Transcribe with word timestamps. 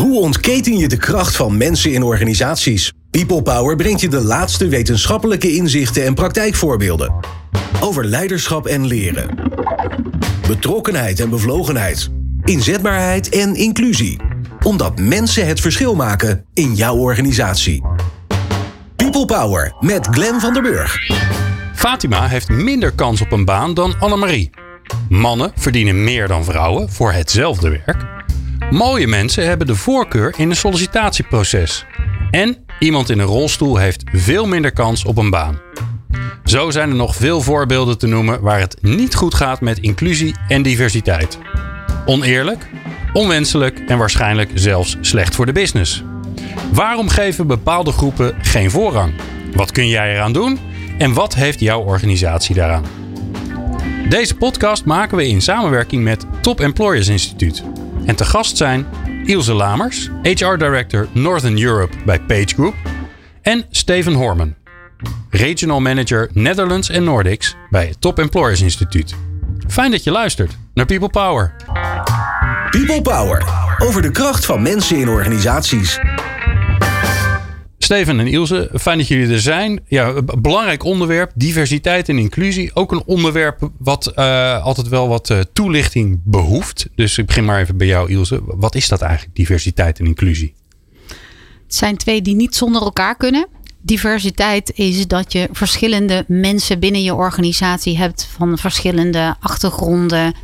Hoe 0.00 0.20
ontketen 0.20 0.76
je 0.76 0.88
de 0.88 0.96
kracht 0.96 1.36
van 1.36 1.56
mensen 1.56 1.92
in 1.92 2.02
organisaties? 2.02 2.92
People 3.10 3.42
Power 3.42 3.76
brengt 3.76 4.00
je 4.00 4.08
de 4.08 4.20
laatste 4.20 4.68
wetenschappelijke 4.68 5.54
inzichten 5.54 6.04
en 6.04 6.14
praktijkvoorbeelden. 6.14 7.14
Over 7.80 8.04
leiderschap 8.04 8.66
en 8.66 8.86
leren. 8.86 9.28
Betrokkenheid 10.46 11.20
en 11.20 11.30
bevlogenheid. 11.30 12.08
Inzetbaarheid 12.44 13.28
en 13.28 13.54
inclusie. 13.54 14.20
Omdat 14.62 14.98
mensen 14.98 15.46
het 15.46 15.60
verschil 15.60 15.94
maken 15.94 16.44
in 16.54 16.74
jouw 16.74 16.96
organisatie. 16.96 17.82
People 18.96 19.24
Power 19.24 19.74
met 19.80 20.06
Glenn 20.10 20.40
van 20.40 20.52
der 20.52 20.62
Burg. 20.62 21.10
Fatima 21.74 22.26
heeft 22.26 22.48
minder 22.48 22.92
kans 22.92 23.20
op 23.20 23.32
een 23.32 23.44
baan 23.44 23.74
dan 23.74 23.94
Annemarie. 23.98 24.50
Mannen 25.08 25.52
verdienen 25.54 26.04
meer 26.04 26.28
dan 26.28 26.44
vrouwen 26.44 26.90
voor 26.90 27.12
hetzelfde 27.12 27.68
werk. 27.68 28.19
Mooie 28.70 29.06
mensen 29.06 29.46
hebben 29.46 29.66
de 29.66 29.74
voorkeur 29.74 30.34
in 30.36 30.50
een 30.50 30.56
sollicitatieproces. 30.56 31.84
En 32.30 32.56
iemand 32.78 33.10
in 33.10 33.18
een 33.18 33.26
rolstoel 33.26 33.76
heeft 33.76 34.02
veel 34.12 34.46
minder 34.46 34.72
kans 34.72 35.04
op 35.04 35.16
een 35.16 35.30
baan. 35.30 35.60
Zo 36.44 36.70
zijn 36.70 36.88
er 36.88 36.96
nog 36.96 37.16
veel 37.16 37.40
voorbeelden 37.40 37.98
te 37.98 38.06
noemen 38.06 38.40
waar 38.40 38.60
het 38.60 38.76
niet 38.80 39.14
goed 39.14 39.34
gaat 39.34 39.60
met 39.60 39.78
inclusie 39.78 40.34
en 40.48 40.62
diversiteit. 40.62 41.38
Oneerlijk, 42.06 42.66
onwenselijk 43.12 43.78
en 43.86 43.98
waarschijnlijk 43.98 44.50
zelfs 44.54 44.96
slecht 45.00 45.34
voor 45.34 45.46
de 45.46 45.52
business. 45.52 46.02
Waarom 46.72 47.08
geven 47.08 47.46
bepaalde 47.46 47.92
groepen 47.92 48.34
geen 48.42 48.70
voorrang? 48.70 49.12
Wat 49.54 49.72
kun 49.72 49.88
jij 49.88 50.14
eraan 50.14 50.32
doen? 50.32 50.58
En 50.98 51.12
wat 51.12 51.34
heeft 51.34 51.60
jouw 51.60 51.80
organisatie 51.80 52.54
daaraan? 52.54 52.84
Deze 54.08 54.34
podcast 54.34 54.84
maken 54.84 55.16
we 55.16 55.28
in 55.28 55.42
samenwerking 55.42 56.02
met 56.02 56.26
Top 56.40 56.60
Employers 56.60 57.08
Instituut. 57.08 57.62
En 58.10 58.16
te 58.16 58.24
gast 58.24 58.56
zijn 58.56 58.86
Ilse 59.24 59.52
Lamers, 59.52 60.10
HR 60.22 60.56
Director 60.56 61.08
Northern 61.12 61.62
Europe 61.62 61.96
bij 62.04 62.20
Page 62.20 62.46
Group, 62.46 62.74
en 63.42 63.64
Steven 63.70 64.12
Horman, 64.12 64.54
Regional 65.28 65.80
Manager 65.80 66.30
Netherlands 66.32 66.88
en 66.88 67.04
Nordics 67.04 67.56
bij 67.68 67.86
het 67.86 68.00
Top 68.00 68.18
Employers 68.18 68.60
Instituut. 68.60 69.14
Fijn 69.68 69.90
dat 69.90 70.04
je 70.04 70.10
luistert 70.10 70.56
naar 70.74 70.86
People 70.86 71.08
Power. 71.08 71.54
People 72.70 73.02
Power. 73.02 73.44
Over 73.78 74.02
de 74.02 74.10
kracht 74.10 74.46
van 74.46 74.62
mensen 74.62 74.96
in 74.96 75.08
organisaties. 75.08 75.98
Steven 77.90 78.20
en 78.20 78.26
Ilse, 78.26 78.70
fijn 78.74 78.98
dat 78.98 79.08
jullie 79.08 79.32
er 79.32 79.40
zijn. 79.40 79.80
Ja, 79.88 80.22
belangrijk 80.22 80.84
onderwerp, 80.84 81.32
diversiteit 81.34 82.08
en 82.08 82.18
inclusie. 82.18 82.74
Ook 82.74 82.92
een 82.92 83.02
onderwerp 83.06 83.70
wat 83.78 84.12
uh, 84.16 84.64
altijd 84.64 84.88
wel 84.88 85.08
wat 85.08 85.30
uh, 85.30 85.38
toelichting 85.52 86.20
behoeft. 86.24 86.88
Dus 86.94 87.18
ik 87.18 87.26
begin 87.26 87.44
maar 87.44 87.60
even 87.60 87.76
bij 87.76 87.86
jou, 87.86 88.10
Ilse. 88.10 88.40
Wat 88.44 88.74
is 88.74 88.88
dat 88.88 89.00
eigenlijk, 89.00 89.36
diversiteit 89.36 89.98
en 89.98 90.06
inclusie? 90.06 90.54
Het 91.62 91.74
zijn 91.74 91.96
twee 91.96 92.22
die 92.22 92.34
niet 92.34 92.54
zonder 92.54 92.82
elkaar 92.82 93.16
kunnen. 93.16 93.46
Diversiteit 93.82 94.72
is 94.74 95.06
dat 95.06 95.32
je 95.32 95.48
verschillende 95.52 96.24
mensen 96.28 96.78
binnen 96.78 97.02
je 97.02 97.14
organisatie 97.14 97.98
hebt 97.98 98.28
van 98.36 98.58
verschillende 98.58 99.36
achtergronden, 99.40 100.34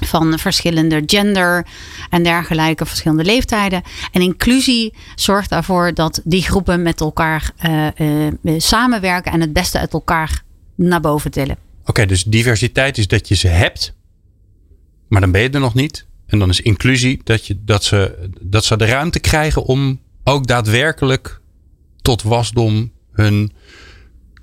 van 0.00 0.38
verschillende 0.38 1.02
gender 1.06 1.66
en 2.10 2.22
dergelijke, 2.22 2.86
verschillende 2.86 3.24
leeftijden. 3.24 3.82
En 4.12 4.20
inclusie 4.20 4.94
zorgt 5.14 5.50
ervoor 5.50 5.94
dat 5.94 6.20
die 6.24 6.42
groepen 6.42 6.82
met 6.82 7.00
elkaar 7.00 7.50
uh, 7.66 7.86
uh, 8.42 8.54
samenwerken 8.56 9.32
en 9.32 9.40
het 9.40 9.52
beste 9.52 9.78
uit 9.78 9.92
elkaar 9.92 10.42
naar 10.74 11.00
boven 11.00 11.30
tillen. 11.30 11.56
Oké, 11.84 12.06
dus 12.06 12.24
diversiteit 12.24 12.98
is 12.98 13.06
dat 13.06 13.28
je 13.28 13.34
ze 13.34 13.48
hebt, 13.48 13.94
maar 15.08 15.20
dan 15.20 15.30
ben 15.30 15.40
je 15.40 15.50
er 15.50 15.60
nog 15.60 15.74
niet. 15.74 16.06
En 16.26 16.38
dan 16.38 16.48
is 16.48 16.60
inclusie 16.60 17.20
dat, 17.24 17.46
je, 17.46 17.56
dat, 17.64 17.84
ze, 17.84 18.28
dat 18.40 18.64
ze 18.64 18.76
de 18.76 18.84
ruimte 18.84 19.20
krijgen 19.20 19.64
om 19.64 20.00
ook 20.24 20.46
daadwerkelijk 20.46 21.40
tot 22.02 22.22
wasdom 22.22 22.92
hun 23.12 23.52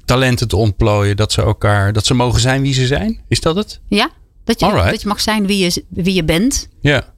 talenten 0.06 0.48
te 0.48 0.56
ontplooien. 0.56 1.18
Dat 1.18 1.32
ze 1.32 1.42
elkaar, 1.42 1.94
dat 1.94 2.06
ze 2.06 2.14
mogen 2.14 2.42
zijn 2.42 2.62
wie 2.62 2.74
ze 2.74 2.86
zijn. 2.86 3.22
Is 3.28 3.40
dat 3.40 3.56
het? 3.56 3.82
Ja, 3.88 4.10
dat 4.48 4.60
je, 4.60 4.90
dat 4.92 5.02
je 5.02 5.08
mag 5.08 5.22
zijn 5.22 5.48
wie 5.48 5.64
je, 5.64 5.84
wie 5.90 6.14
je 6.14 6.24
bent. 6.24 6.68
Ja. 6.82 7.16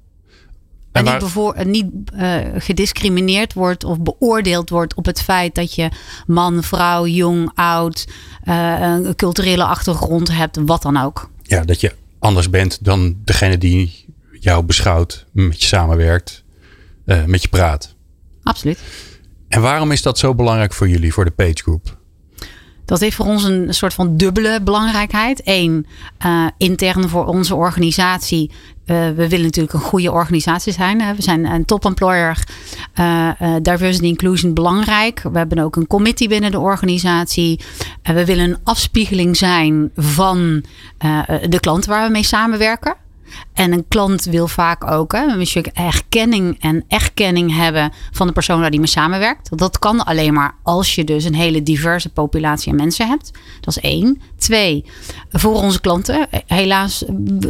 En, 0.92 1.06
en 1.06 1.12
niet, 1.12 1.22
bevoor, 1.22 1.66
niet 1.66 1.86
uh, 2.14 2.38
gediscrimineerd 2.58 3.54
wordt 3.54 3.84
of 3.84 4.00
beoordeeld 4.00 4.70
wordt 4.70 4.94
op 4.94 5.06
het 5.06 5.22
feit 5.22 5.56
dat 5.56 5.76
je 5.76 5.90
man, 6.28 6.64
vrouw, 6.64 7.06
jong, 7.06 7.52
oud, 7.54 8.08
uh, 8.44 8.80
een 8.80 9.16
culturele 9.16 9.64
achtergrond 9.64 10.32
hebt, 10.32 10.60
wat 10.66 10.82
dan 10.82 10.98
ook. 10.98 11.30
Ja, 11.44 11.64
dat 11.64 11.82
je 11.82 11.94
anders 12.20 12.50
bent 12.50 12.86
dan 12.86 13.18
degene 13.24 13.58
die 13.58 14.06
jou 14.40 14.64
beschouwt, 14.64 15.26
met 15.32 15.62
je 15.62 15.68
samenwerkt, 15.68 16.44
uh, 17.06 17.26
met 17.26 17.42
je 17.42 17.48
praat. 17.48 17.96
Absoluut. 18.44 18.80
En 19.48 19.62
waarom 19.62 19.92
is 19.92 20.02
dat 20.02 20.18
zo 20.18 20.36
belangrijk 20.36 20.74
voor 20.74 20.90
jullie, 20.90 21.14
voor 21.14 21.26
de 21.26 21.32
Page 21.32 21.54
Group? 21.56 21.98
Dat 22.90 23.00
heeft 23.00 23.16
voor 23.16 23.26
ons 23.26 23.44
een 23.44 23.74
soort 23.74 23.94
van 23.94 24.18
dubbele 24.18 24.62
belangrijkheid. 24.62 25.42
Eén, 25.44 25.86
uh, 26.26 26.46
intern 26.58 27.10
voor 27.10 27.26
onze 27.26 27.56
organisatie. 27.56 28.52
Uh, 28.86 28.96
we 28.96 29.28
willen 29.30 29.46
natuurlijk 29.46 29.74
een 29.74 29.80
goede 29.80 30.12
organisatie 30.12 30.74
zijn. 30.74 31.02
Hè. 31.02 31.16
We 31.16 31.22
zijn 31.22 31.46
een 31.46 31.66
top 31.66 31.86
employer. 31.86 32.44
Uh, 33.00 33.32
diversity 33.62 34.06
inclusion 34.06 34.54
belangrijk. 34.54 35.22
We 35.32 35.38
hebben 35.38 35.60
ook 35.60 35.76
een 35.76 35.88
committee 35.88 36.28
binnen 36.28 36.52
de 36.52 36.60
organisatie. 36.60 37.60
we 38.04 38.26
willen 38.26 38.50
een 38.50 38.58
afspiegeling 38.64 39.38
zijn 39.38 39.92
van 39.96 40.64
de 41.50 41.60
klanten 41.60 41.90
waar 41.90 42.06
we 42.06 42.12
mee 42.12 42.24
samenwerken. 42.24 42.96
En 43.54 43.72
een 43.72 43.88
klant 43.88 44.24
wil 44.24 44.48
vaak 44.48 44.92
ook 44.92 45.12
hè, 45.12 45.28
een 45.28 45.48
stuk 45.48 45.68
erkenning 45.68 46.58
en 46.60 46.84
erkenning 46.88 47.56
hebben 47.56 47.92
van 48.12 48.28
de 48.28 48.34
persoon 48.34 48.60
waar 48.60 48.72
die 48.72 48.80
mee 48.80 48.90
samenwerkt. 48.90 49.58
Dat 49.58 49.80
kan 49.80 50.04
alleen 50.04 50.34
maar 50.34 50.56
als 50.64 50.96
je 50.96 51.04
dus 51.04 51.24
een 51.24 51.36
hele 51.36 51.64
diverse 51.64 52.10
populatie 52.10 52.72
aan 52.72 52.78
mensen 52.78 53.08
hebt. 53.08 53.32
Dat 53.60 53.76
is 53.78 53.84
één. 53.84 54.22
Twee, 54.38 54.86
voor 55.32 55.54
onze 55.54 55.82
klanten. 55.82 56.28
Helaas 56.46 57.04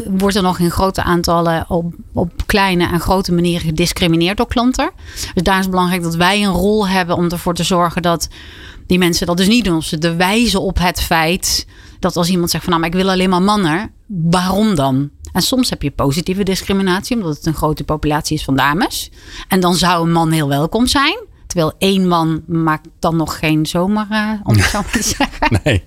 wordt 0.07 0.35
er 0.35 0.41
nog 0.41 0.59
in 0.59 0.72
grote 0.72 1.03
aantallen 1.03 1.66
op, 1.69 1.94
op 2.13 2.31
kleine 2.45 2.88
en 2.88 3.00
grote 3.00 3.34
manieren 3.34 3.68
gediscrimineerd 3.68 4.38
door 4.38 4.47
klanten. 4.47 4.91
Dus 5.34 5.44
daar 5.44 5.57
is 5.57 5.62
het 5.62 5.72
belangrijk 5.72 6.03
dat 6.03 6.16
wij 6.16 6.44
een 6.44 6.53
rol 6.53 6.88
hebben 6.88 7.16
om 7.16 7.29
ervoor 7.29 7.53
te 7.53 7.63
zorgen 7.63 8.01
dat 8.01 8.28
die 8.88 8.97
mensen 8.97 9.28
dat 9.28 9.38
dus 9.38 9.47
niet 9.47 9.66
doen. 9.66 9.84
Ze 9.84 9.97
te 9.97 10.16
wijzen 10.16 10.62
op 10.62 10.79
het 10.79 11.01
feit 11.01 11.68
dat 12.00 12.16
als 12.16 12.29
iemand 12.29 12.50
zegt 12.50 12.63
van 12.63 12.73
nou, 12.73 12.85
maar 12.85 12.95
ik 12.95 13.03
wil 13.03 13.12
alleen 13.12 13.29
maar 13.29 13.41
mannen. 13.41 13.91
Waarom 14.07 14.75
dan? 14.75 15.09
En 15.34 15.41
soms 15.41 15.69
heb 15.69 15.81
je 15.81 15.91
positieve 15.91 16.44
discriminatie, 16.44 17.16
omdat 17.16 17.35
het 17.35 17.45
een 17.45 17.53
grote 17.53 17.84
populatie 17.84 18.38
is 18.38 18.44
van 18.44 18.56
dames. 18.56 19.12
En 19.47 19.59
dan 19.59 19.75
zou 19.75 20.03
een 20.06 20.12
man 20.12 20.31
heel 20.31 20.47
welkom 20.47 20.88
zijn. 20.88 21.28
Terwijl 21.47 21.73
één 21.78 22.07
man 22.07 22.44
maakt 22.47 22.88
dan 23.00 23.16
nog 23.16 23.39
geen 23.39 23.66
zomer, 23.66 24.07
uh, 24.12 24.31
om 24.44 24.56
het 24.56 24.66
zo 24.66 24.81
te 24.91 25.03
zeggen. 25.18 25.59
Nee. 25.63 25.84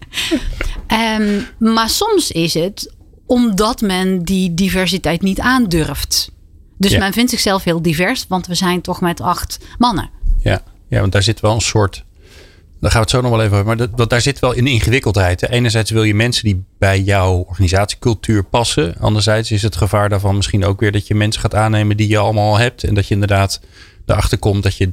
um, 1.18 1.46
maar 1.72 1.90
soms 1.90 2.30
is 2.30 2.54
het 2.54 2.94
omdat 3.26 3.80
men 3.80 4.22
die 4.22 4.54
diversiteit 4.54 5.22
niet 5.22 5.40
aandurft. 5.40 6.32
Dus 6.78 6.90
ja. 6.90 6.98
men 6.98 7.12
vindt 7.12 7.30
zichzelf 7.30 7.64
heel 7.64 7.82
divers, 7.82 8.26
want 8.28 8.46
we 8.46 8.54
zijn 8.54 8.80
toch 8.80 9.00
met 9.00 9.20
acht 9.20 9.58
mannen. 9.78 10.10
Ja, 10.38 10.62
ja 10.88 11.00
want 11.00 11.12
daar 11.12 11.22
zit 11.22 11.40
wel 11.40 11.54
een 11.54 11.60
soort 11.60 12.04
daar 12.82 12.90
gaan 12.90 13.00
we 13.00 13.06
het 13.06 13.16
zo 13.16 13.20
nog 13.20 13.30
wel 13.30 13.42
even. 13.42 13.64
Maar 13.64 13.96
dat, 13.96 14.10
daar 14.10 14.20
zit 14.20 14.38
wel 14.38 14.56
een 14.56 14.66
ingewikkeldheid. 14.66 15.48
Enerzijds 15.48 15.90
wil 15.90 16.02
je 16.02 16.14
mensen 16.14 16.44
die 16.44 16.64
bij 16.78 17.00
jouw 17.00 17.32
organisatiecultuur 17.48 18.44
passen. 18.44 18.94
Anderzijds 18.98 19.50
is 19.50 19.62
het 19.62 19.76
gevaar 19.76 20.08
daarvan 20.08 20.36
misschien 20.36 20.64
ook 20.64 20.80
weer 20.80 20.92
dat 20.92 21.06
je 21.06 21.14
mensen 21.14 21.40
gaat 21.40 21.54
aannemen 21.54 21.96
die 21.96 22.08
je 22.08 22.18
allemaal 22.18 22.52
al 22.52 22.58
hebt. 22.58 22.84
En 22.84 22.94
dat 22.94 23.06
je 23.08 23.14
inderdaad 23.14 23.60
erachter 24.06 24.38
komt 24.38 24.62
dat 24.62 24.76
je 24.76 24.88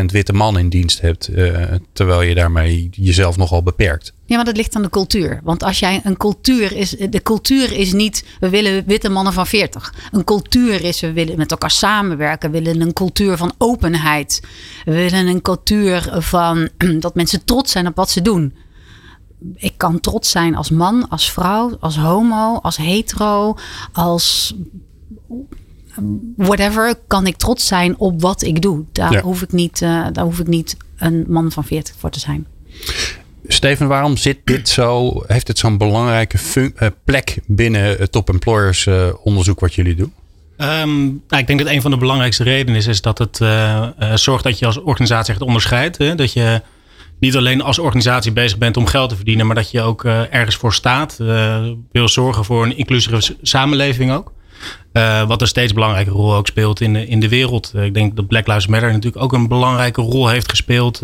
93% 0.00 0.04
witte 0.04 0.32
man 0.32 0.58
in 0.58 0.68
dienst 0.68 1.00
hebt. 1.00 1.28
Uh, 1.28 1.64
terwijl 1.92 2.22
je 2.22 2.34
daarmee 2.34 2.88
jezelf 2.90 3.36
nogal 3.36 3.62
beperkt. 3.62 4.12
Ja, 4.26 4.36
maar 4.36 4.44
dat 4.44 4.56
ligt 4.56 4.76
aan 4.76 4.82
de 4.82 4.90
cultuur. 4.90 5.40
Want 5.42 5.62
als 5.62 5.78
jij 5.78 6.00
een 6.04 6.16
cultuur 6.16 6.72
is. 6.72 6.90
De 6.90 7.22
cultuur 7.22 7.72
is 7.72 7.92
niet. 7.92 8.24
We 8.40 8.48
willen 8.48 8.84
witte 8.86 9.08
mannen 9.08 9.32
van 9.32 9.46
40. 9.46 9.94
Een 10.12 10.24
cultuur 10.24 10.84
is. 10.84 11.00
We 11.00 11.12
willen 11.12 11.36
met 11.36 11.50
elkaar 11.50 11.70
samenwerken. 11.70 12.50
We 12.50 12.62
willen 12.62 12.80
een 12.80 12.92
cultuur 12.92 13.36
van 13.36 13.54
openheid. 13.58 14.42
We 14.84 14.92
willen 14.92 15.26
een 15.26 15.42
cultuur 15.42 16.14
van. 16.18 16.68
dat 17.00 17.14
mensen 17.14 17.44
trots 17.44 17.72
zijn 17.72 17.86
op 17.86 17.96
wat 17.96 18.10
ze 18.10 18.22
doen. 18.22 18.54
Ik 19.54 19.72
kan 19.76 20.00
trots 20.00 20.30
zijn 20.30 20.56
als 20.56 20.70
man, 20.70 21.08
als 21.08 21.32
vrouw, 21.32 21.76
als 21.80 21.96
homo, 21.96 22.58
als 22.62 22.76
hetero, 22.76 23.56
als 23.92 24.54
whatever, 26.36 26.94
kan 27.06 27.26
ik 27.26 27.36
trots 27.36 27.66
zijn 27.66 27.98
op 27.98 28.20
wat 28.20 28.42
ik 28.42 28.62
doe. 28.62 28.84
Daar, 28.92 29.12
ja. 29.12 29.20
hoef, 29.20 29.42
ik 29.42 29.52
niet, 29.52 29.80
uh, 29.80 30.06
daar 30.12 30.24
hoef 30.24 30.38
ik 30.38 30.46
niet 30.46 30.76
een 30.96 31.24
man 31.28 31.52
van 31.52 31.64
40 31.64 31.94
voor 31.98 32.10
te 32.10 32.20
zijn. 32.20 32.46
Steven, 33.46 33.88
waarom 33.88 34.16
zit 34.16 34.38
dit 34.44 34.68
zo, 34.68 35.22
heeft 35.26 35.48
het 35.48 35.58
zo'n 35.58 35.78
belangrijke 35.78 36.38
uh, 36.54 36.88
plek 37.04 37.38
binnen 37.46 37.82
het 37.98 38.12
top 38.12 38.28
employers 38.28 38.86
uh, 38.86 39.06
onderzoek 39.22 39.60
wat 39.60 39.74
jullie 39.74 39.94
doen? 39.94 40.12
Um, 40.56 41.22
nou, 41.28 41.42
ik 41.42 41.46
denk 41.46 41.58
dat 41.58 41.68
een 41.68 41.82
van 41.82 41.90
de 41.90 41.96
belangrijkste 41.96 42.42
redenen 42.42 42.80
is, 42.80 42.86
is 42.86 43.00
dat 43.00 43.18
het 43.18 43.36
zorgt 44.14 44.44
dat 44.44 44.58
je 44.58 44.66
als 44.66 44.80
organisatie 44.80 45.32
echt 45.32 45.42
onderscheidt. 45.42 45.98
Hè? 45.98 46.14
Dat 46.14 46.32
je 46.32 46.62
niet 47.18 47.36
alleen 47.36 47.60
als 47.60 47.78
organisatie 47.78 48.32
bezig 48.32 48.58
bent 48.58 48.76
om 48.76 48.86
geld 48.86 49.08
te 49.08 49.16
verdienen, 49.16 49.46
maar 49.46 49.54
dat 49.54 49.70
je 49.70 49.80
ook 49.80 50.04
ergens 50.04 50.56
voor 50.56 50.74
staat. 50.74 51.16
wil 51.92 52.08
zorgen 52.08 52.44
voor 52.44 52.64
een 52.64 52.76
inclusieve 52.76 53.36
samenleving 53.42 54.12
ook. 54.12 54.32
Wat 55.26 55.40
een 55.40 55.46
steeds 55.46 55.72
belangrijke 55.72 56.10
rol 56.10 56.34
ook 56.34 56.46
speelt 56.46 56.80
in 56.80 56.92
de, 56.92 57.06
in 57.06 57.20
de 57.20 57.28
wereld. 57.28 57.72
ik 57.74 57.94
denk 57.94 58.16
dat 58.16 58.26
Black 58.26 58.46
Lives 58.46 58.66
Matter 58.66 58.92
natuurlijk 58.92 59.22
ook 59.22 59.32
een 59.32 59.48
belangrijke 59.48 60.00
rol 60.00 60.28
heeft 60.28 60.48
gespeeld 60.48 61.00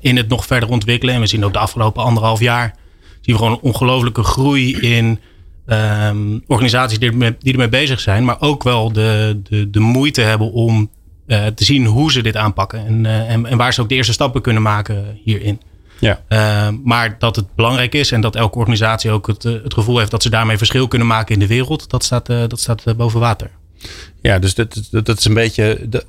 in 0.00 0.16
het 0.16 0.28
nog 0.28 0.46
verder 0.46 0.68
ontwikkelen. 0.68 1.14
En 1.14 1.20
we 1.20 1.26
zien 1.26 1.44
ook 1.44 1.52
de 1.52 1.58
afgelopen 1.58 2.02
anderhalf 2.02 2.40
jaar 2.40 2.74
zien 3.20 3.34
we 3.34 3.40
gewoon 3.42 3.52
een 3.52 3.62
ongelofelijke 3.62 4.22
groei 4.22 4.76
in 4.76 5.18
ehm, 5.66 6.38
organisaties 6.46 6.98
die 6.98 7.10
ermee, 7.10 7.36
die 7.38 7.52
ermee 7.52 7.68
bezig 7.68 8.00
zijn, 8.00 8.24
maar 8.24 8.40
ook 8.40 8.62
wel 8.62 8.92
de, 8.92 9.40
de, 9.48 9.70
de 9.70 9.80
moeite 9.80 10.20
hebben 10.20 10.52
om 10.52 10.90
te 11.54 11.64
zien 11.64 11.86
hoe 11.86 12.12
ze 12.12 12.22
dit 12.22 12.36
aanpakken 12.36 12.86
en, 12.86 13.06
en, 13.06 13.46
en 13.46 13.56
waar 13.56 13.74
ze 13.74 13.80
ook 13.80 13.88
de 13.88 13.94
eerste 13.94 14.12
stappen 14.12 14.42
kunnen 14.42 14.62
maken 14.62 15.18
hierin. 15.24 15.60
Ja. 16.00 16.22
Uh, 16.28 16.68
maar 16.84 17.16
dat 17.18 17.36
het 17.36 17.54
belangrijk 17.54 17.94
is 17.94 18.12
en 18.12 18.20
dat 18.20 18.36
elke 18.36 18.58
organisatie 18.58 19.10
ook 19.10 19.26
het, 19.26 19.44
eh, 19.44 19.52
het 19.62 19.74
gevoel 19.74 19.98
heeft 19.98 20.10
dat 20.10 20.22
ze 20.22 20.30
daarmee 20.30 20.58
verschil 20.58 20.88
kunnen 20.88 21.08
maken 21.08 21.34
in 21.34 21.40
de 21.40 21.46
wereld, 21.46 21.90
dat 21.90 22.04
staat, 22.04 22.30
uh, 22.30 22.42
dat 22.48 22.60
staat 22.60 22.96
boven 22.96 23.20
water. 23.20 23.50
Ja, 24.20 24.38
dus 24.38 24.54
dat, 24.54 24.88
dat, 24.90 25.06
dat 25.06 25.18
is 25.18 25.24
een 25.24 25.34
beetje 25.34 25.86
de, 25.88 26.04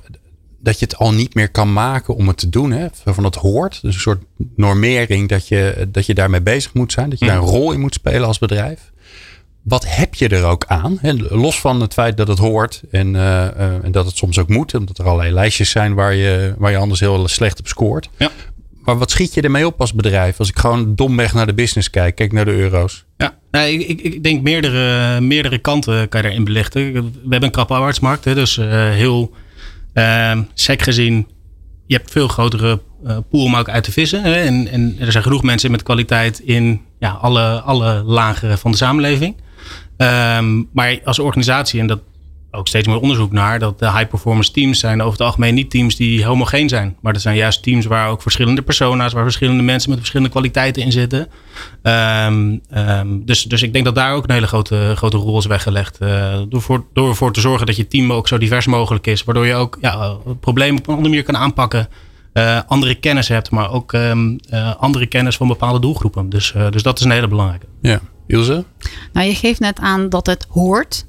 dat 0.60 0.78
je 0.78 0.84
het 0.84 0.96
al 0.96 1.12
niet 1.12 1.34
meer 1.34 1.50
kan 1.50 1.72
maken 1.72 2.14
om 2.16 2.28
het 2.28 2.36
te 2.36 2.48
doen. 2.48 2.72
Hè? 2.72 2.86
Van 3.04 3.24
het 3.24 3.34
hoort. 3.34 3.82
Dus 3.82 3.94
een 3.94 4.00
soort 4.00 4.22
normering 4.56 5.28
dat 5.28 5.48
je, 5.48 5.88
dat 5.88 6.06
je 6.06 6.14
daarmee 6.14 6.42
bezig 6.42 6.74
moet 6.74 6.92
zijn. 6.92 7.10
Dat 7.10 7.18
je 7.18 7.26
daar 7.26 7.36
een 7.36 7.42
rol 7.42 7.72
in 7.72 7.80
moet 7.80 7.94
spelen 7.94 8.26
als 8.26 8.38
bedrijf. 8.38 8.90
Wat 9.62 9.84
heb 9.88 10.14
je 10.14 10.28
er 10.28 10.44
ook 10.44 10.64
aan? 10.66 10.98
Los 11.28 11.60
van 11.60 11.80
het 11.80 11.92
feit 11.92 12.16
dat 12.16 12.28
het 12.28 12.38
hoort 12.38 12.82
en, 12.90 13.16
en 13.82 13.92
dat 13.92 14.06
het 14.06 14.16
soms 14.16 14.38
ook 14.38 14.48
moet. 14.48 14.74
Omdat 14.74 14.98
er 14.98 15.04
allerlei 15.04 15.32
lijstjes 15.32 15.70
zijn 15.70 15.94
waar 15.94 16.14
je, 16.14 16.54
waar 16.58 16.70
je 16.70 16.76
anders 16.76 17.00
heel 17.00 17.28
slecht 17.28 17.58
op 17.58 17.66
scoort. 17.66 18.08
Ja 18.16 18.30
maar 18.82 18.98
wat 18.98 19.10
schiet 19.10 19.34
je 19.34 19.40
ermee 19.40 19.66
op 19.66 19.80
als 19.80 19.94
bedrijf? 19.94 20.38
Als 20.38 20.48
ik 20.48 20.58
gewoon 20.58 20.94
domweg 20.94 21.34
naar 21.34 21.46
de 21.46 21.54
business 21.54 21.90
kijk, 21.90 22.14
kijk 22.14 22.32
naar 22.32 22.44
de 22.44 22.52
euro's. 22.52 23.04
Ja, 23.16 23.38
nee, 23.50 23.86
ik, 23.86 24.00
ik, 24.00 24.22
denk 24.22 24.42
meerdere, 24.42 25.20
meerdere 25.20 25.58
kanten 25.58 26.08
kan 26.08 26.20
je 26.20 26.26
daarin 26.26 26.44
belichten. 26.44 26.92
We 26.92 27.10
hebben 27.20 27.42
een 27.42 27.50
krappe 27.50 27.74
arbeidsmarkt, 27.74 28.24
hè, 28.24 28.34
dus 28.34 28.56
uh, 28.56 28.66
heel 28.90 29.34
uh, 29.94 30.38
sec 30.54 30.82
gezien. 30.82 31.26
Je 31.86 31.96
hebt 31.96 32.10
veel 32.10 32.28
grotere 32.28 32.80
uh, 33.04 33.16
pool 33.30 33.44
om 33.44 33.56
ook 33.56 33.68
uit 33.68 33.84
te 33.84 33.92
vissen. 33.92 34.24
En, 34.24 34.68
en, 34.68 34.96
er 34.98 35.12
zijn 35.12 35.24
genoeg 35.24 35.42
mensen 35.42 35.70
met 35.70 35.82
kwaliteit 35.82 36.38
in 36.38 36.80
ja, 36.98 37.10
alle, 37.10 37.60
alle 37.60 38.02
lagen 38.02 38.58
van 38.58 38.70
de 38.70 38.76
samenleving. 38.76 39.36
Um, 39.96 40.68
maar 40.72 41.00
als 41.04 41.18
organisatie, 41.18 41.80
en 41.80 41.86
dat 41.86 42.00
ook 42.54 42.68
steeds 42.68 42.86
meer 42.86 43.00
onderzoek 43.00 43.32
naar 43.32 43.58
dat 43.58 43.78
de 43.78 43.92
high 43.92 44.08
performance 44.08 44.50
teams 44.50 44.78
zijn 44.78 45.00
over 45.00 45.12
het 45.12 45.20
algemeen 45.20 45.54
niet 45.54 45.70
teams 45.70 45.96
die 45.96 46.24
homogeen 46.24 46.68
zijn. 46.68 46.96
Maar 47.00 47.12
dat 47.12 47.22
zijn 47.22 47.36
juist 47.36 47.62
teams 47.62 47.86
waar 47.86 48.08
ook 48.08 48.22
verschillende 48.22 48.62
persona's, 48.62 49.12
waar 49.12 49.22
verschillende 49.22 49.62
mensen 49.62 49.88
met 49.90 49.98
verschillende 49.98 50.32
kwaliteiten 50.32 50.82
in 50.82 50.92
zitten. 50.92 51.28
Um, 51.82 52.60
um, 52.76 53.24
dus, 53.24 53.42
dus 53.42 53.62
ik 53.62 53.72
denk 53.72 53.84
dat 53.84 53.94
daar 53.94 54.14
ook 54.14 54.24
een 54.24 54.34
hele 54.34 54.46
grote, 54.46 54.92
grote 54.96 55.16
rol 55.16 55.38
is 55.38 55.46
weggelegd. 55.46 55.98
Uh, 56.02 56.40
door, 56.48 56.62
voor, 56.62 56.84
door 56.92 57.08
ervoor 57.08 57.32
te 57.32 57.40
zorgen 57.40 57.66
dat 57.66 57.76
je 57.76 57.88
team 57.88 58.12
ook 58.12 58.28
zo 58.28 58.38
divers 58.38 58.66
mogelijk 58.66 59.06
is. 59.06 59.24
Waardoor 59.24 59.46
je 59.46 59.54
ook 59.54 59.78
ja, 59.80 60.16
problemen 60.40 60.78
op 60.78 60.86
een 60.86 60.94
andere 60.94 61.08
manier 61.08 61.24
kan 61.24 61.36
aanpakken. 61.36 61.88
Uh, 62.32 62.60
andere 62.66 62.94
kennis 62.94 63.28
hebt, 63.28 63.50
maar 63.50 63.70
ook 63.70 63.92
um, 63.92 64.38
uh, 64.50 64.76
andere 64.76 65.06
kennis 65.06 65.36
van 65.36 65.48
bepaalde 65.48 65.80
doelgroepen. 65.80 66.28
Dus, 66.28 66.54
dus 66.70 66.82
dat 66.82 66.98
is 66.98 67.04
een 67.04 67.10
hele 67.10 67.28
belangrijke. 67.28 67.66
Ja, 67.82 68.00
Ilse? 68.26 68.64
Nou, 69.12 69.26
je 69.26 69.34
geeft 69.34 69.60
net 69.60 69.78
aan 69.78 70.08
dat 70.08 70.26
het 70.26 70.46
hoort 70.48 71.06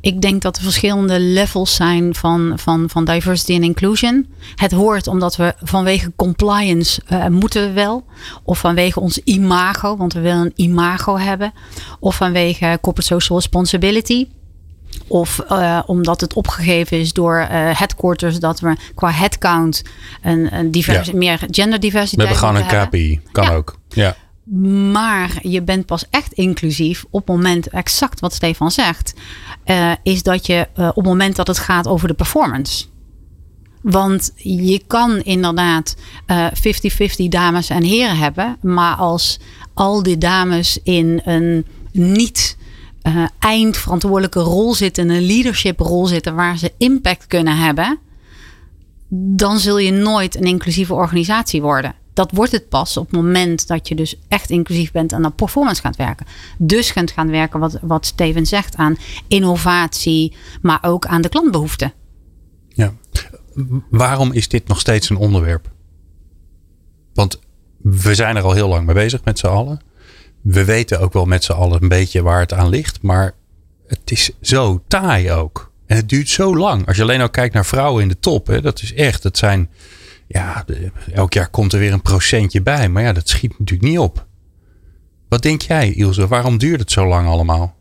ik 0.00 0.20
denk 0.20 0.42
dat 0.42 0.56
er 0.56 0.62
verschillende 0.62 1.20
levels 1.20 1.74
zijn 1.74 2.14
van, 2.14 2.52
van, 2.56 2.90
van 2.90 3.04
diversity 3.04 3.54
en 3.54 3.62
inclusion. 3.62 4.26
Het 4.54 4.72
hoort 4.72 5.06
omdat 5.06 5.36
we 5.36 5.54
vanwege 5.62 6.12
compliance 6.16 7.02
uh, 7.12 7.26
moeten 7.26 7.66
we 7.66 7.72
wel. 7.72 8.04
Of 8.42 8.58
vanwege 8.58 9.00
ons 9.00 9.20
imago, 9.24 9.96
want 9.96 10.12
we 10.12 10.20
willen 10.20 10.44
een 10.44 10.52
imago 10.54 11.18
hebben. 11.18 11.52
Of 12.00 12.16
vanwege 12.16 12.78
corporate 12.80 13.14
social 13.14 13.38
responsibility. 13.38 14.28
Of 15.06 15.44
uh, 15.50 15.82
omdat 15.86 16.20
het 16.20 16.34
opgegeven 16.34 16.98
is 16.98 17.12
door 17.12 17.38
uh, 17.40 17.48
headquarters 17.50 18.38
dat 18.38 18.60
we 18.60 18.76
qua 18.94 19.10
headcount 19.10 19.82
een, 20.22 20.54
een 20.54 20.70
divers, 20.70 21.12
meer 21.12 21.38
genderdiversiteit 21.50 22.28
hebben. 22.28 22.52
We 22.52 22.58
hebben 22.58 22.68
gewoon 22.70 22.80
een 22.80 22.88
KPI, 22.88 23.20
kan 23.32 23.48
ook. 23.48 23.78
Ja. 23.88 24.16
Maar 24.50 25.38
je 25.42 25.62
bent 25.62 25.86
pas 25.86 26.04
echt 26.10 26.32
inclusief 26.32 27.04
op 27.10 27.26
het 27.26 27.36
moment, 27.36 27.68
exact 27.68 28.20
wat 28.20 28.34
Stefan 28.34 28.70
zegt, 28.70 29.14
uh, 29.66 29.92
is 30.02 30.22
dat 30.22 30.46
je 30.46 30.68
uh, 30.78 30.88
op 30.88 30.94
het 30.94 31.04
moment 31.04 31.36
dat 31.36 31.46
het 31.46 31.58
gaat 31.58 31.86
over 31.86 32.08
de 32.08 32.14
performance. 32.14 32.84
Want 33.82 34.32
je 34.36 34.82
kan 34.86 35.20
inderdaad 35.20 35.96
50-50 35.96 35.96
uh, 37.16 37.28
dames 37.28 37.68
en 37.68 37.82
heren 37.82 38.16
hebben, 38.16 38.56
maar 38.62 38.96
als 38.96 39.40
al 39.74 40.02
die 40.02 40.18
dames 40.18 40.78
in 40.82 41.20
een 41.24 41.64
niet 41.92 42.56
eindverantwoordelijke 43.38 44.40
rol 44.40 44.74
zitten, 44.74 45.08
een 45.08 45.26
leadership 45.26 45.80
rol 45.80 46.06
zitten 46.06 46.34
waar 46.34 46.58
ze 46.58 46.72
impact 46.78 47.26
kunnen 47.26 47.56
hebben, 47.56 47.98
dan 49.08 49.58
zul 49.58 49.78
je 49.78 49.92
nooit 49.92 50.36
een 50.36 50.44
inclusieve 50.44 50.94
organisatie 50.94 51.62
worden 51.62 51.94
dat 52.16 52.30
wordt 52.30 52.52
het 52.52 52.68
pas 52.68 52.96
op 52.96 53.04
het 53.04 53.14
moment 53.14 53.66
dat 53.66 53.88
je 53.88 53.94
dus 53.94 54.16
echt 54.28 54.50
inclusief 54.50 54.92
bent 54.92 55.12
en 55.12 55.24
aan 55.24 55.34
performance 55.34 55.80
gaat 55.80 55.96
werken. 55.96 56.26
Dus 56.58 56.90
gaat 56.90 57.10
gaan 57.10 57.30
werken, 57.30 57.60
wat, 57.60 57.78
wat 57.82 58.06
Steven 58.06 58.46
zegt, 58.46 58.76
aan 58.76 58.96
innovatie, 59.28 60.36
maar 60.62 60.78
ook 60.82 61.06
aan 61.06 61.20
de 61.20 61.28
klantbehoeften. 61.28 61.92
Ja. 62.68 62.92
Waarom 63.90 64.32
is 64.32 64.48
dit 64.48 64.68
nog 64.68 64.80
steeds 64.80 65.10
een 65.10 65.16
onderwerp? 65.16 65.70
Want 67.14 67.40
we 67.76 68.14
zijn 68.14 68.36
er 68.36 68.42
al 68.42 68.52
heel 68.52 68.68
lang 68.68 68.86
mee 68.86 68.94
bezig 68.94 69.24
met 69.24 69.38
z'n 69.38 69.46
allen. 69.46 69.80
We 70.40 70.64
weten 70.64 71.00
ook 71.00 71.12
wel 71.12 71.24
met 71.24 71.44
z'n 71.44 71.52
allen 71.52 71.82
een 71.82 71.88
beetje 71.88 72.22
waar 72.22 72.40
het 72.40 72.52
aan 72.52 72.68
ligt. 72.68 73.02
Maar 73.02 73.34
het 73.86 74.10
is 74.10 74.30
zo 74.40 74.82
taai 74.88 75.32
ook. 75.32 75.72
En 75.86 75.96
het 75.96 76.08
duurt 76.08 76.28
zo 76.28 76.56
lang. 76.56 76.86
Als 76.86 76.96
je 76.96 77.02
alleen 77.02 77.20
al 77.20 77.30
kijkt 77.30 77.54
naar 77.54 77.66
vrouwen 77.66 78.02
in 78.02 78.08
de 78.08 78.18
top. 78.18 78.46
Hè, 78.46 78.60
dat 78.60 78.82
is 78.82 78.94
echt, 78.94 79.22
dat 79.22 79.38
zijn 79.38 79.70
ja, 80.26 80.64
elk 81.12 81.32
jaar 81.32 81.48
komt 81.48 81.72
er 81.72 81.78
weer 81.78 81.92
een 81.92 82.02
procentje 82.02 82.62
bij. 82.62 82.88
Maar 82.88 83.02
ja, 83.02 83.12
dat 83.12 83.28
schiet 83.28 83.58
natuurlijk 83.58 83.88
niet 83.88 83.98
op. 83.98 84.26
Wat 85.28 85.42
denk 85.42 85.62
jij, 85.62 85.92
Ilse? 85.92 86.26
Waarom 86.26 86.58
duurt 86.58 86.80
het 86.80 86.90
zo 86.90 87.06
lang 87.06 87.28
allemaal? 87.28 87.74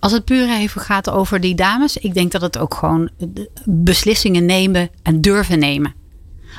Als 0.00 0.12
het 0.12 0.24
puur 0.24 0.48
even 0.48 0.80
gaat 0.80 1.10
over 1.10 1.40
die 1.40 1.54
dames, 1.54 1.96
ik 1.96 2.14
denk 2.14 2.32
dat 2.32 2.40
het 2.40 2.58
ook 2.58 2.74
gewoon 2.74 3.10
beslissingen 3.64 4.44
nemen 4.44 4.90
en 5.02 5.20
durven 5.20 5.58
nemen. 5.58 5.94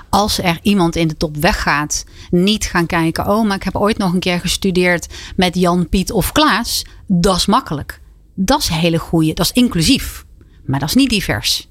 Als 0.10 0.38
er 0.38 0.60
iemand 0.62 0.96
in 0.96 1.08
de 1.08 1.18
top 1.18 1.38
weggaat, 1.38 2.06
niet 2.30 2.66
gaan 2.66 2.86
kijken, 2.86 3.28
oh, 3.28 3.48
maar 3.48 3.56
ik 3.56 3.64
heb 3.64 3.76
ooit 3.76 3.98
nog 3.98 4.14
een 4.14 4.20
keer 4.20 4.40
gestudeerd 4.40 5.08
met 5.36 5.56
Jan, 5.56 5.90
Piet 5.90 6.12
of 6.12 6.32
Klaas. 6.32 6.86
Dat 7.08 7.36
is 7.36 7.46
makkelijk. 7.46 8.02
Dat 8.36 8.60
is 8.60 8.68
hele 8.68 9.00
goede, 9.00 9.34
dat 9.34 9.46
is 9.46 9.52
inclusief. 9.52 10.26
Maar 10.66 10.80
dat 10.80 10.90
is 10.90 10.96
niet 10.96 11.10
divers. 11.10 11.71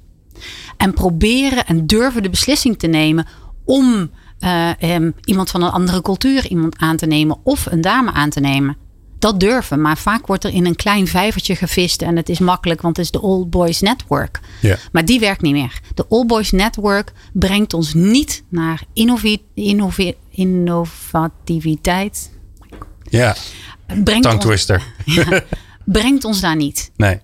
En 0.76 0.92
proberen 0.92 1.66
en 1.66 1.86
durven 1.86 2.22
de 2.22 2.30
beslissing 2.30 2.78
te 2.78 2.86
nemen 2.86 3.26
om 3.64 4.10
uh, 4.40 4.70
um, 4.82 5.14
iemand 5.24 5.50
van 5.50 5.62
een 5.62 5.70
andere 5.70 6.02
cultuur 6.02 6.46
iemand 6.46 6.78
aan 6.78 6.96
te 6.96 7.06
nemen 7.06 7.38
of 7.42 7.66
een 7.66 7.80
dame 7.80 8.12
aan 8.12 8.30
te 8.30 8.40
nemen. 8.40 8.76
Dat 9.18 9.40
durven, 9.40 9.80
maar 9.80 9.98
vaak 9.98 10.26
wordt 10.26 10.44
er 10.44 10.52
in 10.52 10.66
een 10.66 10.76
klein 10.76 11.06
vijvertje 11.06 11.56
gevist 11.56 12.02
en 12.02 12.16
het 12.16 12.28
is 12.28 12.38
makkelijk, 12.38 12.80
want 12.80 12.96
het 12.96 13.04
is 13.04 13.10
de 13.10 13.20
Old 13.20 13.50
Boys 13.50 13.80
Network. 13.80 14.40
Ja. 14.60 14.76
Maar 14.92 15.04
die 15.04 15.20
werkt 15.20 15.42
niet 15.42 15.52
meer. 15.52 15.80
De 15.94 16.08
Old 16.08 16.26
Boys 16.26 16.50
Network 16.50 17.12
brengt 17.32 17.74
ons 17.74 17.94
niet 17.94 18.42
naar 18.48 18.82
innovativiteit. 20.30 22.30
Ja, 23.02 23.36
brengt 24.04 24.40
twister. 24.40 24.82
ja, 25.04 25.42
brengt 25.84 26.24
ons 26.24 26.40
daar 26.40 26.56
niet. 26.56 26.90
Nee. 26.96 27.18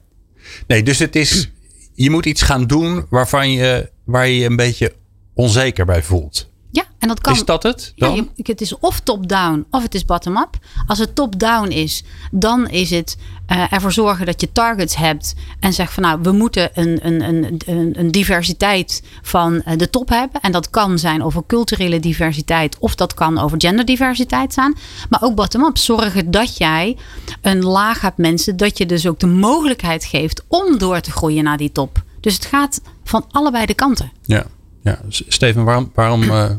Nee, 0.66 0.82
dus 0.82 0.98
het 0.98 1.16
is 1.16 1.50
je 1.96 2.10
moet 2.10 2.26
iets 2.26 2.42
gaan 2.42 2.66
doen 2.66 3.06
waarvan 3.10 3.50
je, 3.50 3.90
waar 4.04 4.26
je 4.26 4.38
je 4.38 4.46
een 4.46 4.56
beetje 4.56 4.92
onzeker 5.34 5.86
bij 5.86 6.02
voelt. 6.02 6.50
Ja, 6.76 6.84
en 6.98 7.08
dat 7.08 7.20
kan. 7.20 7.32
Is 7.32 7.44
dat 7.44 7.62
het? 7.62 7.92
Dan? 7.96 8.14
Ja, 8.34 8.42
het 8.44 8.60
is 8.60 8.78
of 8.78 9.00
top-down 9.00 9.66
of 9.70 9.82
het 9.82 9.94
is 9.94 10.04
bottom-up. 10.04 10.58
Als 10.86 10.98
het 10.98 11.14
top-down 11.14 11.68
is, 11.68 12.04
dan 12.30 12.68
is 12.68 12.90
het 12.90 13.16
uh, 13.48 13.72
ervoor 13.72 13.92
zorgen 13.92 14.26
dat 14.26 14.40
je 14.40 14.52
targets 14.52 14.96
hebt. 14.96 15.34
En 15.60 15.72
zeg 15.72 15.92
van 15.92 16.02
nou, 16.02 16.18
we 16.22 16.32
moeten 16.32 16.70
een, 16.74 17.06
een, 17.06 17.22
een, 17.66 17.98
een, 17.98 18.10
diversiteit 18.10 19.02
van 19.22 19.62
eh, 19.62 19.78
de 19.78 19.90
top 19.90 20.08
hebben. 20.08 20.40
En 20.40 20.52
dat 20.52 20.70
kan 20.70 20.98
zijn 20.98 21.22
over 21.22 21.42
culturele 21.46 22.00
diversiteit 22.00 22.78
of 22.78 22.94
dat 22.94 23.14
kan 23.14 23.38
over 23.38 23.60
genderdiversiteit 23.60 24.52
zijn. 24.52 24.76
Maar 25.08 25.22
ook 25.22 25.34
bottom-up. 25.34 25.78
Zorgen 25.78 26.30
dat 26.30 26.56
jij 26.56 26.96
een 27.40 27.62
laag 27.64 28.00
hebt 28.00 28.18
mensen, 28.18 28.56
dat 28.56 28.78
je 28.78 28.86
dus 28.86 29.06
ook 29.06 29.18
de 29.18 29.26
mogelijkheid 29.26 30.04
geeft 30.04 30.42
om 30.48 30.78
door 30.78 31.00
te 31.00 31.10
groeien 31.10 31.44
naar 31.44 31.56
die 31.56 31.72
top. 31.72 32.02
Dus 32.20 32.34
het 32.34 32.44
gaat 32.44 32.80
van 33.04 33.24
allebei 33.30 33.66
de 33.66 33.74
kanten. 33.74 34.12
Ja. 34.22 34.46
Ja, 34.86 34.98
Steven, 35.08 35.64
waarom, 35.64 35.90
waarom 35.94 36.22
uh, 36.22 36.50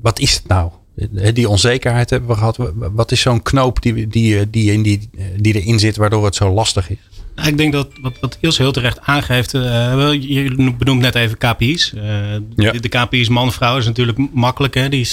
wat 0.00 0.18
is 0.18 0.34
het 0.34 0.48
nou? 0.48 0.70
Die 1.32 1.48
onzekerheid 1.48 2.10
hebben 2.10 2.28
we 2.28 2.34
gehad. 2.34 2.58
Wat 2.74 3.12
is 3.12 3.20
zo'n 3.20 3.42
knoop 3.42 3.82
die, 3.82 4.08
die, 4.08 4.50
die, 4.50 4.72
in 4.72 4.82
die, 4.82 5.10
die 5.36 5.60
erin 5.62 5.78
zit 5.78 5.96
waardoor 5.96 6.24
het 6.24 6.34
zo 6.34 6.52
lastig 6.52 6.90
is? 6.90 6.96
Nou, 7.34 7.48
ik 7.48 7.58
denk 7.58 7.72
dat 7.72 7.88
wat, 8.00 8.12
wat 8.20 8.38
Ilse 8.40 8.62
heel 8.62 8.72
terecht 8.72 9.00
aangeeft. 9.00 9.54
Uh, 9.54 9.62
je 10.20 10.74
benoemt 10.78 11.00
net 11.00 11.14
even 11.14 11.38
KPI's. 11.38 11.92
Uh, 11.96 12.02
ja. 12.56 12.72
de, 12.72 12.80
de, 12.80 12.88
KPI's 12.88 13.28
man-vrouw 13.28 13.76
is 13.76 13.84
natuurlijk 13.86 14.18
makkelijk. 14.32 14.74
Hè? 14.74 14.88
Die 14.88 15.00
is 15.00 15.12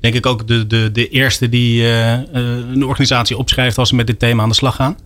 denk 0.00 0.14
ik 0.14 0.26
ook 0.26 0.46
de, 0.46 0.66
de, 0.66 0.90
de 0.92 1.08
eerste 1.08 1.48
die 1.48 1.86
een 1.86 2.84
organisatie 2.84 3.36
opschrijft 3.36 3.78
als 3.78 3.88
ze 3.88 3.94
met 3.94 4.06
dit 4.06 4.18
thema 4.18 4.42
aan 4.42 4.48
de 4.48 4.54
slag 4.54 4.74
gaan. 4.74 4.96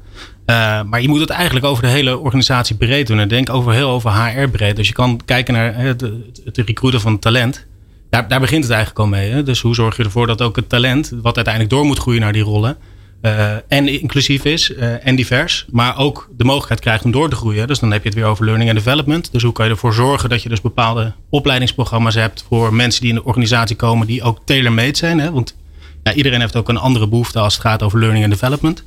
Uh, 0.46 0.82
maar 0.82 1.02
je 1.02 1.08
moet 1.08 1.20
het 1.20 1.30
eigenlijk 1.30 1.66
over 1.66 1.82
de 1.82 1.88
hele 1.88 2.18
organisatie 2.18 2.76
breed 2.76 3.06
doen. 3.06 3.18
En 3.18 3.28
denk 3.28 3.50
over 3.50 3.72
heel 3.72 3.88
over 3.88 4.10
HR 4.10 4.48
breed. 4.48 4.76
Dus 4.76 4.88
je 4.88 4.94
kan 4.94 5.20
kijken 5.24 5.54
naar 5.54 5.76
het, 5.76 6.00
het 6.44 6.56
recruiten 6.56 7.00
van 7.00 7.18
talent. 7.18 7.66
Daar, 8.10 8.28
daar 8.28 8.40
begint 8.40 8.62
het 8.62 8.72
eigenlijk 8.72 9.00
al 9.00 9.06
mee. 9.06 9.30
Hè? 9.30 9.42
Dus 9.42 9.60
hoe 9.60 9.74
zorg 9.74 9.96
je 9.96 10.04
ervoor 10.04 10.26
dat 10.26 10.42
ook 10.42 10.56
het 10.56 10.68
talent, 10.68 11.12
wat 11.22 11.36
uiteindelijk 11.36 11.74
door 11.74 11.84
moet 11.84 11.98
groeien 11.98 12.20
naar 12.20 12.32
die 12.32 12.42
rollen, 12.42 12.76
uh, 13.22 13.54
en 13.68 13.88
inclusief 14.00 14.44
is 14.44 14.70
uh, 14.70 15.06
en 15.06 15.16
divers, 15.16 15.66
maar 15.70 15.98
ook 15.98 16.28
de 16.36 16.44
mogelijkheid 16.44 16.80
krijgt 16.80 17.04
om 17.04 17.10
door 17.10 17.28
te 17.28 17.36
groeien. 17.36 17.66
Dus 17.66 17.78
dan 17.78 17.92
heb 17.92 18.02
je 18.02 18.08
het 18.08 18.18
weer 18.18 18.26
over 18.26 18.44
learning 18.44 18.70
and 18.70 18.78
development. 18.78 19.32
Dus 19.32 19.42
hoe 19.42 19.52
kan 19.52 19.64
je 19.64 19.70
ervoor 19.70 19.94
zorgen 19.94 20.28
dat 20.28 20.42
je 20.42 20.48
dus 20.48 20.60
bepaalde 20.60 21.12
opleidingsprogramma's 21.28 22.14
hebt 22.14 22.44
voor 22.48 22.74
mensen 22.74 23.00
die 23.00 23.10
in 23.10 23.16
de 23.16 23.24
organisatie 23.24 23.76
komen 23.76 24.06
die 24.06 24.22
ook 24.22 24.38
tailor-made 24.44 24.96
zijn. 24.96 25.20
Hè? 25.20 25.30
Want 25.30 25.56
ja, 26.02 26.12
iedereen 26.12 26.40
heeft 26.40 26.56
ook 26.56 26.68
een 26.68 26.76
andere 26.76 27.08
behoefte 27.08 27.38
als 27.38 27.54
het 27.54 27.62
gaat 27.62 27.82
over 27.82 27.98
learning 27.98 28.24
and 28.24 28.32
development. 28.32 28.84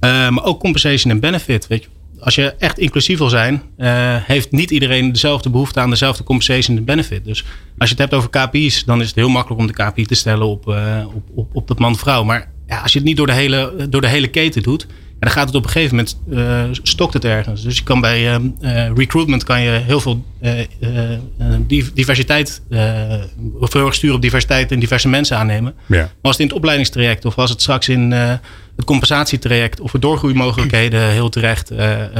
Uh, 0.00 0.28
maar 0.28 0.44
ook 0.44 0.60
compensation 0.60 1.12
en 1.12 1.20
benefit. 1.20 1.66
Weet 1.66 1.82
je. 1.82 1.88
Als 2.20 2.34
je 2.34 2.54
echt 2.58 2.78
inclusief 2.78 3.18
wil 3.18 3.28
zijn, 3.28 3.62
heeft 4.26 4.52
niet 4.52 4.70
iedereen 4.70 5.12
dezelfde 5.12 5.50
behoefte 5.50 5.80
aan 5.80 5.90
dezelfde 5.90 6.24
compensation 6.24 6.76
en 6.76 6.84
benefit. 6.84 7.24
Dus 7.24 7.44
als 7.78 7.88
je 7.88 7.94
het 7.94 7.98
hebt 7.98 8.14
over 8.14 8.30
KPI's, 8.30 8.84
dan 8.84 9.00
is 9.00 9.06
het 9.06 9.16
heel 9.16 9.28
makkelijk 9.28 9.60
om 9.60 9.66
de 9.66 9.72
KPI 9.72 10.06
te 10.06 10.14
stellen 10.14 10.46
op, 10.46 10.66
op, 11.14 11.22
op, 11.34 11.48
op 11.52 11.68
dat 11.68 11.78
man-vrouw. 11.78 12.24
Maar 12.24 12.50
ja, 12.66 12.80
als 12.80 12.92
je 12.92 12.98
het 12.98 13.08
niet 13.08 13.16
door 13.16 13.26
de 13.26 13.32
hele, 13.32 13.86
door 13.90 14.00
de 14.00 14.08
hele 14.08 14.28
keten 14.28 14.62
doet, 14.62 14.86
dan 15.20 15.30
gaat 15.30 15.46
het 15.46 15.54
op 15.54 15.64
een 15.64 15.70
gegeven 15.70 15.96
moment 15.96 16.18
uh, 16.30 16.64
stokt 16.82 17.14
het 17.14 17.24
ergens. 17.24 17.62
Dus 17.62 17.76
je 17.76 17.82
kan 17.82 18.00
bij 18.00 18.38
uh, 18.60 18.88
recruitment 18.94 19.44
kan 19.44 19.62
je 19.62 19.70
heel 19.70 20.00
veel 20.00 20.24
diversiteit, 21.94 22.62
of 23.60 23.72
heel 23.72 23.86
erg 23.86 23.94
sturen 23.94 24.16
op 24.16 24.22
diversiteit 24.22 24.72
en 24.72 24.78
diverse 24.78 25.08
mensen 25.08 25.36
aannemen. 25.36 25.74
Ja. 25.86 25.96
Maar 25.96 26.08
als 26.20 26.32
het 26.32 26.40
in 26.40 26.46
het 26.46 26.56
opleidingstraject 26.56 27.24
of 27.24 27.38
als 27.38 27.50
het 27.50 27.62
straks 27.62 27.88
in 27.88 28.12
het 28.12 28.84
compensatietraject 28.84 29.80
of 29.80 29.90
de 29.90 29.98
doorgroeimogelijkheden 29.98 31.10
heel 31.10 31.28
terecht 31.28 31.72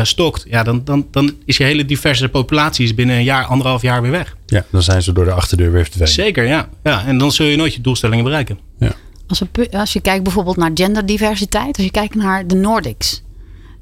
stokt, 0.03 0.45
ja, 0.49 0.63
dan, 0.63 0.85
dan, 0.85 1.07
dan 1.11 1.35
is 1.45 1.57
je 1.57 1.65
hele 1.65 1.85
diverse 1.85 2.29
populaties 2.29 2.95
binnen 2.95 3.17
een 3.17 3.25
jaar, 3.25 3.45
anderhalf 3.45 3.83
jaar 3.83 4.03
weer 4.03 4.11
weg. 4.11 4.37
Ja, 4.47 4.65
dan 4.71 4.83
zijn 4.83 5.03
ze 5.03 5.13
door 5.13 5.25
de 5.25 5.33
achterdeur 5.33 5.73
weer 5.73 5.83
verdwenen. 5.83 6.13
Zeker, 6.13 6.47
ja. 6.47 6.69
ja. 6.83 7.07
En 7.07 7.19
dan 7.19 7.33
zul 7.33 7.47
je 7.47 7.57
nooit 7.57 7.75
je 7.75 7.81
doelstellingen 7.81 8.25
bereiken. 8.25 8.59
Ja. 8.79 8.93
Als, 9.31 9.43
als 9.73 9.93
je 9.93 10.01
kijkt 10.01 10.25
bijvoorbeeld 10.25 10.57
naar 10.57 10.71
genderdiversiteit, 10.75 11.77
als 11.77 11.85
je 11.85 11.91
kijkt 11.91 12.15
naar 12.15 12.47
de 12.47 12.55
Nordics, 12.55 13.23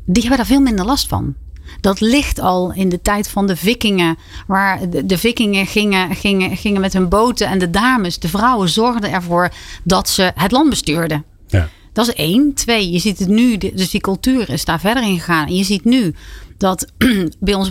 die 0.04 0.20
hebben 0.20 0.36
daar 0.36 0.46
veel 0.46 0.60
minder 0.60 0.84
last 0.84 1.08
van. 1.08 1.34
Dat 1.80 2.00
ligt 2.00 2.40
al 2.40 2.72
in 2.72 2.88
de 2.88 3.02
tijd 3.02 3.28
van 3.28 3.46
de 3.46 3.56
vikingen. 3.56 4.16
Waar 4.46 4.90
de, 4.90 5.06
de, 5.06 5.18
vikingen 5.18 5.66
gingen, 5.66 6.14
gingen, 6.14 6.56
gingen 6.56 6.80
met 6.80 6.92
hun 6.92 7.08
boten. 7.08 7.48
En 7.48 7.58
de 7.58 7.70
dames, 7.70 8.18
de 8.18 8.28
vrouwen, 8.28 8.68
zorgden 8.68 9.12
ervoor 9.12 9.50
dat 9.84 10.08
ze 10.08 10.32
het 10.34 10.52
land 10.52 10.70
bestuurden. 10.70 11.24
Ja. 11.46 11.68
Dat 11.92 12.08
is 12.08 12.14
één. 12.14 12.54
Twee, 12.54 12.90
je 12.90 12.98
ziet 12.98 13.18
het 13.18 13.28
nu. 13.28 13.56
Dus 13.56 13.90
die 13.90 14.00
cultuur 14.00 14.50
is 14.50 14.64
daar 14.64 14.80
verder 14.80 15.02
in 15.02 15.18
gegaan. 15.18 15.46
En 15.46 15.54
je 15.54 15.64
ziet 15.64 15.84
nu 15.84 16.14
dat 16.56 16.92
bij 17.40 17.54
ons, 17.54 17.70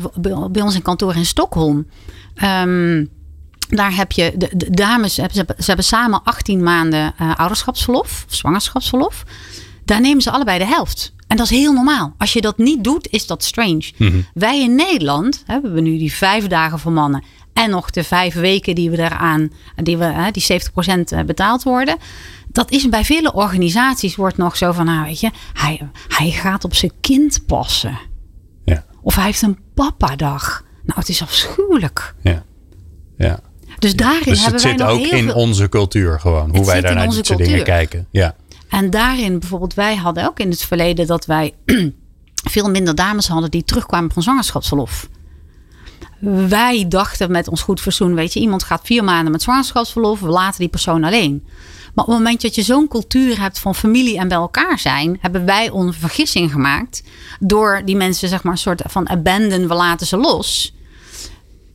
bij 0.52 0.62
ons 0.62 0.76
in 0.76 0.82
kantoor 0.82 1.16
in 1.16 1.26
Stockholm. 1.26 1.88
Ehm, 2.36 3.06
daar 3.68 3.96
heb 3.96 4.12
je 4.12 4.34
de, 4.38 4.50
de 4.56 4.70
dames, 4.70 5.14
ze 5.14 5.46
hebben 5.58 5.86
samen 5.86 6.24
18 6.24 6.64
maanden 6.64 7.14
uh, 7.22 7.36
ouderschapsverlof, 7.36 8.26
of 8.28 8.36
zwangerschapsverlof. 8.36 9.24
Daar 9.86 10.02
nemen 10.02 10.22
ze 10.22 10.32
allebei 10.32 10.60
de 10.60 10.66
helft. 10.66 11.14
En 11.28 11.38
dat 11.38 11.46
is 11.52 11.58
heel 11.58 11.74
normaal. 11.74 12.14
Als 12.18 12.34
je 12.34 12.42
dat 12.42 12.58
niet 12.58 12.84
doet, 12.84 13.08
is 13.10 13.28
dat 13.28 13.44
strange. 13.44 13.92
Mhm. 13.98 14.22
Wij 14.34 14.62
in 14.62 14.76
Nederland 14.76 15.44
hebben 15.46 15.74
we 15.74 15.82
nu 15.82 15.98
die 15.98 16.14
vijf 16.14 16.48
dagen 16.48 16.80
voor 16.80 16.92
mannen. 16.92 17.24
En 17.54 17.70
nog 17.70 17.90
de 17.90 18.04
vijf 18.04 18.34
weken 18.34 18.76
die 18.76 18.90
we 18.90 18.98
daaraan, 18.98 19.52
die, 19.76 19.98
we, 19.98 20.30
die 20.32 20.62
70% 21.22 21.26
betaald 21.26 21.64
worden. 21.64 21.98
Dat 22.48 22.72
is 22.72 22.90
bij 22.90 23.06
vele 23.06 23.34
organisaties 23.34 24.16
wordt 24.16 24.38
nog 24.38 24.58
zo 24.58 24.72
van, 24.72 24.86
nou 24.86 25.06
weet 25.06 25.20
je, 25.20 25.32
hij, 25.54 25.90
hij 26.08 26.32
gaat 26.32 26.64
op 26.64 26.76
zijn 26.76 26.92
kind 27.02 27.46
passen. 27.46 28.00
Ja. 28.66 28.86
Of 29.02 29.16
hij 29.16 29.26
heeft 29.26 29.42
een 29.42 29.60
papa-dag. 29.74 30.64
Nou, 30.84 31.00
het 31.00 31.10
is 31.10 31.22
afschuwelijk. 31.22 32.16
Ja. 32.22 32.44
Ja. 33.18 33.40
Dus 33.88 34.06
daarin 34.06 34.24
dus 34.24 34.44
hebben 34.44 34.54
het 34.54 34.64
wij 34.64 34.72
zit 34.72 34.82
nog 34.82 34.90
ook 34.90 35.00
heel 35.00 35.18
in 35.18 35.26
veel... 35.26 35.34
onze 35.34 35.70
cultuur 35.70 36.20
gewoon. 36.20 36.50
Hoe 36.50 36.58
Het 36.58 36.66
wij 36.66 36.76
zit 36.76 36.84
daar 36.84 36.92
in 36.92 36.98
naar 36.98 37.10
dit 37.10 37.26
soort 37.26 37.40
dingen 37.40 37.64
kijken. 37.64 38.08
Ja. 38.12 38.36
En 38.70 38.90
daarin 38.90 39.40
bijvoorbeeld, 39.40 39.74
wij 39.74 39.96
hadden 39.96 40.26
ook 40.28 40.40
in 40.40 40.50
het 40.50 40.62
verleden 40.62 41.08
dat 41.08 41.26
wij 41.26 41.54
veel 42.54 42.70
minder 42.70 42.96
dames 42.96 43.28
hadden 43.28 43.52
die 43.52 43.64
terugkwamen 43.64 44.12
van 44.12 44.24
zwangerschapsverlof. 44.24 45.10
Wij 46.48 46.86
dachten 46.88 47.32
met 47.32 47.48
ons 47.48 47.62
goed 47.62 47.82
verzoen, 47.82 48.16
weet 48.16 48.34
je, 48.34 48.40
iemand 48.40 48.64
gaat 48.64 48.82
vier 48.84 49.04
maanden 49.04 49.32
met 49.32 49.42
zwangerschapsverlof, 49.42 50.20
we 50.20 50.30
laten 50.30 50.60
die 50.60 50.70
persoon 50.70 51.04
alleen. 51.04 51.44
Maar 51.94 52.06
op 52.06 52.12
het 52.12 52.22
moment 52.22 52.42
dat 52.42 52.56
je 52.56 52.62
zo'n 52.62 52.88
cultuur 52.88 53.40
hebt 53.40 53.60
van 53.60 53.76
familie 53.76 54.18
en 54.18 54.28
bij 54.28 54.38
elkaar 54.38 54.80
zijn, 54.80 55.18
hebben 55.22 55.46
wij 55.46 55.70
onze 55.70 56.00
vergissing 56.00 56.52
gemaakt 56.52 57.04
door 57.40 57.82
die 57.86 57.96
mensen, 57.96 58.30
zeg 58.30 58.44
maar, 58.44 58.52
een 58.52 58.58
soort 58.58 58.82
van 58.86 59.10
abandon, 59.10 59.68
we 59.68 59.74
laten 59.74 60.08
ze 60.08 60.18
los. 60.18 60.74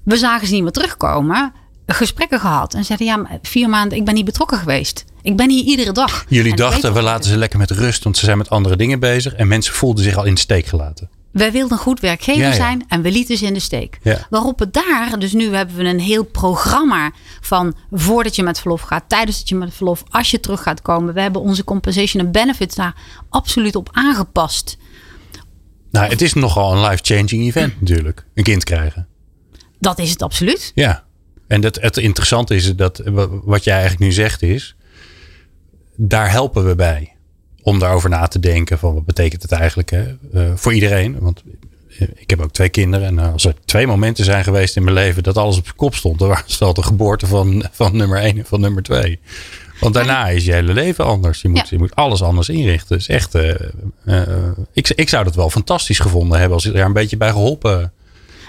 We 0.05 0.17
zagen 0.17 0.47
ze 0.47 0.53
niet 0.53 0.63
meer 0.63 0.73
terugkomen, 0.73 1.53
gesprekken 1.87 2.41
gehad 2.41 2.75
en 2.75 2.85
zeiden, 2.85 3.07
ja, 3.07 3.17
maar 3.17 3.39
vier 3.43 3.69
maanden, 3.69 3.99
ik 3.99 4.05
ben 4.05 4.15
niet 4.15 4.25
betrokken 4.25 4.59
geweest. 4.59 5.05
Ik 5.23 5.37
ben 5.37 5.51
hier 5.51 5.65
iedere 5.65 5.93
dag. 5.93 6.25
Jullie 6.29 6.51
En 6.51 6.57
dachten, 6.57 6.93
we 6.95 7.03
laten 7.03 7.31
ze 7.31 7.37
lekker 7.37 7.59
met 7.59 7.71
rust, 7.71 8.05
want 8.05 8.17
ze 8.17 8.25
zijn 8.25 8.39
met 8.39 8.51
andere 8.51 8.77
dingen 8.77 9.01
bezig. 9.01 9.35
En 9.35 9.49
mensen 9.49 9.75
voelden 9.75 10.05
zich 10.05 10.17
al 10.17 10.25
in 10.25 10.35
de 10.35 10.41
steek 10.41 10.67
gelaten. 10.67 11.11
Wij 11.33 11.53
wilden 11.53 11.73
een 11.73 11.83
goed 11.83 12.01
werkgever 12.01 12.43
Ja, 12.43 12.49
ja. 12.49 12.55
zijn 12.55 12.85
en 12.89 13.03
we 13.03 13.11
lieten 13.11 13.37
ze 13.37 13.47
in 13.47 13.55
de 13.55 13.61
steek. 13.61 13.99
Ja. 14.03 14.27
Waarop 14.31 14.59
het 14.59 14.73
daar, 14.73 15.19
dus 15.19 15.33
nu 15.33 15.55
hebben 15.55 15.77
we 15.77 15.85
een 15.85 16.01
heel 16.01 16.25
programma 16.25 17.11
van 17.41 17.75
voordat 17.91 18.37
je 18.37 18.43
met 18.43 18.61
verlof 18.61 18.81
gaat, 18.81 19.05
tijdens 19.07 19.39
dat 19.39 19.49
je 19.49 19.55
met 19.55 19.75
verlof, 19.75 20.05
als 20.11 20.31
je 20.31 20.41
terug 20.41 20.63
gaat 20.63 20.83
komen. 20.83 21.15
We 21.15 21.21
hebben 21.21 21.41
onze 21.41 21.65
compensation 21.65 22.25
en 22.25 22.33
benefits 22.33 22.75
daar 22.75 22.95
absoluut 23.29 23.77
op 23.77 23.89
aangepast. 23.93 24.77
Nou, 25.91 26.11
het 26.11 26.23
is 26.23 26.33
nogal 26.33 26.73
een 26.73 26.89
life-changing 26.89 27.47
event 27.47 27.81
natuurlijk. 27.81 28.25
Een 28.35 28.45
kind 28.45 28.65
krijgen. 28.65 29.07
Dat 29.79 29.99
is 29.99 30.11
het 30.11 30.23
absoluut. 30.23 30.73
Ja. 30.75 31.05
En 31.53 31.61
dat, 31.61 31.79
het 31.81 31.97
interessante 31.97 32.55
is 32.55 32.77
dat 32.77 33.03
wa- 33.05 33.29
wat 33.45 33.65
jij 33.65 33.73
eigenlijk 33.75 34.05
nu 34.05 34.13
zegt 34.13 34.43
is, 34.43 34.75
daar 35.97 36.31
helpen 36.31 36.67
we 36.67 36.75
bij. 36.75 37.13
Om 37.63 37.79
daarover 37.79 38.11
na 38.11 38.27
te 38.27 38.39
denken 38.39 38.79
van 38.79 38.95
wat 38.95 39.05
betekent 39.07 39.43
het 39.43 39.53
eigenlijk 39.53 39.91
hè? 39.91 40.05
eh, 40.33 40.53
voor 40.55 40.73
iedereen. 40.75 41.19
Want 41.19 41.43
eh, 41.99 42.09
ik 42.15 42.31
heb 42.31 42.41
ook 42.41 42.53
twee 42.53 42.69
kinderen. 42.69 43.07
En 43.07 43.19
eh, 43.19 43.33
als 43.33 43.45
er 43.45 43.55
twee 43.65 43.87
momenten 43.87 44.25
zijn 44.25 44.45
geweest 44.45 44.77
in 44.77 44.83
mijn 44.83 44.95
leven 44.97 45.23
dat 45.23 45.37
alles 45.37 45.57
op 45.59 45.65
zijn 45.65 45.77
kop 45.77 45.95
stond. 45.95 46.19
Dan 46.19 46.29
was 46.29 46.43
het 46.47 46.59
wel 46.59 46.75
de 46.75 46.83
geboorte 46.83 47.27
van, 47.27 47.65
van 47.73 47.97
nummer 47.97 48.19
één 48.19 48.39
en 48.39 48.47
van 48.47 48.61
nummer 48.61 48.83
twee. 48.83 49.19
Want 49.81 49.95
daarna 49.95 50.29
is 50.29 50.45
je 50.45 50.53
hele 50.53 50.73
leven 50.73 51.05
anders. 51.05 51.43
Je 51.43 51.49
moet, 51.49 51.59
Ja. 51.59 51.67
je 51.71 51.79
moet 51.79 51.95
alles 51.95 52.23
anders 52.23 52.49
inrichten. 52.49 52.97
Dus 52.97 53.09
echt, 53.09 53.35
ik, 54.73 54.89
ik 54.89 55.09
zou 55.09 55.25
dat 55.25 55.35
wel 55.35 55.51
fantastisch 55.51 55.99
gevonden 55.99 56.39
hebben 56.39 56.55
als 56.57 56.67
ik 56.67 56.73
daar 56.73 56.87
een 56.87 56.93
beetje 56.93 57.17
bij 57.17 57.31
geholpen 57.31 57.93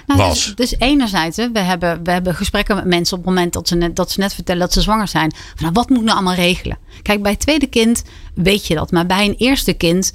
Nou, 0.05 0.19
was. 0.19 0.45
Dus, 0.45 0.55
dus 0.55 0.79
enerzijds, 0.79 1.37
hè, 1.37 1.51
we, 1.51 1.59
hebben, 1.59 2.03
we 2.03 2.11
hebben 2.11 2.35
gesprekken 2.35 2.75
met 2.75 2.85
mensen 2.85 3.17
op 3.17 3.25
het 3.25 3.33
moment 3.33 3.53
dat 3.53 3.67
ze 3.67 3.75
net, 3.75 3.95
dat 3.95 4.11
ze 4.11 4.19
net 4.19 4.33
vertellen 4.33 4.61
dat 4.61 4.73
ze 4.73 4.81
zwanger 4.81 5.07
zijn. 5.07 5.31
Van, 5.35 5.61
nou, 5.61 5.71
wat 5.73 5.89
moet 5.89 5.97
ik 5.97 6.03
nou 6.03 6.15
allemaal 6.15 6.35
regelen? 6.35 6.77
Kijk, 7.01 7.21
bij 7.21 7.31
het 7.31 7.39
tweede 7.39 7.67
kind 7.67 8.03
weet 8.35 8.67
je 8.67 8.75
dat. 8.75 8.91
Maar 8.91 9.05
bij 9.05 9.25
een 9.25 9.35
eerste 9.37 9.73
kind, 9.73 10.13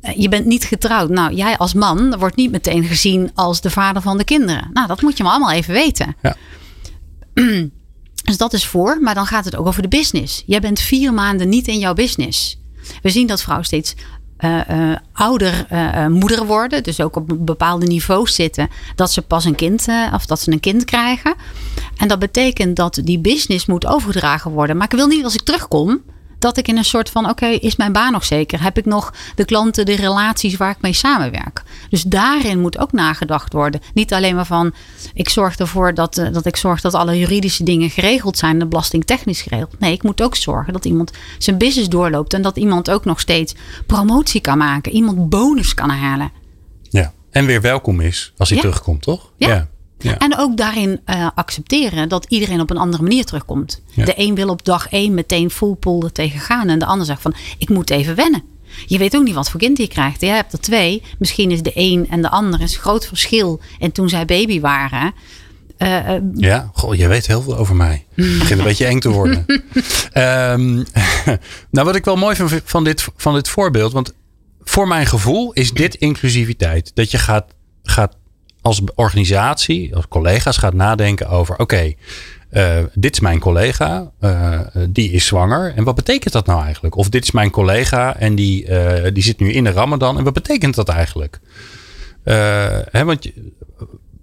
eh, 0.00 0.16
je 0.16 0.28
bent 0.28 0.46
niet 0.46 0.64
getrouwd. 0.64 1.10
Nou, 1.10 1.34
jij 1.34 1.58
als 1.58 1.74
man 1.74 2.18
wordt 2.18 2.36
niet 2.36 2.50
meteen 2.50 2.84
gezien 2.84 3.30
als 3.34 3.60
de 3.60 3.70
vader 3.70 4.02
van 4.02 4.18
de 4.18 4.24
kinderen. 4.24 4.70
Nou, 4.72 4.86
dat 4.86 5.02
moet 5.02 5.16
je 5.16 5.22
maar 5.22 5.32
allemaal 5.32 5.52
even 5.52 5.74
weten. 5.74 6.16
Ja. 6.22 6.36
Dus 8.24 8.36
dat 8.36 8.52
is 8.52 8.66
voor, 8.66 8.98
maar 9.00 9.14
dan 9.14 9.26
gaat 9.26 9.44
het 9.44 9.56
ook 9.56 9.66
over 9.66 9.82
de 9.82 9.88
business. 9.88 10.42
Jij 10.46 10.60
bent 10.60 10.80
vier 10.80 11.12
maanden 11.12 11.48
niet 11.48 11.68
in 11.68 11.78
jouw 11.78 11.94
business. 11.94 12.58
We 13.02 13.10
zien 13.10 13.26
dat 13.26 13.42
vrouwen 13.42 13.66
steeds 13.66 13.94
ouder 15.14 15.66
eh, 15.68 16.04
eh, 16.04 16.10
moeder 16.10 16.46
worden, 16.46 16.82
dus 16.82 17.00
ook 17.00 17.16
op 17.16 17.36
bepaalde 17.38 17.86
niveaus 17.86 18.34
zitten, 18.34 18.68
dat 18.94 19.10
ze 19.10 19.22
pas 19.22 19.44
een 19.44 19.54
kind 19.54 19.88
eh, 19.88 20.12
of 20.14 20.26
dat 20.26 20.40
ze 20.40 20.52
een 20.52 20.60
kind 20.60 20.84
krijgen. 20.84 21.34
En 21.96 22.08
dat 22.08 22.18
betekent 22.18 22.76
dat 22.76 23.00
die 23.04 23.18
business 23.18 23.66
moet 23.66 23.86
overgedragen 23.86 24.50
worden. 24.50 24.76
Maar 24.76 24.86
ik 24.86 24.98
wil 24.98 25.06
niet 25.06 25.24
als 25.24 25.34
ik 25.34 25.42
terugkom 25.42 26.02
dat 26.44 26.56
ik 26.56 26.68
in 26.68 26.76
een 26.76 26.84
soort 26.84 27.10
van: 27.10 27.28
oké, 27.28 27.46
is 27.46 27.76
mijn 27.76 27.92
baan 27.92 28.12
nog 28.12 28.24
zeker? 28.24 28.62
Heb 28.62 28.78
ik 28.78 28.84
nog 28.84 29.12
de 29.34 29.44
klanten, 29.44 29.86
de 29.86 29.96
relaties 29.96 30.56
waar 30.56 30.70
ik 30.70 30.80
mee 30.80 30.92
samenwerk? 30.92 31.62
Dus 31.90 32.02
daarin 32.02 32.60
moet 32.60 32.78
ook 32.78 32.92
nagedacht 32.92 33.52
worden. 33.52 33.80
Niet 33.94 34.12
alleen 34.12 34.34
maar 34.34 34.46
van: 34.46 34.72
ik 35.14 35.28
zorg 35.28 35.56
ervoor 35.56 35.94
dat, 35.94 36.18
eh, 36.18 36.32
dat 36.32 36.46
ik 36.46 36.56
zorg 36.56 36.80
dat 36.80 36.94
alle 36.94 37.18
juridische 37.18 37.64
dingen 37.64 37.90
geregeld 37.90 38.38
zijn, 38.38 38.58
de 38.58 38.66
belastingtechnisch 38.66 39.42
geregeld. 39.42 39.78
Nee, 39.78 39.92
ik 39.92 40.02
moet 40.02 40.22
ook 40.22 40.36
zorgen 40.36 40.72
dat 40.72 40.84
iemand 40.84 41.12
zijn 41.38 41.58
business 41.58 41.88
doorloopt 41.88 42.34
en 42.34 42.42
dat 42.42 42.56
iemand 42.56 42.90
ook 42.90 43.04
nog 43.04 43.20
steeds 43.20 43.54
promotie 43.86 44.40
kan 44.40 44.58
maken, 44.58 44.92
iemand 44.92 45.28
bonus 45.28 45.74
kan 45.74 45.90
halen. 45.90 46.32
Ja. 46.90 47.12
En 47.30 47.46
weer 47.46 47.60
welkom 47.60 48.00
is 48.00 48.32
als 48.36 48.48
hij 48.48 48.58
Ja. 48.58 48.64
terugkomt, 48.64 49.02
toch? 49.02 49.30
Ja. 49.36 49.48
ja. 49.48 49.68
Ja. 49.98 50.18
En 50.18 50.38
ook 50.38 50.56
daarin 50.56 51.00
eh, 51.04 51.28
accepteren 51.34 52.08
dat 52.08 52.26
iedereen 52.28 52.60
op 52.60 52.70
een 52.70 52.76
andere 52.76 53.02
manier 53.02 53.24
terugkomt. 53.24 53.82
Ja. 53.90 54.04
De 54.04 54.12
een 54.16 54.34
wil 54.34 54.48
op 54.48 54.64
dag 54.64 54.88
één 54.88 55.14
meteen 55.14 55.50
full 55.50 55.74
pull 55.74 56.00
er 56.02 56.12
tegen 56.12 56.40
gaan. 56.40 56.68
En 56.68 56.78
de 56.78 56.86
ander 56.86 57.06
zegt 57.06 57.22
van, 57.22 57.34
ik 57.58 57.68
moet 57.68 57.90
even 57.90 58.14
wennen. 58.14 58.42
Je 58.86 58.98
weet 58.98 59.16
ook 59.16 59.24
niet 59.24 59.34
wat 59.34 59.50
voor 59.50 59.60
kind 59.60 59.78
je 59.78 59.88
krijgt. 59.88 60.20
Je 60.20 60.26
hebt 60.26 60.52
er 60.52 60.60
twee. 60.60 61.02
Misschien 61.18 61.50
is 61.50 61.62
de 61.62 61.70
een 61.74 62.06
en 62.10 62.22
de 62.22 62.30
ander 62.30 62.60
is 62.60 62.74
een 62.74 62.80
groot 62.80 63.06
verschil. 63.06 63.60
En 63.78 63.92
toen 63.92 64.08
zij 64.08 64.24
baby 64.24 64.60
waren... 64.60 65.12
eh, 65.76 66.14
eh, 66.14 66.22
Ja, 66.34 66.70
goh, 66.72 66.94
je 66.94 67.08
weet 67.08 67.26
heel 67.26 67.42
veel 67.42 67.56
over 67.56 67.74
mij. 67.76 68.04
Het 68.14 68.38
begint 68.38 68.58
een 68.58 68.64
beetje 68.64 68.86
eng 68.86 69.00
te 69.00 69.10
worden. 69.10 69.46
Ehm, 70.12 70.74
nou, 71.70 71.86
wat 71.86 71.96
ik 71.96 72.04
wel 72.04 72.16
mooi 72.16 72.36
vind 72.36 72.62
van 72.64 72.84
dit, 72.84 73.08
van 73.16 73.34
dit 73.34 73.48
voorbeeld. 73.48 73.92
Want 73.92 74.12
voor 74.62 74.88
mijn 74.88 75.06
gevoel 75.06 75.52
is 75.52 75.72
dit 75.72 75.94
inclusiviteit. 75.94 76.90
Dat 76.94 77.10
je 77.10 77.18
gaat, 77.18 77.54
gaat 77.82 78.16
als 78.64 78.82
organisatie, 78.94 79.96
als 79.96 80.08
collega's 80.08 80.56
gaat 80.56 80.74
nadenken 80.74 81.28
over: 81.28 81.58
oké, 81.58 81.92
uh, 82.52 82.78
dit 82.94 83.12
is 83.12 83.20
mijn 83.20 83.38
collega, 83.38 84.10
uh, 84.20 84.60
die 84.88 85.10
is 85.10 85.26
zwanger. 85.26 85.72
En 85.76 85.84
wat 85.84 85.94
betekent 85.94 86.32
dat 86.32 86.46
nou 86.46 86.62
eigenlijk? 86.62 86.96
Of 86.96 87.08
dit 87.08 87.22
is 87.22 87.30
mijn 87.30 87.50
collega 87.50 88.16
en 88.16 88.34
die, 88.34 88.68
uh, 88.68 89.10
die 89.12 89.22
zit 89.22 89.40
nu 89.40 89.52
in 89.52 89.64
de 89.64 89.70
Ramadan. 89.70 90.18
En 90.18 90.24
wat 90.24 90.32
betekent 90.32 90.74
dat 90.74 90.88
eigenlijk? 90.88 91.40
Hè, 92.90 93.04
want 93.04 93.30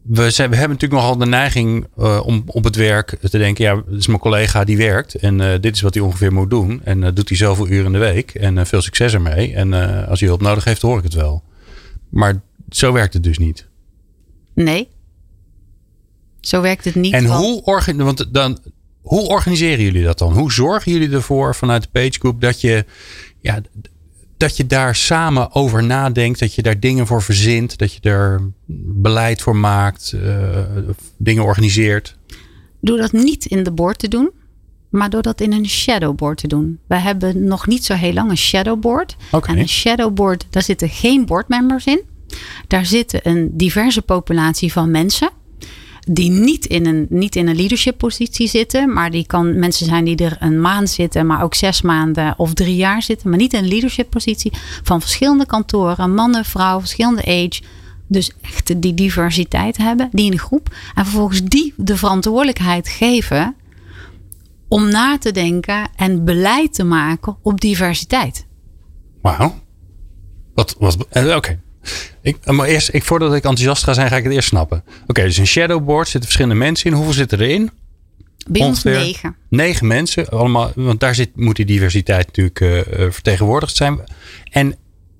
we, 0.01 0.29
zijn, 0.29 0.49
we 0.49 0.55
hebben 0.55 0.77
natuurlijk 0.77 1.01
nogal 1.01 1.17
de 1.17 1.25
neiging 1.25 1.87
om 2.23 2.43
op 2.45 2.63
het 2.63 2.75
werk 2.75 3.17
te 3.21 3.37
denken: 3.37 3.63
ja, 3.63 3.75
dit 3.75 3.99
is 3.99 4.07
mijn 4.07 4.19
collega 4.19 4.63
die 4.63 4.77
werkt. 4.77 5.15
En 5.15 5.61
dit 5.61 5.75
is 5.75 5.81
wat 5.81 5.93
hij 5.93 6.03
ongeveer 6.03 6.33
moet 6.33 6.49
doen. 6.49 6.81
En 6.83 7.13
doet 7.13 7.29
hij 7.29 7.37
zoveel 7.37 7.67
uren 7.67 7.85
in 7.85 7.91
de 7.91 7.97
week. 7.97 8.33
En 8.33 8.67
veel 8.67 8.81
succes 8.81 9.13
ermee. 9.13 9.53
En 9.53 9.73
als 10.07 10.19
hij 10.19 10.29
hulp 10.29 10.41
nodig 10.41 10.63
heeft, 10.63 10.81
hoor 10.81 10.97
ik 10.97 11.03
het 11.03 11.13
wel. 11.13 11.43
Maar 12.09 12.41
zo 12.69 12.91
werkt 12.91 13.13
het 13.13 13.23
dus 13.23 13.37
niet. 13.37 13.69
Nee. 14.53 14.89
Zo 16.39 16.61
werkt 16.61 16.85
het 16.85 16.95
niet. 16.95 17.13
En 17.13 17.25
hoe, 17.25 17.63
orga 17.63 17.95
want 17.95 18.33
dan, 18.33 18.59
hoe 19.01 19.27
organiseren 19.27 19.83
jullie 19.83 20.03
dat 20.03 20.17
dan? 20.17 20.33
Hoe 20.33 20.51
zorgen 20.51 20.91
jullie 20.91 21.11
ervoor 21.11 21.55
vanuit 21.55 21.81
de 21.81 21.89
Page 21.91 22.19
Group 22.19 22.41
dat 22.41 22.61
je, 22.61 22.85
ja, 23.39 23.61
dat 24.37 24.57
je 24.57 24.67
daar 24.67 24.95
samen 24.95 25.55
over 25.55 25.83
nadenkt, 25.83 26.39
dat 26.39 26.55
je 26.55 26.61
daar 26.61 26.79
dingen 26.79 27.07
voor 27.07 27.21
verzint, 27.21 27.77
dat 27.77 27.93
je 27.93 27.99
er 28.01 28.41
beleid 28.65 29.41
voor 29.41 29.55
maakt, 29.55 30.11
uh, 30.15 30.57
dingen 31.17 31.43
organiseert? 31.43 32.17
Doe 32.79 32.97
dat 32.97 33.11
niet 33.11 33.45
in 33.45 33.63
de 33.63 33.71
board 33.71 33.99
te 33.99 34.07
doen, 34.07 34.31
maar 34.89 35.09
door 35.09 35.21
dat 35.21 35.41
in 35.41 35.53
een 35.53 35.67
shadowboard 35.67 36.37
te 36.37 36.47
doen. 36.47 36.79
We 36.87 36.95
hebben 36.95 37.43
nog 37.43 37.67
niet 37.67 37.85
zo 37.85 37.93
heel 37.93 38.13
lang 38.13 38.29
een 38.29 38.37
shadowboard. 38.37 39.15
Okay. 39.31 39.55
En 39.55 39.61
een 39.61 39.69
shadowboard, 39.69 40.45
daar 40.49 40.63
zitten 40.63 40.89
geen 40.89 41.25
boardmembers 41.25 41.85
in. 41.85 42.01
Daar 42.67 42.85
zitten 42.85 43.19
een 43.23 43.49
diverse 43.53 44.01
populatie 44.01 44.71
van 44.71 44.91
mensen 44.91 45.29
die 46.07 46.31
niet 46.31 46.65
in 46.65 46.85
een, 46.85 47.05
niet 47.09 47.35
in 47.35 47.47
een 47.47 47.55
leadership 47.55 47.97
positie 47.97 48.47
zitten, 48.47 48.93
maar 48.93 49.11
die 49.11 49.25
kan 49.25 49.59
mensen 49.59 49.85
zijn 49.85 50.05
die 50.05 50.15
er 50.15 50.37
een 50.39 50.61
maand 50.61 50.89
zitten, 50.89 51.25
maar 51.25 51.43
ook 51.43 51.55
zes 51.55 51.81
maanden 51.81 52.33
of 52.37 52.53
drie 52.53 52.75
jaar 52.75 53.01
zitten, 53.01 53.29
maar 53.29 53.37
niet 53.37 53.53
in 53.53 53.63
een 53.63 53.69
leadership 53.69 54.09
positie 54.09 54.51
van 54.83 55.01
verschillende 55.01 55.45
kantoren, 55.45 56.13
mannen, 56.13 56.45
vrouwen, 56.45 56.81
verschillende 56.81 57.25
age. 57.25 57.61
Dus 58.07 58.31
echt 58.41 58.81
die 58.81 58.93
diversiteit 58.93 59.77
hebben, 59.77 60.09
die 60.11 60.25
in 60.25 60.31
een 60.31 60.39
groep. 60.39 60.75
En 60.95 61.03
vervolgens 61.03 61.43
die 61.43 61.73
de 61.77 61.97
verantwoordelijkheid 61.97 62.89
geven 62.89 63.55
om 64.67 64.89
na 64.89 65.17
te 65.17 65.31
denken 65.31 65.89
en 65.95 66.25
beleid 66.25 66.73
te 66.73 66.83
maken 66.83 67.37
op 67.41 67.61
diversiteit. 67.61 68.45
Wauw. 69.21 69.53
Wat, 70.53 70.75
wat, 70.79 71.07
eh, 71.09 71.35
oké. 71.35 71.59
Ik, 72.21 72.45
maar 72.45 72.67
eerst, 72.67 72.93
ik, 72.93 73.03
voordat 73.03 73.29
ik 73.29 73.43
enthousiast 73.43 73.83
ga 73.83 73.93
zijn, 73.93 74.07
ga 74.09 74.17
ik 74.17 74.23
het 74.23 74.33
eerst 74.33 74.47
snappen. 74.47 74.83
Oké, 75.07 75.23
dus 75.23 75.37
een 75.37 75.47
shadowboard 75.47 76.07
zitten 76.07 76.29
verschillende 76.29 76.55
mensen 76.55 76.89
in. 76.89 76.95
Hoeveel 76.95 77.13
zitten 77.13 77.39
erin? 77.39 77.71
Bij 78.47 78.61
ons 78.61 78.83
negen. 78.83 79.35
Negen 79.49 79.87
mensen, 79.87 80.29
allemaal, 80.29 80.71
want 80.75 80.99
daar 80.99 81.15
zit, 81.15 81.29
moet 81.35 81.55
die 81.55 81.65
diversiteit 81.65 82.25
natuurlijk 82.25 82.59
uh, 82.59 83.11
vertegenwoordigd 83.11 83.75
zijn. 83.75 83.99
En 84.51 84.75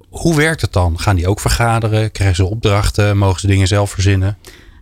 hoe 0.10 0.36
werkt 0.36 0.62
het 0.62 0.74
dan? 0.74 1.00
Gaan 1.00 1.16
die 1.16 1.28
ook 1.28 1.40
vergaderen? 1.40 2.12
Krijgen 2.12 2.36
ze 2.36 2.46
opdrachten? 2.46 3.18
Mogen 3.18 3.40
ze 3.40 3.48
dingen 3.48 3.68
zelf 3.68 3.92
verzinnen? 3.92 4.38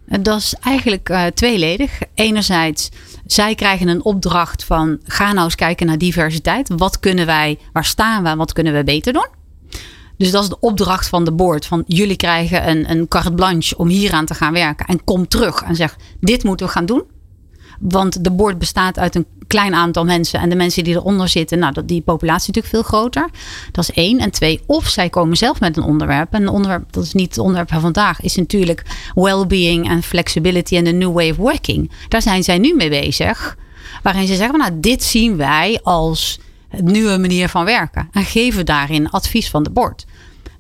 Eh, 0.08 0.18
dat 0.22 0.40
is 0.40 0.56
eigenlijk 0.62 1.10
uh, 1.10 1.26
tweeledig. 1.26 2.00
Enerzijds, 2.14 2.90
zij 3.26 3.56
krijgen 3.56 3.88
een 3.88 4.04
opdracht 4.04 4.64
van 4.64 5.00
ga 5.06 5.32
nou 5.32 5.46
eens 5.46 5.56
kijken 5.56 5.88
naar 5.88 5.98
diversiteit. 5.98 6.70
Wat 6.76 7.00
kunnen 7.00 7.26
wij, 7.26 7.58
waar 7.74 7.86
staan 7.86 8.24
we, 8.24 8.36
wat 8.36 8.54
kunnen 8.54 8.74
we 8.74 8.84
beter 8.84 9.14
doen? 9.14 9.28
Dus 10.20 10.32
dat 10.32 10.44
is 10.44 10.50
de 10.50 10.60
opdracht 10.60 11.08
van 11.08 11.24
de 11.24 11.32
board. 11.32 11.66
Van 11.66 11.84
jullie 11.88 12.16
krijgen 12.16 12.70
een, 12.70 12.92
een 12.92 13.08
carte 13.08 13.32
blanche 13.32 13.78
om 13.78 13.88
hieraan 13.88 14.26
te 14.26 14.34
gaan 14.34 14.54
werken. 14.54 14.86
En 14.86 15.04
kom 15.04 15.28
terug 15.28 15.62
en 15.62 15.76
zeg, 15.76 15.98
dit 16.20 16.44
moeten 16.44 16.66
we 16.66 16.72
gaan 16.72 16.86
doen. 16.86 17.04
Want 17.80 18.24
de 18.24 18.32
board 18.32 18.58
bestaat 18.58 19.00
uit 19.00 19.16
een 19.16 19.26
klein 19.48 19.74
aantal 19.74 20.06
mensen. 20.06 20.40
En 20.40 20.50
de 20.50 20.56
mensen 20.56 20.84
die 20.84 20.96
eronder 20.96 21.28
zitten, 21.28 21.60
nou, 21.60 21.86
die 21.86 22.02
populatie 22.02 22.50
is 22.50 22.56
natuurlijk 22.56 22.74
veel 22.74 23.00
groter. 23.00 23.30
Dat 23.72 23.84
is 23.90 23.96
één. 23.96 24.20
En 24.20 24.32
twee, 24.32 24.62
of 24.66 24.88
zij 24.88 25.10
komen 25.10 25.38
zelf 25.38 25.60
met 25.60 25.78
een 25.78 25.84
onderwerp. 25.84 26.34
En 26.34 26.42
een 26.42 26.50
onderwerp, 26.50 26.92
dat 26.92 27.04
is 27.04 27.14
niet 27.14 27.30
het 27.30 27.38
onderwerp 27.38 27.70
van 27.70 27.82
vandaag, 27.82 28.22
is 28.22 28.36
natuurlijk 28.36 28.84
well-being 29.16 29.90
en 29.90 30.04
flexibility 30.04 30.76
en 30.76 30.84
the 30.84 30.92
new 30.92 31.14
way 31.14 31.30
of 31.30 31.36
working. 31.36 31.92
Daar 32.08 32.22
zijn 32.22 32.44
zij 32.44 32.58
nu 32.58 32.76
mee 32.76 32.90
bezig. 32.90 33.58
Waarin 34.04 34.28
ze 34.28 34.36
zeggen, 34.36 34.60
nou, 34.60 34.72
dit 34.76 35.04
zien 35.04 35.38
wij 35.38 35.80
als 35.84 36.40
nieuwe 36.78 37.18
manier 37.18 37.50
van 37.50 37.66
werken. 37.66 38.10
En 38.12 38.26
geven 38.26 38.66
daarin 38.66 39.10
advies 39.10 39.50
van 39.50 39.64
de 39.64 39.70
board. 39.70 40.06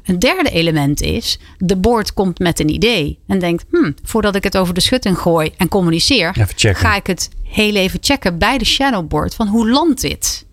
Een 0.09 0.19
derde 0.19 0.49
element 0.49 1.01
is, 1.01 1.39
de 1.57 1.77
board 1.77 2.13
komt 2.13 2.39
met 2.39 2.59
een 2.59 2.69
idee 2.69 3.19
en 3.27 3.39
denkt, 3.39 3.65
hmm, 3.71 3.95
voordat 4.03 4.35
ik 4.35 4.43
het 4.43 4.57
over 4.57 4.73
de 4.73 4.79
schutting 4.79 5.17
gooi 5.17 5.51
en 5.57 5.67
communiceer, 5.67 6.47
ga 6.55 6.95
ik 6.95 7.07
het 7.07 7.29
heel 7.43 7.75
even 7.75 7.99
checken 8.01 8.37
bij 8.37 8.57
de 8.57 8.65
shadowboard 8.65 9.35
van 9.35 9.47
hoe 9.47 9.69
landt 9.69 10.01
dit? 10.01 10.45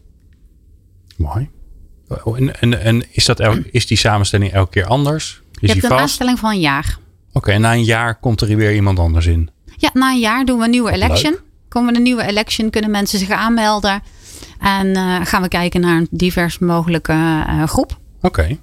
Mooi. 1.17 1.49
Oh, 2.25 2.39
en, 2.39 2.61
en, 2.61 2.81
en 2.83 3.05
is, 3.11 3.25
dat 3.25 3.57
is 3.71 3.87
die 3.87 3.97
samenstelling 3.97 4.53
elke 4.53 4.71
keer 4.71 4.87
anders? 4.87 5.43
Is 5.53 5.61
Je 5.61 5.67
hebt 5.67 5.83
een 5.83 5.89
vast? 5.89 6.03
aanstelling 6.03 6.39
van 6.39 6.51
een 6.51 6.61
jaar. 6.61 6.99
Oké, 7.33 7.53
en 7.53 7.61
na 7.61 7.73
een 7.73 7.85
jaar 7.85 8.15
komt 8.15 8.41
er 8.41 8.57
weer 8.57 8.75
iemand 8.75 8.99
anders 8.99 9.27
in? 9.27 9.51
Ja, 9.77 9.91
na 9.93 10.11
een 10.11 10.21
jaar 10.21 10.45
doen 10.45 10.59
we 10.59 10.65
een 10.65 10.71
nieuwe 10.71 10.93
election. 10.93 11.33
Leuk. 11.33 11.43
Komen 11.69 11.91
we 11.91 11.97
een 11.97 12.03
nieuwe 12.03 12.27
election, 12.27 12.71
kunnen 12.71 12.91
mensen 12.91 13.19
zich 13.19 13.31
aanmelden. 13.31 14.03
En 14.61 14.87
uh, 14.87 15.21
gaan 15.23 15.43
we 15.43 15.49
kijken 15.49 15.81
naar 15.81 15.97
een 15.97 16.09
divers 16.11 16.59
mogelijke 16.59 17.13
uh, 17.13 17.63
groep. 17.67 17.99
Oké. 18.21 18.59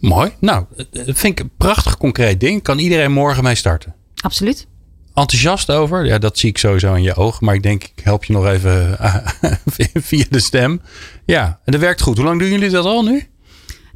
Mooi. 0.00 0.32
Nou, 0.40 0.64
dat 0.90 1.18
vind 1.18 1.22
ik 1.22 1.40
een 1.40 1.50
prachtig 1.56 1.96
concreet 1.96 2.40
ding. 2.40 2.62
Kan 2.62 2.78
iedereen 2.78 3.12
morgen 3.12 3.42
mee 3.42 3.54
starten? 3.54 3.94
Absoluut. 4.14 4.66
Enthousiast 5.14 5.70
over? 5.70 6.04
Ja, 6.04 6.18
dat 6.18 6.38
zie 6.38 6.48
ik 6.48 6.58
sowieso 6.58 6.94
in 6.94 7.02
je 7.02 7.14
ogen. 7.14 7.44
Maar 7.44 7.54
ik 7.54 7.62
denk, 7.62 7.84
ik 7.84 8.04
help 8.04 8.24
je 8.24 8.32
nog 8.32 8.46
even 8.46 8.98
via 10.08 10.24
de 10.30 10.40
stem. 10.40 10.80
Ja, 11.24 11.60
en 11.64 11.72
dat 11.72 11.80
werkt 11.80 12.00
goed. 12.00 12.16
Hoe 12.16 12.26
lang 12.26 12.40
doen 12.40 12.48
jullie 12.48 12.70
dat 12.70 12.84
al 12.84 13.02
nu? 13.02 13.28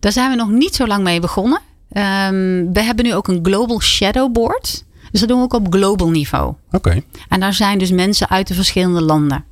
Daar 0.01 0.12
zijn 0.12 0.31
we 0.31 0.37
nog 0.37 0.51
niet 0.51 0.75
zo 0.75 0.87
lang 0.87 1.03
mee 1.03 1.21
begonnen. 1.21 1.61
Um, 1.93 2.73
we 2.73 2.83
hebben 2.83 3.05
nu 3.05 3.14
ook 3.14 3.29
een 3.29 3.38
Global 3.43 3.81
Shadow 3.81 4.33
Board. 4.33 4.85
Dus 5.11 5.21
dat 5.21 5.29
doen 5.29 5.38
we 5.38 5.45
ook 5.45 5.53
op 5.53 5.73
global 5.73 6.11
niveau. 6.11 6.55
Oké. 6.67 6.77
Okay. 6.77 7.05
En 7.29 7.40
daar 7.40 7.55
zijn 7.55 7.79
dus 7.79 7.90
mensen 7.90 8.29
uit 8.29 8.47
de 8.47 8.55
verschillende 8.55 9.03
landen. 9.03 9.45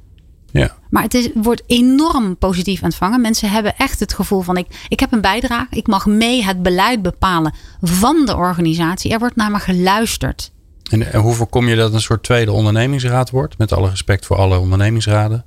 Ja. 0.52 0.76
Maar 0.90 1.02
het 1.02 1.14
is, 1.14 1.28
wordt 1.34 1.62
enorm 1.66 2.36
positief 2.36 2.82
ontvangen. 2.82 3.20
Mensen 3.20 3.50
hebben 3.50 3.76
echt 3.76 4.00
het 4.00 4.14
gevoel 4.14 4.40
van 4.40 4.56
ik, 4.56 4.66
ik 4.88 5.00
heb 5.00 5.12
een 5.12 5.20
bijdrage. 5.20 5.66
Ik 5.70 5.86
mag 5.86 6.06
mee 6.06 6.44
het 6.44 6.62
beleid 6.62 7.02
bepalen 7.02 7.54
van 7.80 8.26
de 8.26 8.36
organisatie. 8.36 9.12
Er 9.12 9.18
wordt 9.18 9.36
naar 9.36 9.50
me 9.50 9.58
geluisterd. 9.58 10.52
En, 10.90 11.16
hoe 11.16 11.34
voorkom 11.34 11.68
je 11.68 11.76
dat 11.76 11.92
een 11.92 12.00
soort 12.00 12.22
tweede 12.22 12.52
ondernemingsraad 12.52 13.30
wordt? 13.30 13.58
Met 13.58 13.72
alle 13.72 13.88
respect 13.88 14.26
voor 14.26 14.36
alle 14.36 14.58
ondernemingsraden. 14.58 15.44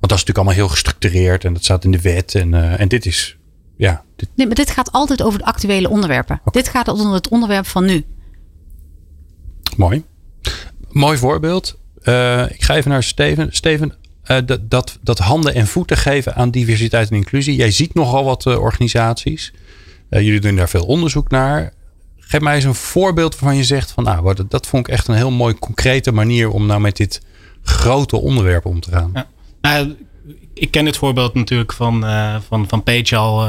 Want 0.00 0.12
dat 0.12 0.18
is 0.18 0.24
natuurlijk 0.24 0.38
allemaal 0.38 0.54
heel 0.54 0.68
gestructureerd 0.68 1.44
en 1.44 1.52
dat 1.52 1.64
staat 1.64 1.84
in 1.84 1.90
de 1.90 2.00
wet. 2.00 2.34
En, 2.34 2.52
uh, 2.52 2.80
en 2.80 2.88
dit 2.88 3.06
is, 3.06 3.36
ja. 3.76 4.04
Dit... 4.16 4.28
Nee, 4.34 4.46
maar 4.46 4.56
dit 4.56 4.70
gaat 4.70 4.92
altijd 4.92 5.22
over 5.22 5.38
de 5.38 5.44
actuele 5.44 5.88
onderwerpen. 5.88 6.40
Okay. 6.44 6.62
Dit 6.62 6.70
gaat 6.70 6.88
onder 6.88 7.12
het 7.12 7.28
onderwerp 7.28 7.66
van 7.66 7.84
nu. 7.84 8.04
Mooi. 9.76 10.04
Mooi 10.90 11.18
voorbeeld. 11.18 11.78
Uh, 12.02 12.50
ik 12.50 12.62
ga 12.62 12.76
even 12.76 12.90
naar 12.90 13.02
Steven. 13.02 13.48
Steven, 13.52 13.94
uh, 14.30 14.38
dat, 14.62 14.98
dat, 15.02 15.18
handen 15.18 15.54
en 15.54 15.66
voeten 15.66 15.96
geven 15.96 16.34
aan 16.34 16.50
diversiteit 16.50 17.10
en 17.10 17.16
inclusie. 17.16 17.56
Jij 17.56 17.70
ziet 17.70 17.94
nogal 17.94 18.24
wat 18.24 18.46
uh, 18.46 18.58
organisaties. 18.58 19.52
Uh, 20.10 20.20
jullie 20.20 20.40
doen 20.40 20.56
daar 20.56 20.68
veel 20.68 20.84
onderzoek 20.84 21.30
naar. 21.30 21.72
Geef 22.18 22.40
mij 22.40 22.54
eens 22.54 22.64
een 22.64 22.74
voorbeeld 22.74 23.38
waarvan 23.38 23.56
je 23.56 23.64
zegt 23.64 23.90
van 23.90 24.04
nou, 24.04 24.34
dat, 24.34 24.50
dat 24.50 24.66
vond 24.66 24.86
ik 24.86 24.92
echt 24.92 25.08
een 25.08 25.14
heel 25.14 25.30
mooi 25.30 25.54
concrete 25.54 26.12
manier 26.12 26.50
om 26.50 26.66
nou 26.66 26.80
met 26.80 26.96
dit 26.96 27.20
grote 27.62 28.16
onderwerp 28.16 28.66
om 28.66 28.80
te 28.80 28.90
gaan. 28.90 29.10
Ja. 29.14 29.26
Nou, 29.60 29.96
ik 30.54 30.70
ken 30.70 30.86
het 30.86 30.96
voorbeeld 30.96 31.34
natuurlijk 31.34 31.72
van, 31.72 32.04
van, 32.48 32.68
van 32.68 32.82
Page 32.82 33.16
al. 33.16 33.48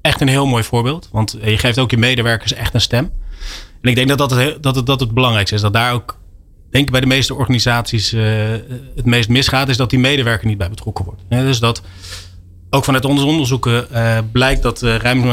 echt 0.00 0.20
een 0.20 0.28
heel 0.28 0.46
mooi 0.46 0.64
voorbeeld. 0.64 1.08
Want 1.12 1.36
je 1.42 1.58
geeft 1.58 1.78
ook 1.78 1.90
je 1.90 1.96
medewerkers 1.96 2.52
echt 2.52 2.74
een 2.74 2.80
stem. 2.80 3.10
En 3.80 3.88
ik 3.90 3.94
denk 3.94 4.08
dat 4.08 4.18
dat 4.18 4.62
dat 4.62 4.86
dat 4.86 5.00
het 5.00 5.14
belangrijkste 5.14 5.54
is. 5.54 5.60
Dat 5.60 5.72
daar 5.72 5.92
ook 5.92 6.18
denk 6.70 6.90
bij 6.90 7.00
de 7.00 7.06
meeste 7.06 7.34
organisaties 7.34 8.12
uh, 8.12 8.22
het 8.96 9.04
meest 9.04 9.28
misgaat, 9.28 9.68
is 9.68 9.76
dat 9.76 9.90
die 9.90 9.98
medewerker 9.98 10.46
niet 10.46 10.58
bij 10.58 10.68
betrokken 10.68 11.04
wordt. 11.04 11.22
Dus 11.28 11.58
dat 11.58 11.82
ook 12.70 12.84
vanuit 12.84 13.04
onze 13.04 13.26
onderzoeken 13.26 13.86
uh, 13.92 14.18
blijkt 14.32 14.62
dat 14.62 14.82
uh, 14.82 14.96
ruim 14.96 15.22
77% 15.22 15.24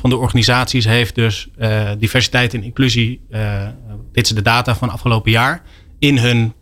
van 0.00 0.10
de 0.10 0.16
organisaties 0.16 0.84
heeft 0.84 1.14
dus 1.14 1.48
diversiteit 1.98 2.54
en 2.54 2.62
inclusie, 2.62 3.20
dit 4.12 4.26
is 4.26 4.34
de 4.34 4.42
data 4.42 4.76
van 4.76 4.90
afgelopen 4.90 5.30
jaar, 5.30 5.62
in 5.98 6.18
hun 6.18 6.54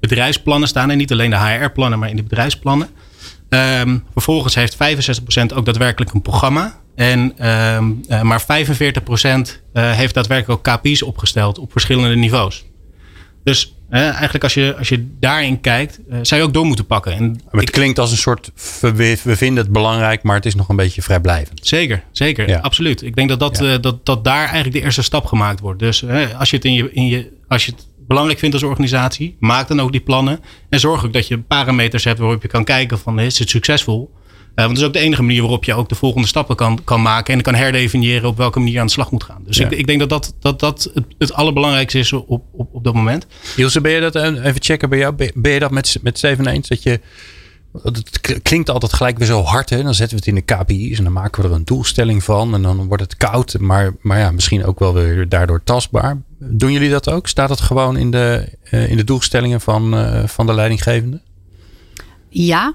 bedrijfsplannen 0.00 0.68
staan. 0.68 0.90
En 0.90 0.98
niet 0.98 1.12
alleen 1.12 1.30
de 1.30 1.38
HR-plannen, 1.38 1.98
maar 1.98 2.08
in 2.08 2.16
de 2.16 2.22
bedrijfsplannen. 2.22 2.88
Um, 3.48 4.04
vervolgens 4.12 4.54
heeft 4.54 4.74
65% 4.74 4.78
ook 5.54 5.64
daadwerkelijk 5.64 6.12
een 6.12 6.22
programma. 6.22 6.81
En, 6.94 7.48
um, 7.50 8.00
uh, 8.08 8.22
maar 8.22 8.42
45% 8.42 8.44
uh, 8.44 9.92
heeft 9.92 10.14
daadwerkelijk 10.14 10.68
ook 10.68 10.76
KPI's 10.76 11.02
opgesteld 11.02 11.58
op 11.58 11.72
verschillende 11.72 12.16
niveaus. 12.16 12.64
Dus 13.44 13.74
eigenlijk 13.90 14.44
als 14.44 14.54
je, 14.54 14.74
als 14.78 14.88
je 14.88 15.08
daarin 15.20 15.60
kijkt, 15.60 16.00
zou 16.22 16.40
je 16.40 16.46
ook 16.46 16.52
door 16.52 16.66
moeten 16.66 16.86
pakken. 16.86 17.12
En 17.12 17.40
maar 17.50 17.60
het 17.60 17.70
klinkt 17.70 17.98
als 17.98 18.10
een 18.10 18.16
soort, 18.16 18.50
we, 18.80 19.18
we, 19.22 19.36
vinden 19.36 19.64
het 19.64 19.72
belangrijk, 19.72 20.22
maar 20.22 20.36
het 20.36 20.46
is 20.46 20.54
nog 20.54 20.68
een 20.68 20.76
beetje 20.76 21.02
vrijblijvend. 21.02 21.66
Zeker, 21.66 22.02
zeker. 22.12 22.60
Absoluut. 22.60 23.02
Ik 23.02 23.16
denk 23.16 23.28
dat, 23.28 23.40
dat, 23.40 23.82
dat, 23.82 24.06
dat 24.06 24.24
daar 24.24 24.44
eigenlijk 24.44 24.72
de 24.72 24.82
eerste 24.82 25.02
stap 25.02 25.24
gemaakt 25.24 25.60
wordt. 25.60 25.78
Dus 25.78 26.04
als 26.38 26.50
je 26.50 26.56
het 26.56 26.64
in 26.64 26.72
je, 26.72 26.92
in 26.92 27.06
je 27.06 27.32
als 27.48 27.64
je 27.64 27.72
het 27.72 27.86
belangrijk 28.06 28.38
vindt 28.38 28.54
als 28.54 28.64
organisatie, 28.64 29.36
maak 29.38 29.68
dan 29.68 29.80
ook 29.80 29.92
die 29.92 30.00
plannen. 30.00 30.40
En 30.68 30.80
zorg 30.80 31.04
ook 31.04 31.12
dat 31.12 31.28
je 31.28 31.38
parameters 31.38 32.04
hebt 32.04 32.18
waarop 32.18 32.42
je 32.42 32.48
kan 32.48 32.64
kijken 32.64 32.98
van 32.98 33.20
is 33.20 33.38
het 33.38 33.50
succesvol. 33.50 34.10
Uh, 34.54 34.64
want 34.64 34.68
dat 34.68 34.78
is 34.78 34.84
ook 34.88 34.92
de 34.92 35.06
enige 35.06 35.22
manier 35.22 35.40
waarop 35.40 35.64
je 35.64 35.74
ook 35.74 35.88
de 35.88 35.94
volgende 35.94 36.28
stappen 36.28 36.56
kan, 36.56 36.80
kan 36.84 37.02
maken. 37.02 37.34
En 37.34 37.42
kan 37.42 37.54
herdefiniëren 37.54 38.28
op 38.28 38.36
welke 38.36 38.58
manier 38.58 38.74
je 38.74 38.80
aan 38.80 38.86
de 38.86 38.92
slag 38.92 39.10
moet 39.10 39.24
gaan. 39.24 39.42
Dus 39.44 39.58
ik, 39.58 39.70
ik, 39.70 39.86
denk 39.86 40.00
dat 40.00 40.08
dat, 40.08 40.34
dat, 40.40 40.60
dat 40.60 40.90
het, 40.94 41.04
het 41.18 41.32
allerbelangrijkste 41.32 41.98
is 41.98 42.12
op, 42.12 42.44
op, 42.52 42.68
op 42.72 42.84
dat 42.84 42.94
moment. 42.94 43.26
Ilse, 43.56 43.80
ben 43.80 43.92
je 43.92 44.00
dat 44.00 44.14
eh, 44.14 44.44
even 44.44 44.62
checken 44.62 44.88
bij 44.88 44.98
jou? 44.98 45.14
Ben 45.34 45.52
je 45.52 45.58
dat 45.58 45.70
met, 45.70 45.98
met 46.02 46.18
Steven 46.18 46.46
eens? 46.46 46.68
Dat 46.68 46.82
je. 46.82 47.00
Het 47.82 48.40
klinkt 48.42 48.70
altijd 48.70 48.92
gelijk 48.92 49.18
weer 49.18 49.26
zo 49.26 49.42
hard. 49.42 49.70
Hè? 49.70 49.82
Dan 49.82 49.94
zetten 49.94 50.18
we 50.18 50.24
het 50.24 50.34
in 50.34 50.44
de 50.46 50.54
KPI's 50.54 50.98
en 50.98 51.04
dan 51.04 51.12
maken 51.12 51.42
we 51.42 51.48
er 51.48 51.54
een 51.54 51.64
doelstelling 51.64 52.24
van. 52.24 52.54
En 52.54 52.62
dan 52.62 52.86
wordt 52.86 53.02
het 53.02 53.16
koud. 53.16 53.58
Maar, 53.58 53.94
maar 54.00 54.18
ja, 54.18 54.30
misschien 54.30 54.64
ook 54.64 54.78
wel 54.78 54.94
weer 54.94 55.28
daardoor 55.28 55.64
tastbaar. 55.64 56.22
Doen 56.38 56.72
jullie 56.72 56.90
dat 56.90 57.10
ook? 57.10 57.28
Staat 57.28 57.48
dat 57.48 57.60
gewoon 57.60 57.96
in 57.96 58.10
de, 58.10 58.48
uh, 58.70 58.90
in 58.90 58.96
de 58.96 59.04
doelstellingen 59.04 59.60
van, 59.60 59.94
uh, 59.94 60.26
van 60.26 60.46
de 60.46 60.54
leidinggevende? 60.54 61.20
Ja, 62.28 62.74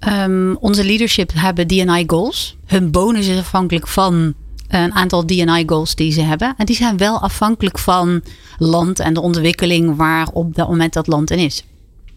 Um, 0.00 0.56
onze 0.56 0.84
leadership 0.84 1.32
hebben 1.34 1.66
DNI 1.66 2.04
goals. 2.06 2.56
Hun 2.66 2.90
bonus 2.90 3.26
is 3.26 3.38
afhankelijk 3.38 3.88
van 3.88 4.34
een 4.68 4.92
aantal 4.92 5.26
DNI 5.26 5.62
goals 5.66 5.94
die 5.94 6.12
ze 6.12 6.20
hebben. 6.20 6.54
En 6.56 6.66
die 6.66 6.76
zijn 6.76 6.96
wel 6.96 7.20
afhankelijk 7.20 7.78
van 7.78 8.22
land 8.58 9.00
en 9.00 9.14
de 9.14 9.20
ontwikkeling 9.20 9.96
waar 9.96 10.28
op 10.32 10.54
dat 10.54 10.68
moment 10.68 10.92
dat 10.92 11.06
land 11.06 11.30
in 11.30 11.38
is. 11.38 11.64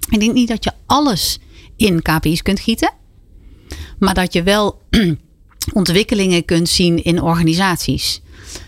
Ik 0.10 0.20
denk 0.20 0.34
niet 0.34 0.48
dat 0.48 0.64
je 0.64 0.72
alles 0.86 1.40
in 1.76 2.02
KPI's 2.02 2.42
kunt 2.42 2.60
gieten. 2.60 2.94
Maar 4.00 4.14
dat 4.14 4.34
je 4.34 4.44
wel 4.44 4.82
ontwikkelingen 5.74 6.46
kunt 6.46 6.70
zien 6.70 7.04
in 7.04 7.22
organisaties. 7.22 8.22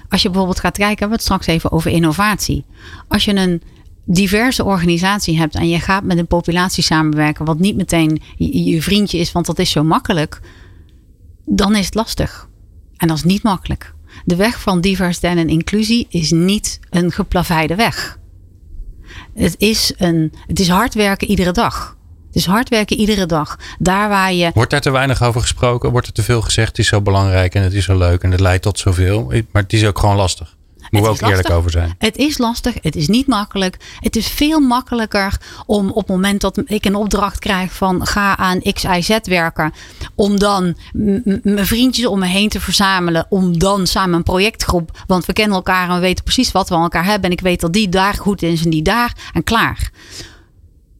Als 0.09 0.21
je 0.21 0.29
bijvoorbeeld 0.29 0.59
gaat 0.59 0.77
kijken, 0.77 0.99
hebben 0.99 1.07
we 1.07 1.13
het 1.13 1.23
straks 1.23 1.47
even 1.47 1.71
over 1.71 1.91
innovatie. 1.91 2.65
Als 3.07 3.25
je 3.25 3.35
een 3.35 3.61
diverse 4.05 4.63
organisatie 4.63 5.37
hebt 5.37 5.55
en 5.55 5.69
je 5.69 5.79
gaat 5.79 6.03
met 6.03 6.17
een 6.17 6.27
populatie 6.27 6.83
samenwerken, 6.83 7.45
wat 7.45 7.59
niet 7.59 7.75
meteen 7.75 8.21
je, 8.37 8.81
vriendje 8.81 9.17
is, 9.17 9.31
want 9.31 9.45
dat 9.45 9.59
is 9.59 9.71
zo 9.71 9.83
makkelijk, 9.83 10.39
dan 11.45 11.75
is 11.75 11.85
het 11.85 11.95
lastig. 11.95 12.49
En 12.97 13.07
dat 13.07 13.17
is 13.17 13.23
niet 13.23 13.43
makkelijk. 13.43 13.93
De 14.25 14.35
weg 14.35 14.61
van 14.61 14.81
diversiteit 14.81 15.37
en 15.37 15.49
inclusie 15.49 16.07
is 16.09 16.31
niet 16.31 16.79
een 16.89 17.11
geplaveide 17.11 17.75
weg. 17.75 18.19
Het 19.33 19.55
is, 19.57 19.93
een, 19.97 20.33
het 20.47 20.59
is 20.59 20.69
hard 20.69 20.93
werken 20.93 21.27
iedere 21.27 21.51
dag. 21.51 21.97
Het 22.27 22.35
is 22.35 22.45
hard 22.45 22.69
werken 22.69 22.97
iedere 22.97 23.25
dag. 23.25 23.59
Daar 23.79 24.09
waar 24.09 24.33
je. 24.33 24.51
Wordt 24.53 24.71
daar 24.71 24.81
te 24.81 24.91
weinig 24.91 25.23
over 25.23 25.41
gesproken? 25.41 25.91
Wordt 25.91 26.07
er 26.07 26.13
te 26.13 26.23
veel 26.23 26.41
gezegd? 26.41 26.67
Het 26.67 26.79
is 26.79 26.87
zo 26.87 27.01
belangrijk 27.01 27.55
en 27.55 27.63
het 27.63 27.73
is 27.73 27.85
zo 27.85 27.97
leuk 27.97 28.23
en 28.23 28.31
het 28.31 28.39
leidt 28.39 28.63
tot 28.63 28.79
zoveel. 28.79 29.25
Maar 29.51 29.61
het 29.61 29.73
is 29.73 29.85
ook 29.85 29.99
gewoon 29.99 30.15
lastig. 30.15 30.57
Moet 30.91 31.07
ook 31.07 31.21
eerlijk 31.21 31.49
over 31.49 31.71
zijn. 31.71 31.95
Het 31.97 32.17
is 32.17 32.37
lastig. 32.37 32.75
Het 32.81 32.95
is 32.95 33.07
niet 33.07 33.27
makkelijk. 33.27 33.77
Het 33.99 34.15
is 34.15 34.27
veel 34.27 34.59
makkelijker 34.59 35.37
om 35.65 35.89
op 35.89 35.97
het 35.97 36.07
moment 36.07 36.41
dat 36.41 36.61
ik 36.65 36.85
een 36.85 36.95
opdracht 36.95 37.39
krijg 37.39 37.73
van 37.73 38.05
ga 38.05 38.37
aan 38.37 38.61
X, 38.61 38.83
Y, 38.83 39.01
Z 39.01 39.17
werken. 39.23 39.73
Om 40.15 40.39
dan 40.39 40.77
mijn 41.43 41.65
vriendjes 41.65 42.05
om 42.05 42.19
me 42.19 42.25
heen 42.25 42.49
te 42.49 42.59
verzamelen. 42.59 43.25
Om 43.29 43.59
dan 43.59 43.87
samen 43.87 44.15
een 44.15 44.23
projectgroep. 44.23 45.03
Want 45.07 45.25
we 45.25 45.33
kennen 45.33 45.55
elkaar 45.55 45.89
en 45.89 45.95
we 45.95 46.01
weten 46.01 46.23
precies 46.23 46.51
wat 46.51 46.69
we 46.69 46.75
aan 46.75 46.81
elkaar 46.81 47.05
hebben. 47.05 47.29
En 47.29 47.35
ik 47.35 47.41
weet 47.41 47.61
dat 47.61 47.73
die 47.73 47.89
daar 47.89 48.13
goed 48.13 48.41
is 48.41 48.63
en 48.63 48.69
die 48.69 48.83
daar. 48.83 49.15
En 49.33 49.43
klaar 49.43 49.91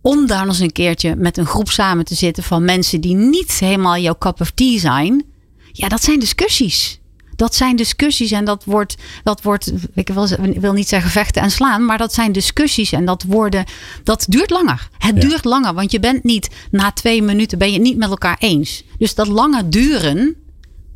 om 0.02 0.28
daar 0.28 0.46
nog 0.46 0.48
eens 0.48 0.60
een 0.60 0.72
keertje 0.72 1.16
met 1.16 1.38
een 1.38 1.46
groep 1.46 1.70
samen 1.70 2.06
te 2.06 2.16
zitten 2.16 2.44
van 2.44 2.66
mensen 2.66 3.02
die 3.02 3.16
niet 3.16 3.52
helemaal 3.52 3.98
jouw 3.98 4.18
cup 4.18 4.42
of 4.42 4.52
tea 4.52 4.80
zijn. 4.80 5.26
Ja, 5.72 5.88
dat 5.88 6.04
zijn 6.04 6.20
discussies 6.20 7.01
dat 7.42 7.56
zijn 7.56 7.76
discussies 7.76 8.32
en 8.32 8.46
dat 8.46 8.64
wordt, 8.64 8.96
dat 9.24 9.42
wordt 9.42 9.72
ik 9.94 10.08
wil, 10.08 10.28
wil 10.60 10.74
niet 10.74 10.88
zeggen 10.88 11.12
vechten 11.12 11.42
en 11.42 11.52
slaan, 11.52 11.86
maar 11.86 11.98
dat 11.98 12.14
zijn 12.14 12.32
discussies 12.32 12.92
en 12.92 13.06
dat 13.06 13.24
worden, 13.24 13.66
dat 14.04 14.26
duurt 14.30 14.50
langer. 14.50 14.90
Het 14.98 15.22
duurt 15.22 15.46
langer, 15.46 15.74
want 15.74 15.92
je 15.92 16.00
bent 16.00 16.24
niet 16.24 16.50
na 16.72 16.92
twee 16.92 17.22
minuten 17.22 17.58
ben 17.58 17.72
je 17.72 17.80
niet 17.80 17.98
met 17.98 18.10
elkaar 18.10 18.36
eens. 18.40 18.84
Dus 18.98 19.16
dat 19.16 19.28
lange 19.28 19.70
duren 19.70 20.36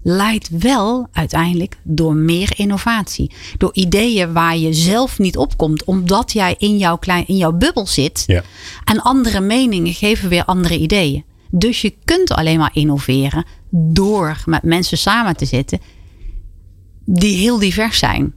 leidt 0.04 0.50
wel 0.50 1.08
uiteindelijk 1.12 1.78
door 1.84 2.16
meer 2.16 2.52
innovatie. 2.56 3.32
Door 3.58 3.74
ideeën 3.74 4.34
waar 4.34 4.58
je 4.58 4.74
zelf 4.74 5.20
niet 5.20 5.38
opkomt, 5.38 5.84
omdat 5.84 6.32
jij 6.32 6.56
in 6.58 6.78
jouw, 6.78 6.98
klein, 6.98 7.28
in 7.28 7.38
jouw 7.38 7.54
bubbel 7.54 7.88
zit. 7.88 8.24
Ja. 8.28 8.44
En 8.84 9.02
andere 9.02 9.40
meningen 9.40 9.94
geven 9.94 10.30
weer 10.30 10.46
andere 10.46 10.78
ideeën. 10.78 11.24
Dus 11.50 11.82
je 11.82 11.94
kunt 12.06 12.32
alleen 12.32 12.58
maar 12.58 12.72
innoveren 12.74 13.46
door 13.70 14.42
met 14.46 14.64
mensen 14.64 14.98
samen 14.98 15.36
te 15.36 15.46
zitten 15.46 15.80
die 17.06 17.38
heel 17.38 17.60
divers 17.60 17.98
zijn. 17.98 18.34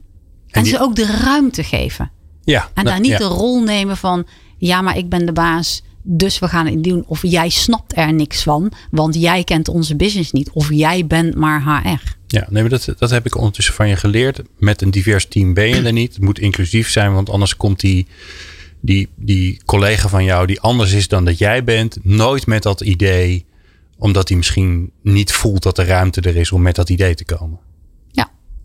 En, 0.49 0.65
ze 0.65 0.79
ook 0.79 0.95
de 0.95 1.05
ruimte 1.05 1.63
geven. 1.63 2.11
Ja, 2.43 2.69
en 2.73 2.85
daar 2.85 2.99
niet 2.99 3.17
de 3.17 3.23
rol 3.23 3.63
nemen 3.63 3.97
van, 3.97 4.27
ja, 4.57 4.81
maar 4.81 4.97
ik 4.97 5.09
ben 5.09 5.25
de 5.25 5.31
baas, 5.31 5.83
dus 6.01 6.39
we 6.39 6.47
gaan 6.47 6.65
het 6.65 6.83
doen. 6.83 7.03
Of 7.07 7.21
jij 7.23 7.49
snapt 7.49 7.97
er 7.97 8.13
niks 8.13 8.43
van, 8.43 8.71
want 8.91 9.15
jij 9.15 9.43
kent 9.43 9.67
onze 9.67 9.95
business 9.95 10.31
niet. 10.31 10.49
Of 10.49 10.69
jij 10.71 11.07
bent 11.07 11.35
maar 11.35 11.63
HR. 11.63 12.17
Ja, 12.27 12.47
nee, 12.49 12.61
maar 12.61 12.71
dat, 12.71 12.93
dat 12.97 13.09
heb 13.09 13.25
ik 13.25 13.37
ondertussen 13.37 13.73
van 13.73 13.87
je 13.87 13.95
geleerd. 13.95 14.41
Met 14.57 14.81
een 14.81 14.91
divers 14.91 15.27
team 15.27 15.53
ben 15.53 15.67
je 15.67 15.81
er 15.81 15.93
niet. 15.93 16.13
Het 16.13 16.23
moet 16.23 16.39
inclusief 16.39 16.89
zijn, 16.89 17.13
want 17.13 17.29
anders 17.29 17.57
komt 17.57 17.79
die, 17.79 18.07
die, 18.79 19.09
die 19.15 19.61
collega 19.65 20.07
van 20.07 20.23
jou, 20.23 20.47
die 20.47 20.59
anders 20.59 20.91
is 20.91 21.07
dan 21.07 21.25
dat 21.25 21.37
jij 21.37 21.63
bent, 21.63 21.97
nooit 22.03 22.45
met 22.45 22.63
dat 22.63 22.81
idee, 22.81 23.45
omdat 23.97 24.27
hij 24.27 24.37
misschien 24.37 24.91
niet 25.01 25.31
voelt 25.31 25.63
dat 25.63 25.77
er 25.77 25.85
ruimte 25.85 26.21
er 26.21 26.35
is 26.35 26.51
om 26.51 26.61
met 26.61 26.75
dat 26.75 26.89
idee 26.89 27.15
te 27.15 27.25
komen. 27.25 27.59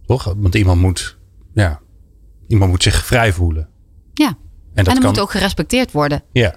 Toch? 0.06 0.34
Want 0.36 0.54
iemand 0.54 0.80
moet, 0.80 1.16
ja, 1.54 1.80
iemand 2.48 2.70
moet 2.70 2.82
zich 2.82 3.04
vrij 3.06 3.32
voelen. 3.32 3.68
Ja. 4.14 4.36
En 4.74 4.84
dat 4.84 4.96
en 4.96 5.02
moet 5.02 5.20
ook 5.20 5.30
gerespecteerd 5.30 5.92
worden. 5.92 6.22
Ja. 6.32 6.54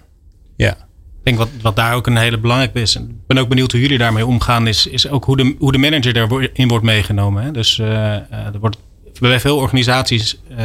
Ja. 0.56 0.72
Ik 0.72 1.24
denk 1.24 1.38
wat, 1.38 1.62
wat 1.62 1.76
daar 1.76 1.94
ook 1.96 2.08
een 2.08 2.18
hele 2.18 2.40
belangrijke 2.40 2.82
is. 2.82 2.96
Ik 2.96 3.28
ben 3.28 3.38
ook 3.38 3.50
benieuwd 3.50 3.72
hoe 3.72 3.82
jullie 3.82 3.98
daarmee 3.98 4.26
omgaan. 4.26 4.68
Is, 4.68 4.88
is 4.88 5.10
ook 5.10 5.26
hoe 5.26 5.38
de, 5.38 5.56
hoe 5.60 5.72
de 5.72 5.78
manager 5.78 6.14
daarin 6.14 6.68
wordt 6.68 6.86
meegenomen. 6.86 7.44
Hè? 7.44 7.52
Dus 7.52 7.78
uh, 7.78 8.14
er 8.32 8.60
wordt 8.60 8.78
bij 9.20 9.40
veel 9.40 9.58
organisaties 9.58 10.40
uh, 10.52 10.58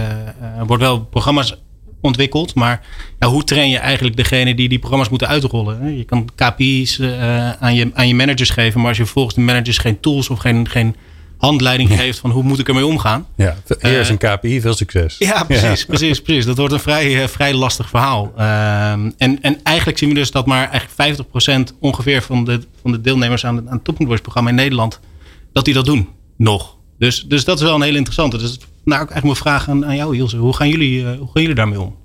wordt 0.67 0.83
wel 0.83 1.05
programma's 1.05 1.57
ontwikkeld. 2.01 2.55
Maar 2.55 2.87
ja, 3.19 3.29
hoe 3.29 3.45
train 3.45 3.69
je 3.69 3.79
eigenlijk 3.79 4.17
degene 4.17 4.55
die 4.55 4.69
die 4.69 4.79
programma's 4.79 5.09
moeten 5.09 5.29
uitrollen? 5.29 5.97
Je 5.97 6.05
kan 6.05 6.29
KPI's 6.35 7.01
aan, 7.61 7.75
je, 7.75 7.91
aan 7.95 8.09
je 8.09 8.15
managers 8.15 8.51
geven. 8.51 8.81
Maar 8.81 8.89
als 8.89 8.99
je 8.99 9.07
volgens 9.07 9.35
de 9.35 9.41
managers 9.41 9.79
geen 9.79 10.01
tools 10.01 10.31
of 10.31 10.39
geen, 10.39 10.69
geen 10.69 10.97
handleiding 11.47 11.91
geeft 11.91 12.19
van 12.19 12.31
hoe 12.31 12.43
moet 12.43 12.59
ik 12.59 12.69
ermee 12.69 12.87
omgaan. 12.87 13.27
Ja, 13.37 13.57
eerst 13.79 14.11
een 14.11 14.19
KPI, 14.19 14.61
veel 14.61 14.75
succes. 14.75 15.19
Ja, 15.19 15.45
precies, 15.45 15.85
precies, 15.85 16.23
precies. 16.23 16.45
Dat 16.45 16.57
wordt 16.57 16.73
een 16.73 16.81
vrij, 16.81 17.23
eh, 17.23 17.29
vrij 17.29 17.55
lastig 17.55 17.89
verhaal. 17.89 18.33
Ehm, 18.37 19.11
en, 19.17 19.43
en 19.43 19.63
eigenlijk 19.63 19.99
zien 19.99 20.09
we 20.09 20.15
dus 20.15 20.31
dat 20.31 20.47
maar 20.47 20.69
eigenlijk 20.71 20.93
50% 20.93 21.75
ongeveer 21.81 22.23
van 22.23 22.45
de, 22.45 22.61
van 22.83 22.93
de 22.93 23.01
deelnemers 23.01 23.45
aan, 23.47 23.71
aan 23.71 23.81
het 23.85 24.23
programma 24.23 24.51
in 24.51 24.57
Nederland, 24.57 25.01
dat 25.53 25.65
die 25.65 25.75
dat 25.75 25.85
doen. 25.85 26.09
Nog. 26.37 26.77
Dus, 26.99 27.25
dus 27.29 27.45
dat 27.45 27.59
is 27.59 27.65
wel 27.65 27.75
een 27.75 27.83
heel 27.83 27.95
interessante. 27.95 28.39
Dus 28.39 28.59
nou 28.85 28.99
eigenlijk 28.99 29.25
mijn 29.25 29.37
vraag 29.37 29.69
aan, 29.69 29.87
aan 29.87 29.97
jou, 29.97 30.17
Ilse. 30.17 30.37
Hoe 30.37 30.57
gaan, 30.57 30.69
jullie, 30.69 31.01
uh, 31.01 31.07
hoe 31.07 31.31
gaan 31.33 31.43
jullie 31.43 31.55
daarmee 31.55 31.81
om? 31.81 31.97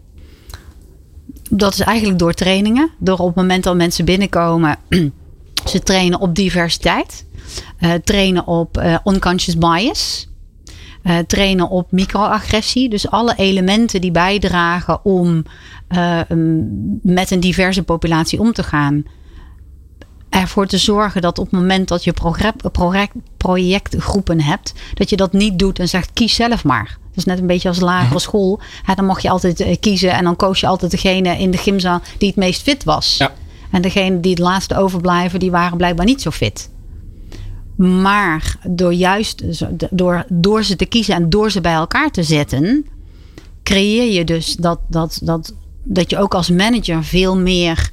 Dat 1.50 1.74
is 1.74 1.80
eigenlijk 1.80 2.20
door 2.20 2.34
trainingen. 2.34 2.90
Door 3.00 3.18
op 3.18 3.28
het 3.28 3.36
moment 3.36 3.64
dat 3.64 3.76
mensen 3.76 4.06
binnenkomen, 4.06 4.78
ze 5.72 5.80
trainen 5.80 6.20
op 6.20 6.36
diversiteit. 6.36 7.26
Uh, 7.80 7.94
trainen 7.94 8.48
op 8.48 8.78
uh, 8.78 8.98
unconscious 9.04 9.58
bias. 9.58 10.28
Uh, 11.04 11.18
trainen 11.18 11.70
op 11.70 11.92
microagressie. 11.92 12.90
Dus 12.90 13.10
alle 13.10 13.36
elementen 13.36 14.02
die 14.02 14.12
bijdragen 14.12 15.06
om 15.06 15.46
met 17.02 17.32
een 17.32 17.40
diverse 17.40 17.84
populatie 17.84 18.40
om 18.40 18.54
te 18.54 18.64
gaan. 18.64 19.04
Ervoor 20.30 20.68
te 20.68 20.78
zorgen 20.78 21.22
dat 21.22 21.40
op 21.40 21.46
het 21.46 21.60
moment 21.60 21.88
dat 21.88 22.04
je 22.04 22.14
project, 22.72 23.14
projectgroepen 23.38 24.42
hebt, 24.42 24.74
dat 24.94 25.10
je 25.10 25.16
dat 25.16 25.34
niet 25.34 25.60
doet 25.60 25.80
en 25.80 25.90
zegt 25.90 26.14
kies 26.14 26.36
zelf 26.36 26.64
maar. 26.64 26.98
Dat 27.08 27.18
is 27.18 27.26
net 27.26 27.40
een 27.40 27.48
beetje 27.48 27.68
als 27.68 27.80
lagere 27.80 28.20
school. 28.20 28.60
dan 28.96 29.06
mag 29.06 29.22
je 29.22 29.30
altijd 29.30 29.80
kiezen 29.80 30.12
en 30.12 30.24
dan 30.24 30.36
koos 30.36 30.60
je 30.60 30.68
altijd 30.68 30.92
degene 30.92 31.38
in 31.38 31.52
de 31.52 31.58
gymzaal 31.58 32.02
die 32.18 32.28
het 32.28 32.38
meest 32.38 32.62
fit 32.62 32.84
was. 32.84 33.16
Ja. 33.18 33.32
En 33.72 33.82
degene 33.82 34.20
die 34.20 34.32
het 34.32 34.40
laatste 34.40 34.78
overblijven, 34.78 35.40
die 35.40 35.52
waren 35.52 35.78
blijkbaar 35.78 36.06
niet 36.06 36.22
zo 36.22 36.32
fit. 36.32 36.70
Maar 37.78 38.58
door 38.70 38.94
juist 38.94 39.44
door, 39.92 40.26
door 40.30 40.64
ze 40.64 40.76
te 40.76 40.86
kiezen 40.86 41.16
en 41.16 41.30
door 41.30 41.52
ze 41.52 41.62
bij 41.62 41.74
elkaar 41.74 42.12
te 42.12 42.24
zetten, 42.24 42.86
creëer 43.64 44.14
je 44.14 44.24
dus 44.24 44.56
dat, 44.56 44.80
dat, 44.88 45.20
dat, 45.24 45.54
dat 45.84 46.10
je 46.10 46.18
ook 46.18 46.34
als 46.34 46.50
manager 46.50 47.04
veel 47.04 47.38
meer. 47.38 47.92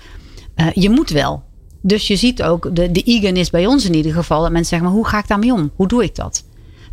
Uh, 0.57 0.66
je 0.73 0.90
moet 0.90 1.11
wel. 1.11 1.42
Dus 1.81 2.07
je 2.07 2.16
ziet 2.16 2.42
ook 2.42 2.77
de, 2.77 2.92
de 2.92 3.03
eagerness 3.03 3.51
bij 3.51 3.66
ons 3.66 3.85
in 3.85 3.94
ieder 3.94 4.12
geval. 4.12 4.42
Dat 4.42 4.51
mensen 4.51 4.68
zeggen, 4.68 4.88
maar 4.88 4.97
hoe 4.97 5.07
ga 5.07 5.18
ik 5.18 5.29
daarmee 5.29 5.53
om? 5.53 5.70
Hoe 5.75 5.88
doe 5.88 6.05
ik 6.05 6.14
dat? 6.14 6.44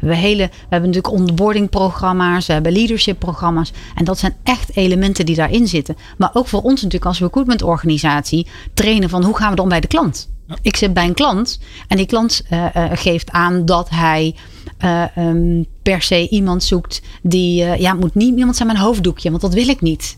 hebben, 0.01 0.17
hele, 0.17 0.47
we 0.47 0.67
hebben 0.69 0.89
natuurlijk 0.89 1.13
onboarding 1.13 1.69
programma's, 1.69 2.47
we 2.47 2.53
hebben 2.53 2.71
leadership 2.71 3.19
programma's. 3.19 3.71
En 3.95 4.05
dat 4.05 4.19
zijn 4.19 4.35
echt 4.43 4.75
elementen 4.75 5.25
die 5.25 5.35
daarin 5.35 5.67
zitten. 5.67 5.95
Maar 6.17 6.29
ook 6.33 6.47
voor 6.47 6.61
ons 6.61 6.81
natuurlijk 6.81 7.05
als 7.05 7.19
recruitment 7.19 7.61
organisatie 7.61 8.47
trainen 8.73 9.09
van 9.09 9.23
hoe 9.23 9.37
gaan 9.37 9.49
we 9.49 9.55
dan 9.55 9.69
bij 9.69 9.79
de 9.79 9.87
klant. 9.87 10.29
Ik 10.61 10.75
zit 10.75 10.93
bij 10.93 11.05
een 11.05 11.13
klant 11.13 11.59
en 11.87 11.97
die 11.97 12.05
klant 12.05 12.43
uh, 12.49 12.65
uh, 12.75 12.91
geeft 12.93 13.31
aan 13.31 13.65
dat 13.65 13.89
hij 13.89 14.35
uh, 14.83 15.03
um, 15.17 15.65
per 15.81 16.01
se 16.01 16.29
iemand 16.29 16.63
zoekt 16.63 17.01
die, 17.21 17.65
ja, 17.65 17.93
moet 17.93 18.15
niet 18.15 18.37
iemand 18.37 18.55
zijn 18.55 18.67
met 18.67 18.77
een 18.77 18.83
hoofddoekje, 18.83 19.29
want 19.29 19.41
dat 19.41 19.53
wil 19.53 19.67
ik 19.67 19.81
niet. 19.81 20.17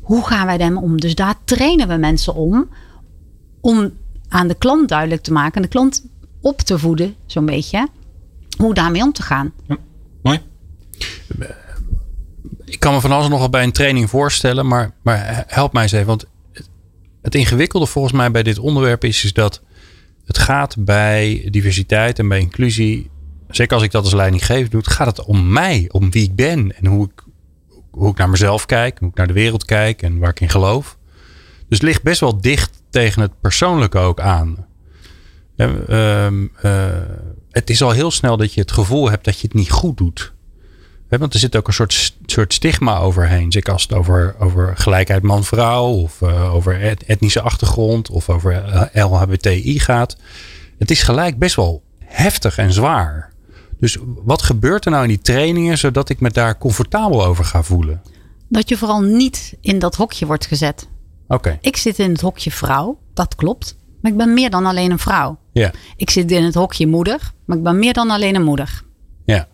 Hoe 0.00 0.26
gaan 0.26 0.46
wij 0.46 0.58
daarmee 0.58 0.82
om? 0.82 1.00
Dus 1.00 1.14
daar 1.14 1.34
trainen 1.44 1.88
we 1.88 1.96
mensen 1.96 2.34
om, 2.34 2.68
om 3.60 3.92
aan 4.28 4.48
de 4.48 4.54
klant 4.54 4.88
duidelijk 4.88 5.22
te 5.22 5.32
maken 5.32 5.54
en 5.54 5.62
de 5.62 5.68
klant 5.68 6.04
op 6.40 6.60
te 6.60 6.78
voeden, 6.78 7.14
zo'n 7.26 7.46
beetje, 7.46 7.88
hoe 8.56 8.74
daarmee 8.74 9.02
om 9.02 9.12
te 9.12 9.22
gaan. 9.22 9.52
Ja, 9.66 9.76
mooi. 10.22 10.40
Ik 12.64 12.80
kan 12.80 12.94
me 12.94 13.00
van 13.00 13.12
alles 13.12 13.28
nogal 13.28 13.50
bij 13.50 13.62
een 13.62 13.72
training 13.72 14.10
voorstellen, 14.10 14.66
maar, 14.66 14.92
maar 15.02 15.44
help 15.46 15.72
mij 15.72 15.82
eens 15.82 15.92
even. 15.92 16.06
Want 16.06 16.26
het 17.28 17.40
ingewikkelde 17.40 17.86
volgens 17.86 18.14
mij 18.14 18.30
bij 18.30 18.42
dit 18.42 18.58
onderwerp 18.58 19.04
is, 19.04 19.24
is 19.24 19.32
dat 19.32 19.62
het 20.24 20.38
gaat 20.38 20.76
bij 20.78 21.48
diversiteit 21.50 22.18
en 22.18 22.28
bij 22.28 22.40
inclusie, 22.40 23.10
zeker 23.50 23.74
als 23.74 23.82
ik 23.82 23.90
dat 23.90 24.04
als 24.04 24.14
leidinggever 24.14 24.70
doe, 24.70 24.84
gaat 24.84 25.16
het 25.16 25.26
om 25.26 25.52
mij, 25.52 25.88
om 25.92 26.10
wie 26.10 26.22
ik 26.22 26.34
ben 26.34 26.76
en 26.76 26.86
hoe 26.86 27.04
ik, 27.04 27.24
hoe 27.90 28.10
ik 28.10 28.16
naar 28.16 28.30
mezelf 28.30 28.66
kijk, 28.66 28.98
hoe 28.98 29.08
ik 29.08 29.16
naar 29.16 29.26
de 29.26 29.32
wereld 29.32 29.64
kijk 29.64 30.02
en 30.02 30.18
waar 30.18 30.30
ik 30.30 30.40
in 30.40 30.48
geloof. 30.48 30.98
Dus 31.68 31.78
het 31.78 31.82
ligt 31.82 32.02
best 32.02 32.20
wel 32.20 32.40
dicht 32.40 32.82
tegen 32.90 33.22
het 33.22 33.40
persoonlijke 33.40 33.98
ook 33.98 34.20
aan. 34.20 34.66
Uh, 35.56 36.26
uh, 36.62 36.92
het 37.50 37.70
is 37.70 37.82
al 37.82 37.90
heel 37.90 38.10
snel 38.10 38.36
dat 38.36 38.54
je 38.54 38.60
het 38.60 38.72
gevoel 38.72 39.10
hebt 39.10 39.24
dat 39.24 39.40
je 39.40 39.46
het 39.46 39.56
niet 39.56 39.70
goed 39.70 39.96
doet. 39.96 40.32
Want 41.08 41.34
er 41.34 41.40
zit 41.40 41.56
ook 41.56 41.66
een 41.66 41.72
soort, 41.72 42.14
soort 42.26 42.54
stigma 42.54 42.98
overheen. 42.98 43.52
Zeker 43.52 43.72
als 43.72 43.82
het 43.82 43.92
over, 43.92 44.34
over 44.38 44.76
gelijkheid 44.76 45.22
man-vrouw 45.22 45.86
of 45.86 46.20
uh, 46.20 46.54
over 46.54 46.96
etnische 47.06 47.40
achtergrond 47.40 48.10
of 48.10 48.28
over 48.28 48.52
eh, 48.52 49.04
LHBTI 49.04 49.78
gaat. 49.78 50.16
Het 50.78 50.90
is 50.90 51.02
gelijk 51.02 51.38
best 51.38 51.56
wel 51.56 51.82
heftig 51.98 52.58
en 52.58 52.72
zwaar. 52.72 53.32
Dus 53.78 53.96
wat 54.24 54.42
gebeurt 54.42 54.84
er 54.84 54.90
nou 54.90 55.02
in 55.02 55.08
die 55.08 55.20
trainingen 55.20 55.78
zodat 55.78 56.08
ik 56.08 56.20
me 56.20 56.30
daar 56.30 56.58
comfortabel 56.58 57.24
over 57.24 57.44
ga 57.44 57.62
voelen? 57.62 58.02
Dat 58.48 58.68
je 58.68 58.76
vooral 58.76 59.00
niet 59.00 59.56
in 59.60 59.78
dat 59.78 59.94
hokje 59.94 60.26
wordt 60.26 60.46
gezet. 60.46 60.88
Oké. 61.28 61.58
Ik 61.60 61.76
zit 61.76 61.98
in 61.98 62.10
het 62.10 62.20
hokje 62.20 62.50
vrouw, 62.50 62.98
dat 63.14 63.34
klopt. 63.34 63.76
Maar 64.00 64.10
ik 64.12 64.16
ben 64.16 64.34
meer 64.34 64.50
dan 64.50 64.66
alleen 64.66 64.90
een 64.90 64.98
vrouw. 64.98 65.38
Ja. 65.52 65.72
Ik 65.96 66.10
zit 66.10 66.30
in 66.30 66.44
het 66.44 66.54
hokje 66.54 66.86
moeder, 66.86 67.32
maar 67.44 67.56
ik 67.56 67.62
ben 67.62 67.78
meer 67.78 67.92
dan 67.92 68.10
alleen 68.10 68.34
een 68.34 68.44
moeder. 68.44 68.82
Ja. 69.24 69.48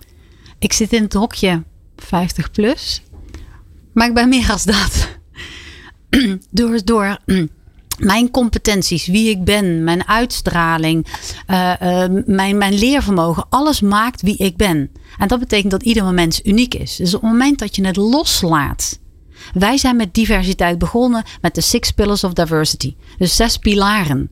Ik 0.65 0.73
zit 0.73 0.93
in 0.93 1.03
het 1.03 1.13
hokje 1.13 1.63
50 1.97 2.51
plus. 2.51 3.03
Maar 3.93 4.09
ik 4.09 4.15
ben 4.15 4.29
meer 4.29 4.51
als 4.51 4.65
dat. 4.65 5.09
door, 6.51 6.85
door 6.85 7.19
mijn 7.99 8.31
competenties, 8.31 9.07
wie 9.07 9.31
ik 9.31 9.45
ben, 9.45 9.85
mijn 9.85 10.09
uitstraling, 10.09 11.07
uh, 11.51 11.73
uh, 11.83 12.05
mijn, 12.27 12.59
mijn 12.59 12.75
leervermogen, 12.75 13.47
alles 13.49 13.81
maakt 13.81 14.23
wie 14.23 14.37
ik 14.37 14.57
ben. 14.57 14.91
En 15.19 15.29
dat 15.29 15.39
betekent 15.39 15.71
dat 15.71 15.83
ieder 15.83 16.15
mens 16.15 16.41
uniek 16.45 16.75
is. 16.75 16.97
Dus 16.97 17.15
op 17.15 17.21
het 17.21 17.31
moment 17.31 17.59
dat 17.59 17.77
je 17.77 17.87
het 17.87 17.97
loslaat. 17.97 19.01
Wij 19.55 19.77
zijn 19.77 19.97
met 19.97 20.15
diversiteit 20.15 20.79
begonnen 20.79 21.25
met 21.41 21.55
de 21.55 21.61
Six 21.61 21.91
Pillars 21.91 22.25
of 22.25 22.33
Diversity. 22.33 22.95
Dus 23.19 23.37
zes 23.37 23.57
pilaren. 23.57 24.31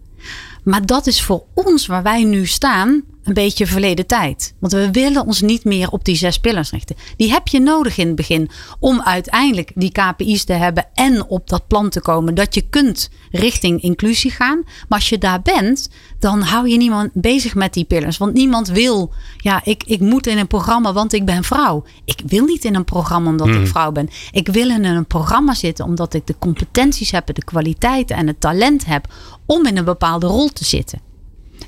Maar 0.65 0.87
dat 0.87 1.07
is 1.07 1.23
voor 1.23 1.45
ons 1.55 1.87
waar 1.87 2.03
wij 2.03 2.25
nu 2.25 2.47
staan 2.47 3.03
een 3.25 3.35
beetje 3.35 3.67
verleden 3.67 4.07
tijd. 4.07 4.55
Want 4.59 4.73
we 4.73 4.91
willen 4.91 5.27
ons 5.27 5.41
niet 5.41 5.65
meer 5.65 5.91
op 5.91 6.05
die 6.05 6.17
zes 6.17 6.39
pillars 6.39 6.71
richten. 6.71 6.97
Die 7.17 7.31
heb 7.31 7.49
je 7.49 7.61
nodig 7.61 7.99
in 7.99 8.07
het 8.07 8.17
begin 8.17 8.51
om 8.79 9.03
uiteindelijk 9.03 9.73
die 9.75 9.93
KPI's 9.93 10.45
te 10.45 10.53
hebben 10.53 10.87
en 10.95 11.27
op 11.27 11.49
dat 11.49 11.67
plan 11.67 11.89
te 11.89 12.01
komen 12.01 12.35
dat 12.35 12.55
je 12.55 12.69
kunt 12.71 13.11
richting 13.31 13.83
inclusie 13.83 14.31
gaan. 14.31 14.63
Maar 14.65 14.99
als 14.99 15.09
je 15.09 15.19
daar 15.19 15.43
bent, 15.43 15.89
dan 16.19 16.43
hou 16.43 16.69
je 16.69 16.77
niemand 16.77 17.11
bezig 17.13 17.55
met 17.55 17.75
die 17.75 17.85
pillars. 17.85 18.19
Want 18.19 18.35
niemand 18.35 18.69
wil, 18.69 19.13
ja, 19.37 19.61
ik, 19.65 19.83
ik 19.87 20.01
moet 20.01 20.27
in 20.27 20.39
een 20.39 20.47
programma, 20.47 20.93
want 20.93 21.13
ik 21.13 21.25
ben 21.25 21.45
vrouw. 21.45 21.85
Ik 22.05 22.23
wil 22.27 22.45
niet 22.45 22.65
in 22.65 22.75
een 22.75 22.85
programma 22.85 23.31
omdat 23.31 23.49
ik 23.49 23.55
hmm. 23.55 23.67
vrouw 23.67 23.93
ben. 23.93 24.09
Ik 24.31 24.49
wil 24.49 24.71
in 24.71 24.85
een 24.85 25.07
programma 25.07 25.55
zitten 25.55 25.85
omdat 25.85 26.15
ik 26.15 26.27
de 26.27 26.35
competenties 26.39 27.11
heb, 27.11 27.35
de 27.35 27.45
kwaliteiten 27.45 28.17
en 28.17 28.27
het 28.27 28.41
talent 28.41 28.85
heb 28.85 29.07
om 29.47 29.67
in 29.67 29.77
een 29.77 29.85
bepaalde 29.85 30.27
rol 30.27 30.49
te 30.49 30.65
zitten. 30.65 31.12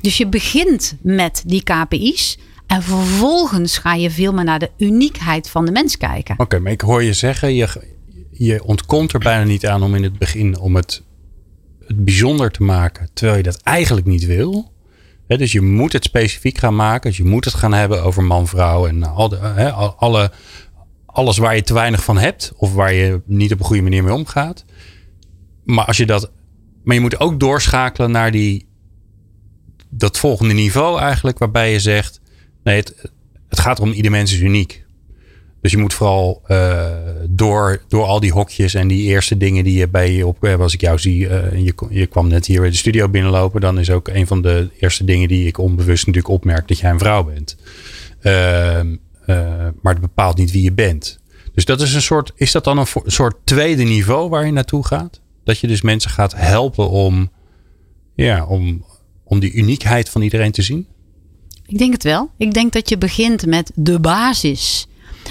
Dus 0.05 0.17
je 0.17 0.27
begint 0.27 0.97
met 1.03 1.43
die 1.47 1.63
KPI's. 1.63 2.39
En 2.67 2.83
vervolgens 2.83 3.79
ga 3.79 3.95
je 3.95 4.11
veel 4.11 4.33
meer 4.33 4.45
naar 4.45 4.59
de 4.59 4.71
uniekheid 4.79 5.51
van 5.51 5.65
de 5.65 5.73
mens 5.73 5.97
kijken. 5.97 6.35
Oké, 6.39 6.59
maar 6.59 6.73
ik 6.73 6.81
hoor 6.81 7.03
je 7.03 7.13
zeggen, 7.13 7.55
je, 7.55 7.69
je 8.31 8.65
ontkomt 8.65 9.13
er 9.13 9.19
bijna 9.19 9.45
niet 9.45 9.67
aan 9.67 9.83
om 9.83 9.95
in 9.95 10.03
het 10.03 10.19
begin 10.19 10.59
om 10.59 10.77
het, 10.77 11.03
het 11.87 12.05
bijzonder 12.05 12.51
te 12.51 12.63
maken. 12.63 13.09
Terwijl 13.13 13.37
je 13.37 13.43
dat 13.43 13.61
eigenlijk 13.63 14.07
niet 14.07 14.27
wil. 14.27 14.73
dus 15.27 15.53
je 15.53 15.61
moet 15.61 15.93
het 15.93 16.05
specifiek 16.05 16.59
gaan 16.59 16.77
maken. 16.77 17.11
Dus 17.11 17.19
je 17.19 17.25
moet 17.25 17.45
het 17.45 17.55
gaan 17.55 17.73
hebben 17.73 18.03
over 18.03 18.23
man-vrouw 18.23 18.87
en 18.87 19.03
al 19.03 19.37
alle, 19.97 20.33
alles 21.07 21.39
waar 21.39 21.55
je 21.55 21.63
te 21.63 21.75
weinig 21.75 22.05
van 22.05 22.19
hebt. 22.19 22.53
Of 22.57 22.75
waar 22.75 22.93
je 22.93 23.21
niet 23.27 23.53
op 23.53 23.59
een 23.59 23.65
goede 23.65 23.83
manier 23.83 24.05
mee 24.05 24.15
omgaat. 24.15 24.65
Maar 25.65 25.85
als 25.85 25.97
je 25.97 26.07
dat. 26.07 26.31
Maar 26.83 26.95
je 26.95 27.01
moet 27.01 27.21
ook 27.21 27.41
doorschakelen 27.41 28.11
naar 28.11 28.31
die 28.31 28.73
dat 29.97 30.19
volgende 30.19 30.55
niveau 30.55 31.01
eigenlijk, 31.01 31.39
waarbij 31.39 31.73
je 31.73 31.81
zegt: 31.81 32.21
nee, 32.63 32.77
het, 32.77 32.95
gaat 33.49 33.79
erom, 33.79 33.93
ieder 33.93 34.11
mens 34.11 34.33
is 34.33 34.41
uniek. 34.41 34.85
Dus 35.61 35.73
je 35.73 35.79
moet 35.79 35.95
vooral 35.95 36.43
uh, 36.49 36.87
door, 37.29 37.83
door 37.89 38.05
al 38.05 38.21
die 38.21 38.33
hokjes 38.33 38.75
en 38.75 38.89
die 38.89 39.03
eerste 39.03 39.37
dingen 39.37 39.65
die 39.65 39.79
je 39.79 39.89
bij 39.89 40.13
je 40.13 40.27
op 40.27 40.41
hebt. 40.41 40.61
Als 40.63 40.75
ik 40.75 40.81
jou 40.81 40.99
zie, 40.99 41.21
uh, 41.29 41.65
je, 41.65 41.75
je 41.91 42.07
kwam 42.07 42.29
net 42.29 42.47
hier 42.47 42.61
bij 42.61 42.71
de 42.71 42.77
studio 42.77 43.09
binnenlopen. 43.09 43.61
Dan 43.61 43.79
is 43.79 43.91
ook 43.91 44.09
een 44.09 44.27
van 44.27 44.43
de 44.43 44.69
eerste 44.79 45.05
dingen 45.05 45.29
die 45.29 45.47
ik 45.47 45.59
onbewust 45.59 46.07
natuurlijk 46.07 46.35
opmerk 46.35 46.69
dat 46.69 46.79
jij 46.79 46.91
een 46.91 46.99
vrouw 46.99 47.25
bent. 47.25 47.57
Uh, 48.23 48.81
maar 49.83 49.93
het 49.93 50.01
bepaalt 50.01 50.37
niet 50.37 50.51
wie 50.51 50.63
je 50.63 50.73
bent. 50.73 51.19
Dus 51.55 51.65
dat 51.65 51.81
is 51.81 51.95
een 51.95 52.03
soort, 52.03 52.33
is 52.35 52.53
dat 52.53 52.65
dan 52.65 52.79
een 52.79 52.87
soort 53.07 53.37
tweede 53.45 53.83
niveau 53.83 54.29
waar 54.29 54.47
je 54.47 54.53
naartoe 54.53 54.87
gaat? 54.87 55.21
Dat 55.45 55.59
je 55.59 55.67
dus 55.67 55.83
mensen 55.83 56.11
gaat 56.11 56.35
helpen 56.37 56.89
om, 56.89 57.31
ja, 58.15 58.45
om, 58.45 58.85
om 59.25 59.39
die 59.41 59.53
uniekheid 59.53 60.09
van 60.09 60.23
iedereen 60.23 60.53
te 60.53 60.63
zien? 60.63 60.87
Ik 61.67 61.79
denk 61.79 61.93
het 61.93 62.03
wel. 62.03 62.31
Ik 62.37 62.55
denk 62.55 62.73
dat 62.73 62.89
je 62.89 62.99
begint 62.99 63.47
met 63.47 63.71
de 63.75 64.01
basis. 64.01 64.87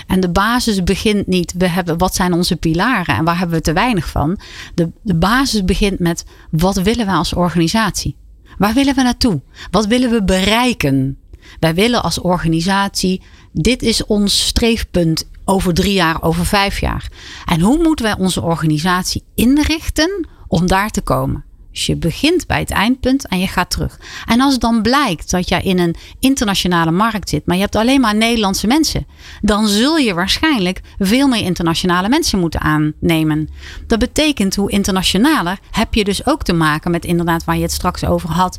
En 0.08 0.20
de 0.20 0.30
basis 0.30 0.84
begint 0.84 1.28
niet, 1.28 1.54
we 1.58 1.68
hebben, 1.68 1.98
wat 1.98 2.16
zijn 2.16 2.34
onze 2.34 2.56
pilaren 2.56 3.16
en 3.16 3.24
waar 3.24 3.38
hebben 3.38 3.58
we 3.58 3.64
te 3.64 3.74
weinig 3.74 4.10
van? 4.10 4.40
De, 4.76 4.92
de 5.02 5.16
basis 5.16 5.66
begint 5.66 6.00
met, 6.00 6.26
wat 6.52 6.76
willen 6.76 7.06
we 7.06 7.12
als 7.12 7.34
organisatie? 7.34 8.16
Waar 8.58 8.74
willen 8.74 8.96
we 8.96 9.02
naartoe? 9.02 9.42
Wat 9.72 9.86
willen 9.86 10.10
we 10.10 10.24
bereiken? 10.24 11.18
Wij 11.60 11.74
willen 11.74 12.04
als 12.04 12.20
organisatie, 12.20 13.22
dit 13.52 13.82
is 13.82 14.06
ons 14.06 14.46
streefpunt 14.46 15.28
over 15.46 15.74
drie 15.74 15.94
jaar, 15.94 16.22
over 16.22 16.46
vijf 16.46 16.80
jaar. 16.80 17.12
En 17.46 17.60
hoe 17.60 17.84
moeten 17.84 18.06
wij 18.06 18.18
onze 18.18 18.42
organisatie 18.42 19.24
inrichten 19.36 20.28
om 20.48 20.68
daar 20.68 20.90
te 20.90 21.02
komen? 21.02 21.44
Dus 21.74 21.86
je 21.86 21.96
begint 21.96 22.48
bij 22.48 22.60
het 22.60 22.72
eindpunt 22.72 23.28
en 23.28 23.40
je 23.40 23.48
gaat 23.48 23.70
terug. 23.70 24.00
En 24.26 24.42
als 24.42 24.52
het 24.52 24.62
dan 24.62 24.82
blijkt 24.82 25.32
dat 25.32 25.50
je 25.50 25.62
in 25.62 25.80
een 25.80 25.96
internationale 26.20 26.92
markt 26.92 27.30
zit, 27.30 27.46
maar 27.46 27.56
je 27.56 27.62
hebt 27.62 27.76
alleen 27.76 28.02
maar 28.02 28.16
Nederlandse 28.16 28.68
mensen, 28.68 29.08
dan 29.42 29.68
zul 29.68 29.98
je 29.98 30.14
waarschijnlijk 30.14 30.82
veel 31.00 31.28
meer 31.28 31.42
internationale 31.42 32.10
mensen 32.10 32.40
moeten 32.40 32.60
aannemen. 32.60 33.50
Dat 33.88 34.00
betekent 34.00 34.56
hoe 34.56 34.72
internationaler 34.72 35.60
heb 35.72 35.94
je 35.94 36.04
dus 36.04 36.26
ook 36.26 36.44
te 36.44 36.54
maken 36.54 36.92
met 36.92 37.06
inderdaad 37.06 37.44
waar 37.44 37.56
je 37.56 37.62
het 37.62 37.72
straks 37.72 38.06
over 38.06 38.30
had. 38.30 38.58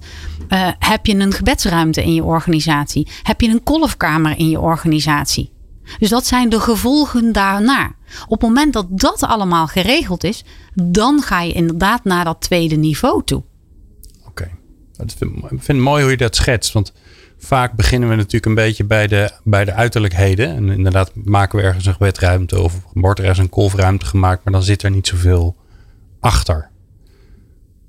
Uh, 0.48 0.68
heb 0.79 1.07
je 1.07 1.14
een 1.14 1.33
gebedsruimte 1.33 2.03
in 2.03 2.14
je 2.14 2.24
organisatie? 2.24 3.09
Heb 3.22 3.40
je 3.40 3.48
een 3.48 3.62
kolfkamer 3.62 4.38
in 4.38 4.48
je 4.48 4.61
organisatie? 4.61 5.54
Dus 5.99 6.09
dat 6.09 6.27
zijn 6.27 6.49
de 6.49 6.61
gevolgen 6.61 7.33
daarna. 7.33 7.94
Op 8.25 8.40
het 8.40 8.49
moment 8.49 8.73
dat 8.73 8.87
dat 8.90 9.23
allemaal 9.23 9.66
geregeld 9.66 10.25
is, 10.25 10.44
dan 10.75 11.23
ga 11.23 11.40
je 11.40 11.53
inderdaad 11.53 12.05
naar 12.05 12.25
dat 12.25 12.40
tweede 12.40 12.77
niveau 12.77 13.23
toe. 13.25 13.42
Oké, 14.27 14.51
ik 14.99 15.11
vind 15.49 15.66
het 15.66 15.77
mooi 15.77 16.03
hoe 16.03 16.11
je 16.11 16.16
dat 16.16 16.37
schetst. 16.37 16.73
Want 16.73 16.92
vaak 17.38 17.73
beginnen 17.73 18.09
we 18.09 18.14
natuurlijk 18.14 18.47
een 18.47 18.55
beetje 18.55 18.85
bij 18.85 19.07
de, 19.07 19.31
bij 19.44 19.64
de 19.64 19.73
uiterlijkheden. 19.73 20.49
En 20.49 20.68
inderdaad 20.68 21.11
maken 21.14 21.59
we 21.59 21.64
ergens 21.64 21.87
een 21.87 21.94
bedruimte 21.99 22.62
of 22.62 22.81
wordt 22.92 23.18
er 23.18 23.25
ergens 23.25 23.44
een 23.44 23.53
kolfruimte 23.53 24.07
gemaakt, 24.07 24.44
maar 24.44 24.53
dan 24.53 24.62
zit 24.62 24.83
er 24.83 24.90
niet 24.90 25.07
zoveel 25.07 25.57
achter. 26.20 26.70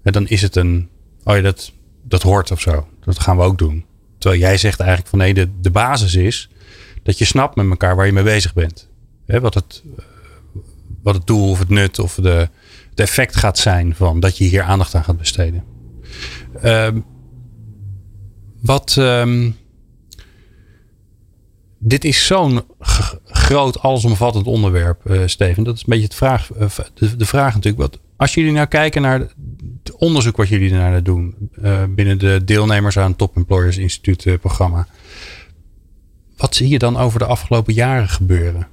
En 0.03 0.11
dan 0.11 0.27
is 0.27 0.41
het 0.41 0.55
een, 0.55 0.89
oh 1.23 1.35
ja, 1.35 1.41
dat, 1.41 1.71
dat 2.03 2.21
hoort 2.21 2.51
of 2.51 2.61
zo. 2.61 2.87
Dat 3.03 3.19
gaan 3.19 3.37
we 3.37 3.43
ook 3.43 3.57
doen. 3.57 3.85
Terwijl 4.17 4.41
jij 4.41 4.57
zegt 4.57 4.79
eigenlijk 4.79 5.09
van 5.09 5.19
nee, 5.19 5.33
de, 5.33 5.49
de 5.61 5.71
basis 5.71 6.15
is 6.15 6.49
dat 7.05 7.17
je 7.17 7.25
snapt 7.25 7.55
met 7.55 7.69
elkaar 7.69 7.95
waar 7.95 8.05
je 8.05 8.11
mee 8.11 8.23
bezig 8.23 8.53
bent. 8.53 8.89
wat, 9.25 9.53
het, 9.53 9.83
wat 11.03 11.15
het 11.15 11.27
doel 11.27 11.49
of 11.49 11.59
het 11.59 11.69
nut 11.69 11.99
of 11.99 12.15
de, 12.15 12.49
het 12.89 12.99
effect 12.99 13.35
gaat 13.35 13.57
zijn 13.57 13.95
van 13.95 14.19
dat 14.19 14.37
je 14.37 14.43
hier 14.43 14.63
aandacht 14.63 14.95
aan 14.95 15.03
gaat 15.03 15.17
besteden. 15.17 15.63
Um, 16.63 17.05
wat. 18.61 18.95
Um, 18.99 19.55
dit 21.79 22.05
is 22.05 22.25
zo'n 22.25 22.61
groot, 23.25 23.79
allesomvattend 23.79 24.47
onderwerp, 24.47 25.01
uh, 25.07 25.21
Steven. 25.25 25.63
Dat 25.63 25.75
is 25.75 25.79
een 25.79 25.89
beetje 25.89 26.03
het 26.03 26.15
vraag, 26.15 26.49
uh, 26.59 26.67
de, 27.17 27.25
vraag 27.25 27.53
natuurlijk. 27.53 27.91
Wat, 27.91 27.99
als 28.15 28.33
jullie 28.33 28.51
nou 28.51 28.67
kijken 28.67 29.01
naar 29.01 29.19
het 29.19 29.95
onderzoek 29.97 30.37
wat 30.37 30.47
jullie 30.47 30.71
naar 30.71 31.03
doen 31.03 31.49
binnen 31.89 32.19
de 32.19 32.41
deelnemers 32.45 32.97
aan 32.97 33.09
het 33.09 33.17
Top 33.17 33.35
Employers 33.35 33.77
Instituut 33.77 34.37
programma. 34.39 34.87
Wat 36.37 36.55
zie 36.55 36.69
je 36.69 36.79
dan 36.79 36.97
over 36.97 37.19
de 37.19 37.25
afgelopen 37.25 37.73
jaren 37.73 38.09
gebeuren? 38.09 38.67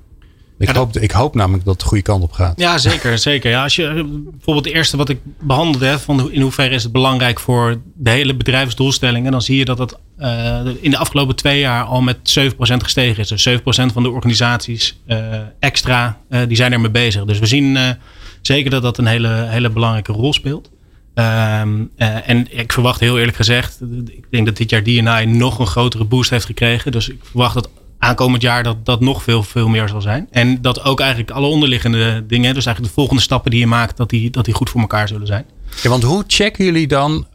Ik, 0.59 0.69
hoop, 0.69 0.97
ik 0.97 1.11
hoop 1.11 1.35
namelijk 1.35 1.65
dat 1.65 1.73
het 1.73 1.83
de 1.83 1.89
goede 1.89 2.03
kant 2.03 2.23
op 2.23 2.33
gaat. 2.33 2.61
Ja, 2.61 2.79
zeker. 2.79 3.19
zeker. 3.29 3.51
Ja, 3.51 3.63
als 3.63 3.77
je 3.77 3.85
bijvoorbeeld 4.31 4.65
het 4.67 4.75
eerste 4.75 4.97
wat 4.97 5.09
ik 5.09 5.19
behandelde, 5.41 5.99
van 5.99 6.33
in 6.33 6.41
hoeverre 6.41 6.75
is 6.75 6.83
het 6.83 6.93
belangrijk 6.93 7.41
voor 7.41 7.81
de 7.95 8.11
hele 8.11 8.35
bedrijfsdoelstellingen, 8.35 9.33
dan 9.33 9.43
zie 9.43 9.57
je 9.57 9.65
dat 9.65 9.79
het 9.79 9.97
uh, 10.19 10.61
in 10.81 10.91
de 10.91 10.97
afgelopen 10.97 11.37
twee 11.37 11.61
jaar 11.61 11.85
al 11.85 12.01
met 12.01 12.17
7% 12.17 12.53
gestegen 12.57 13.23
is. 13.23 13.29
Dus 13.29 13.49
7% 13.49 13.93
van 13.93 14.03
de 14.03 14.11
organisaties 14.11 15.01
uh, 15.07 15.17
extra, 15.59 16.19
uh, 16.29 16.41
die 16.49 16.57
zijn 16.57 16.73
ermee 16.73 16.91
bezig. 16.91 17.25
Dus 17.25 17.39
we 17.39 17.47
zien 17.47 17.97
zeker 18.43 18.71
dat 18.71 18.83
dat 18.83 18.99
een 18.99 19.07
hele, 19.07 19.29
hele 19.29 19.71
belangrijke 19.71 20.13
rol 20.13 20.33
speelt. 20.33 20.71
Um, 21.15 21.91
en 21.97 22.59
ik 22.59 22.73
verwacht 22.73 23.01
heel 23.01 23.19
eerlijk 23.19 23.37
gezegd, 23.37 23.81
ik 24.07 24.25
denk 24.31 24.47
dat 24.47 24.57
dit 24.57 24.71
jaar 24.71 24.83
DNI 24.83 25.27
nog 25.27 25.59
een 25.59 25.67
grotere 25.67 26.05
boost 26.05 26.31
heeft 26.31 26.45
gekregen. 26.45 26.93
Dus 26.93 27.09
ik 27.09 27.21
verwacht 27.23 27.55
dat 27.55 27.71
aankomend 27.99 28.43
jaar 28.43 28.63
dat 28.63 28.85
dat 28.87 29.01
nog 29.01 29.23
veel, 29.23 29.43
veel 29.43 29.69
meer 29.69 29.89
zal 29.89 30.01
zijn. 30.01 30.29
En 30.31 30.63
dat 30.63 30.85
ook 30.85 31.01
eigenlijk 31.01 31.31
alle 31.31 31.47
onderliggende 31.47 32.27
dingen, 32.27 32.55
dus 32.55 32.67
eigenlijk 32.67 32.95
de 32.95 33.01
volgende 33.01 33.23
stappen 33.23 33.51
die 33.51 33.61
je 33.61 33.67
maakt, 33.67 33.97
dat 33.97 34.11
die, 34.11 34.31
dat 34.31 34.45
die 34.45 34.55
goed 34.55 34.71
voor 34.71 34.81
elkaar 34.81 35.09
zullen 35.09 35.27
zijn. 35.27 35.45
Ja, 35.83 35.89
want 35.89 36.03
hoe 36.03 36.25
checken 36.27 36.65
jullie 36.65 36.87
dan 36.87 37.27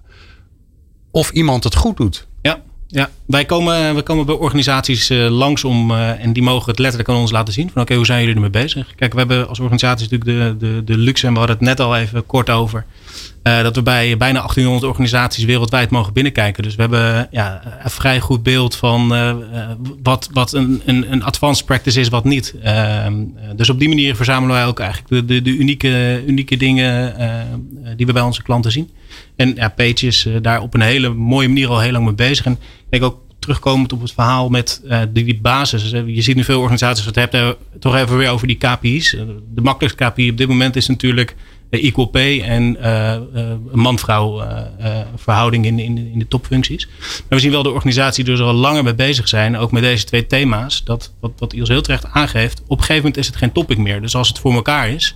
of 1.11 1.29
iemand 1.31 1.63
het 1.63 1.75
goed 1.75 1.97
doet? 1.97 2.27
Ja, 2.89 3.09
wij 3.25 3.45
komen, 3.45 3.95
we 3.95 4.01
komen 4.01 4.25
bij 4.25 4.35
organisaties 4.35 5.11
uh, 5.11 5.29
langs 5.29 5.63
om 5.63 5.91
uh, 5.91 6.23
en 6.23 6.33
die 6.33 6.43
mogen 6.43 6.69
het 6.69 6.79
letterlijk 6.79 7.09
aan 7.09 7.15
ons 7.15 7.31
laten 7.31 7.53
zien. 7.53 7.69
Van 7.73 7.81
oké, 7.81 7.95
hoe 7.95 8.05
zijn 8.05 8.19
jullie 8.19 8.35
ermee 8.35 8.49
bezig? 8.49 8.95
Kijk, 8.95 9.13
we 9.13 9.19
hebben 9.19 9.47
als 9.47 9.59
organisatie 9.59 10.09
natuurlijk 10.09 10.59
de, 10.59 10.67
de, 10.67 10.83
de 10.83 10.97
luxe 10.97 11.27
en 11.27 11.33
we 11.33 11.39
hadden 11.39 11.57
het 11.57 11.65
net 11.65 11.79
al 11.79 11.97
even 11.97 12.25
kort 12.25 12.49
over. 12.49 12.85
Uh, 13.43 13.61
dat 13.61 13.75
we 13.75 13.81
bij 13.81 14.17
bijna 14.17 14.39
1800 14.39 14.91
organisaties 14.91 15.43
wereldwijd 15.43 15.89
mogen 15.89 16.13
binnenkijken. 16.13 16.63
Dus 16.63 16.75
we 16.75 16.81
hebben 16.81 17.27
ja, 17.31 17.61
een 17.83 17.89
vrij 17.89 18.19
goed 18.19 18.43
beeld 18.43 18.75
van 18.75 19.13
wat, 20.03 20.29
wat 20.33 20.53
een, 20.53 20.81
een, 20.85 21.11
een 21.11 21.23
advanced 21.23 21.65
practice 21.65 21.99
is, 21.99 22.09
wat 22.09 22.23
niet. 22.23 22.55
Ehm, 22.61 23.13
dus 23.55 23.69
op 23.69 23.79
die 23.79 23.89
manier 23.89 24.15
verzamelen 24.15 24.55
wij 24.55 24.65
ook 24.65 24.79
eigenlijk 24.79 25.09
de, 25.09 25.25
de, 25.25 25.41
de 25.41 25.57
unieke, 25.57 26.23
unieke 26.25 26.57
dingen 26.57 27.15
die 27.95 28.05
we 28.05 28.13
bij 28.13 28.21
onze 28.21 28.43
klanten 28.43 28.71
zien. 28.71 28.89
En 29.35 29.55
ja, 29.55 29.69
Page 29.69 30.07
is 30.07 30.27
daar 30.41 30.61
op 30.61 30.73
een 30.73 30.81
hele 30.81 31.09
mooie 31.09 31.47
manier 31.47 31.69
al 31.69 31.79
heel 31.79 31.91
lang 31.91 32.05
mee 32.05 32.13
bezig. 32.13 32.45
En 32.45 32.51
ik 32.51 32.59
denk 32.89 33.03
ook 33.03 33.21
terugkomend 33.39 33.93
op 33.93 34.01
het 34.01 34.11
verhaal 34.11 34.49
met 34.49 34.81
uh, 34.85 35.01
die, 35.09 35.39
basis. 35.41 35.89
Je 35.91 36.21
ziet 36.21 36.35
nu 36.35 36.43
veel 36.43 36.59
organisaties 36.59 37.05
het 37.05 37.15
hebben 37.15 37.55
toch 37.79 37.95
even 37.95 38.17
weer 38.17 38.29
over 38.29 38.47
die 38.47 38.57
KPI's. 38.57 39.09
De 39.53 39.61
makkelijkste 39.61 40.03
KPI 40.03 40.29
op 40.29 40.37
dit 40.37 40.47
moment 40.47 40.75
is 40.75 40.87
natuurlijk 40.87 41.35
equal 41.69 42.05
pay 42.05 42.41
en 42.41 42.77
uh, 42.81 43.15
man-vrouw 43.71 44.43
verhouding 45.15 45.65
in, 45.65 45.79
in, 45.79 45.97
in 45.97 46.19
de 46.19 46.27
topfuncties. 46.27 46.87
Maar 47.07 47.23
we 47.29 47.39
zien 47.39 47.51
wel 47.51 47.63
de 47.63 47.71
organisaties 47.71 48.25
die 48.25 48.35
er 48.35 48.43
al 48.43 48.53
langer 48.53 48.83
mee 48.83 48.95
bezig 48.95 49.27
zijn, 49.27 49.57
ook 49.57 49.71
met 49.71 49.83
deze 49.83 50.03
twee 50.03 50.27
thema's. 50.27 50.83
Dat 50.83 51.13
wat, 51.19 51.31
wat 51.37 51.51
heel 51.51 51.81
terecht 51.81 52.05
aangeeft, 52.05 52.61
op 52.61 52.69
een 52.69 52.77
gegeven 52.77 52.95
moment 52.95 53.17
is 53.17 53.27
het 53.27 53.35
geen 53.35 53.51
topic 53.51 53.77
meer. 53.77 54.01
Dus 54.01 54.15
als 54.15 54.27
het 54.27 54.39
voor 54.39 54.53
elkaar 54.53 54.89
is, 54.89 55.15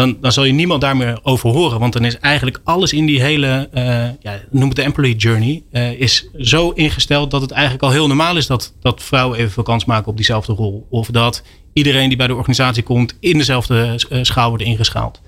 dan, 0.00 0.16
dan 0.20 0.32
zal 0.32 0.44
je 0.44 0.52
niemand 0.52 0.80
daar 0.80 0.96
meer 0.96 1.18
over 1.22 1.50
horen. 1.50 1.80
Want 1.80 1.92
dan 1.92 2.04
is 2.04 2.18
eigenlijk 2.18 2.60
alles 2.64 2.92
in 2.92 3.06
die 3.06 3.20
hele, 3.20 3.68
uh, 3.74 3.82
ja, 4.20 4.40
noem 4.50 4.68
het 4.68 4.76
de 4.76 4.82
employee 4.82 5.16
journey, 5.16 5.62
uh, 5.72 6.00
is 6.00 6.28
zo 6.38 6.70
ingesteld 6.70 7.30
dat 7.30 7.40
het 7.40 7.50
eigenlijk 7.50 7.82
al 7.82 7.90
heel 7.90 8.06
normaal 8.06 8.36
is 8.36 8.46
dat, 8.46 8.74
dat 8.80 9.02
vrouwen 9.02 9.38
evenveel 9.38 9.62
kans 9.62 9.84
maken 9.84 10.08
op 10.08 10.16
diezelfde 10.16 10.52
rol. 10.52 10.86
Of 10.90 11.06
dat 11.06 11.42
iedereen 11.72 12.08
die 12.08 12.16
bij 12.16 12.26
de 12.26 12.34
organisatie 12.34 12.82
komt 12.82 13.16
in 13.20 13.38
dezelfde 13.38 14.00
uh, 14.10 14.18
schaal 14.22 14.48
wordt 14.48 14.64
ingeschaald. 14.64 15.20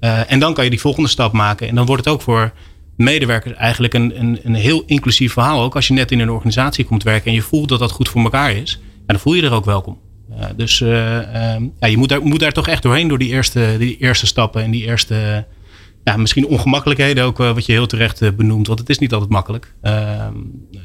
en 0.00 0.38
dan 0.38 0.54
kan 0.54 0.64
je 0.64 0.70
die 0.70 0.80
volgende 0.80 1.08
stap 1.08 1.32
maken. 1.32 1.68
En 1.68 1.74
dan 1.74 1.86
wordt 1.86 2.04
het 2.04 2.14
ook 2.14 2.22
voor 2.22 2.52
medewerkers 2.96 3.54
eigenlijk 3.54 3.94
een, 3.94 4.20
een, 4.20 4.38
een 4.42 4.54
heel 4.54 4.82
inclusief 4.86 5.32
verhaal. 5.32 5.62
Ook 5.62 5.74
als 5.74 5.86
je 5.88 5.94
net 5.94 6.12
in 6.12 6.20
een 6.20 6.30
organisatie 6.30 6.84
komt 6.84 7.02
werken 7.02 7.26
en 7.26 7.34
je 7.34 7.42
voelt 7.42 7.68
dat 7.68 7.78
dat 7.78 7.90
goed 7.90 8.08
voor 8.08 8.22
elkaar 8.22 8.52
is. 8.52 8.80
dan 9.06 9.18
voel 9.18 9.34
je 9.34 9.42
er 9.42 9.52
ook 9.52 9.64
welkom 9.64 9.98
dus 10.56 10.80
uh, 10.80 11.54
um, 11.54 11.72
ja, 11.80 11.86
je 11.86 11.96
moet 11.96 12.08
daar, 12.08 12.22
moet 12.22 12.40
daar 12.40 12.52
toch 12.52 12.68
echt 12.68 12.82
doorheen 12.82 13.08
door 13.08 13.18
die 13.18 13.28
eerste, 13.28 13.76
die 13.78 13.96
eerste 13.96 14.26
stappen 14.26 14.62
en 14.62 14.70
die 14.70 14.84
eerste 14.84 15.44
ja, 16.04 16.16
misschien 16.16 16.46
ongemakkelijkheden 16.46 17.24
ook 17.24 17.40
uh, 17.40 17.52
wat 17.52 17.66
je 17.66 17.72
heel 17.72 17.86
terecht 17.86 18.22
uh, 18.22 18.30
benoemt. 18.30 18.66
Want 18.66 18.78
het 18.78 18.88
is 18.88 18.98
niet 18.98 19.12
altijd 19.12 19.30
makkelijk. 19.30 19.72
Ehm, 19.82 20.34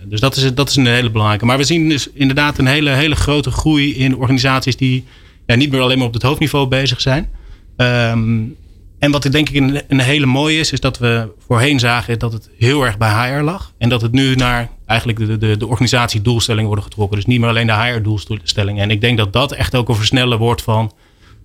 dus 0.05 0.19
dat 0.19 0.35
is, 0.35 0.53
dat 0.53 0.69
is 0.69 0.75
een 0.75 0.85
hele 0.85 1.11
belangrijke. 1.11 1.45
Maar 1.45 1.57
we 1.57 1.63
zien 1.63 1.89
dus 1.89 2.09
inderdaad 2.13 2.57
een 2.57 2.67
hele, 2.67 2.89
hele 2.89 3.15
grote 3.15 3.51
groei 3.51 3.95
in 3.95 4.15
organisaties 4.15 4.77
die 4.77 5.05
ja, 5.45 5.55
niet 5.55 5.71
meer 5.71 5.81
alleen 5.81 5.97
maar 5.97 6.07
op 6.07 6.13
het 6.13 6.21
hoofdniveau 6.21 6.67
bezig 6.67 7.01
zijn. 7.01 7.29
Um, 7.77 8.55
en 9.01 9.11
wat 9.11 9.25
ik 9.25 9.31
denk 9.31 9.49
ik 9.49 9.83
een, 9.87 9.99
hele 9.99 10.25
mooie 10.25 10.59
is, 10.59 10.71
is 10.71 10.79
dat 10.79 10.97
we 10.97 11.31
voorheen 11.47 11.79
zagen 11.79 12.19
dat 12.19 12.33
het 12.33 12.49
heel 12.57 12.85
erg 12.85 12.97
bij 12.97 13.09
HR 13.09 13.41
lag. 13.41 13.73
En 13.77 13.89
dat 13.89 14.01
het 14.01 14.11
nu 14.11 14.35
naar 14.35 14.69
eigenlijk 14.85 15.19
de, 15.19 15.37
de, 15.37 15.57
de 15.57 15.67
organisatiedoelstellingen 15.67 16.67
worden 16.67 16.85
getrokken. 16.85 17.17
Dus 17.17 17.25
niet 17.25 17.39
meer 17.39 17.49
alleen 17.49 17.67
de 17.67 17.73
HR-doelstellingen. 17.73 18.83
En 18.83 18.91
ik 18.91 19.01
denk 19.01 19.17
dat 19.17 19.33
dat 19.33 19.51
echt 19.51 19.75
ook 19.75 19.89
een 19.89 19.95
versnellen 19.95 20.37
wordt 20.37 20.61
van 20.61 20.93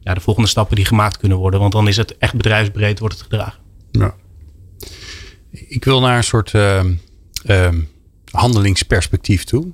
ja, 0.00 0.14
de 0.14 0.20
volgende 0.20 0.48
stappen 0.48 0.76
die 0.76 0.84
gemaakt 0.84 1.16
kunnen 1.16 1.38
worden. 1.38 1.60
Want 1.60 1.72
dan 1.72 1.88
is 1.88 1.96
het 1.96 2.18
echt 2.18 2.34
bedrijfsbreed 2.34 2.98
wordt 2.98 3.14
het 3.14 3.22
gedragen. 3.22 3.60
Ja. 3.90 4.14
Ik 5.50 5.84
wil 5.84 6.00
naar 6.00 6.16
een 6.16 6.24
soort 6.24 6.52
uh, 6.52 6.84
uh, 7.46 7.68
handelingsperspectief 8.30 9.44
toe. 9.44 9.72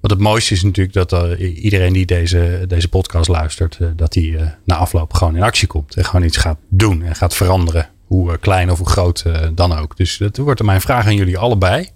Wat 0.00 0.10
het 0.10 0.20
mooiste 0.20 0.54
is 0.54 0.62
natuurlijk 0.62 1.08
dat 1.08 1.38
iedereen 1.38 1.92
die 1.92 2.06
deze, 2.06 2.64
deze 2.68 2.88
podcast 2.88 3.28
luistert, 3.28 3.78
uh, 3.80 3.88
dat 3.96 4.12
die 4.12 4.30
uh, 4.30 4.42
na 4.64 4.76
afloop 4.76 5.14
gewoon 5.14 5.36
in 5.36 5.42
actie 5.42 5.66
komt. 5.66 5.96
En 5.96 6.04
gewoon 6.04 6.22
iets 6.22 6.36
gaat 6.36 6.58
doen 6.68 7.02
en 7.02 7.14
gaat 7.14 7.34
veranderen. 7.34 7.88
Hoe 8.06 8.38
klein 8.38 8.70
of 8.70 8.78
hoe 8.78 8.88
groot 8.88 9.24
dan 9.54 9.72
ook. 9.72 9.96
Dus 9.96 10.16
dat 10.16 10.36
wordt 10.36 10.62
mijn 10.62 10.80
vraag 10.80 11.06
aan 11.06 11.14
jullie 11.14 11.38
allebei. 11.38 11.88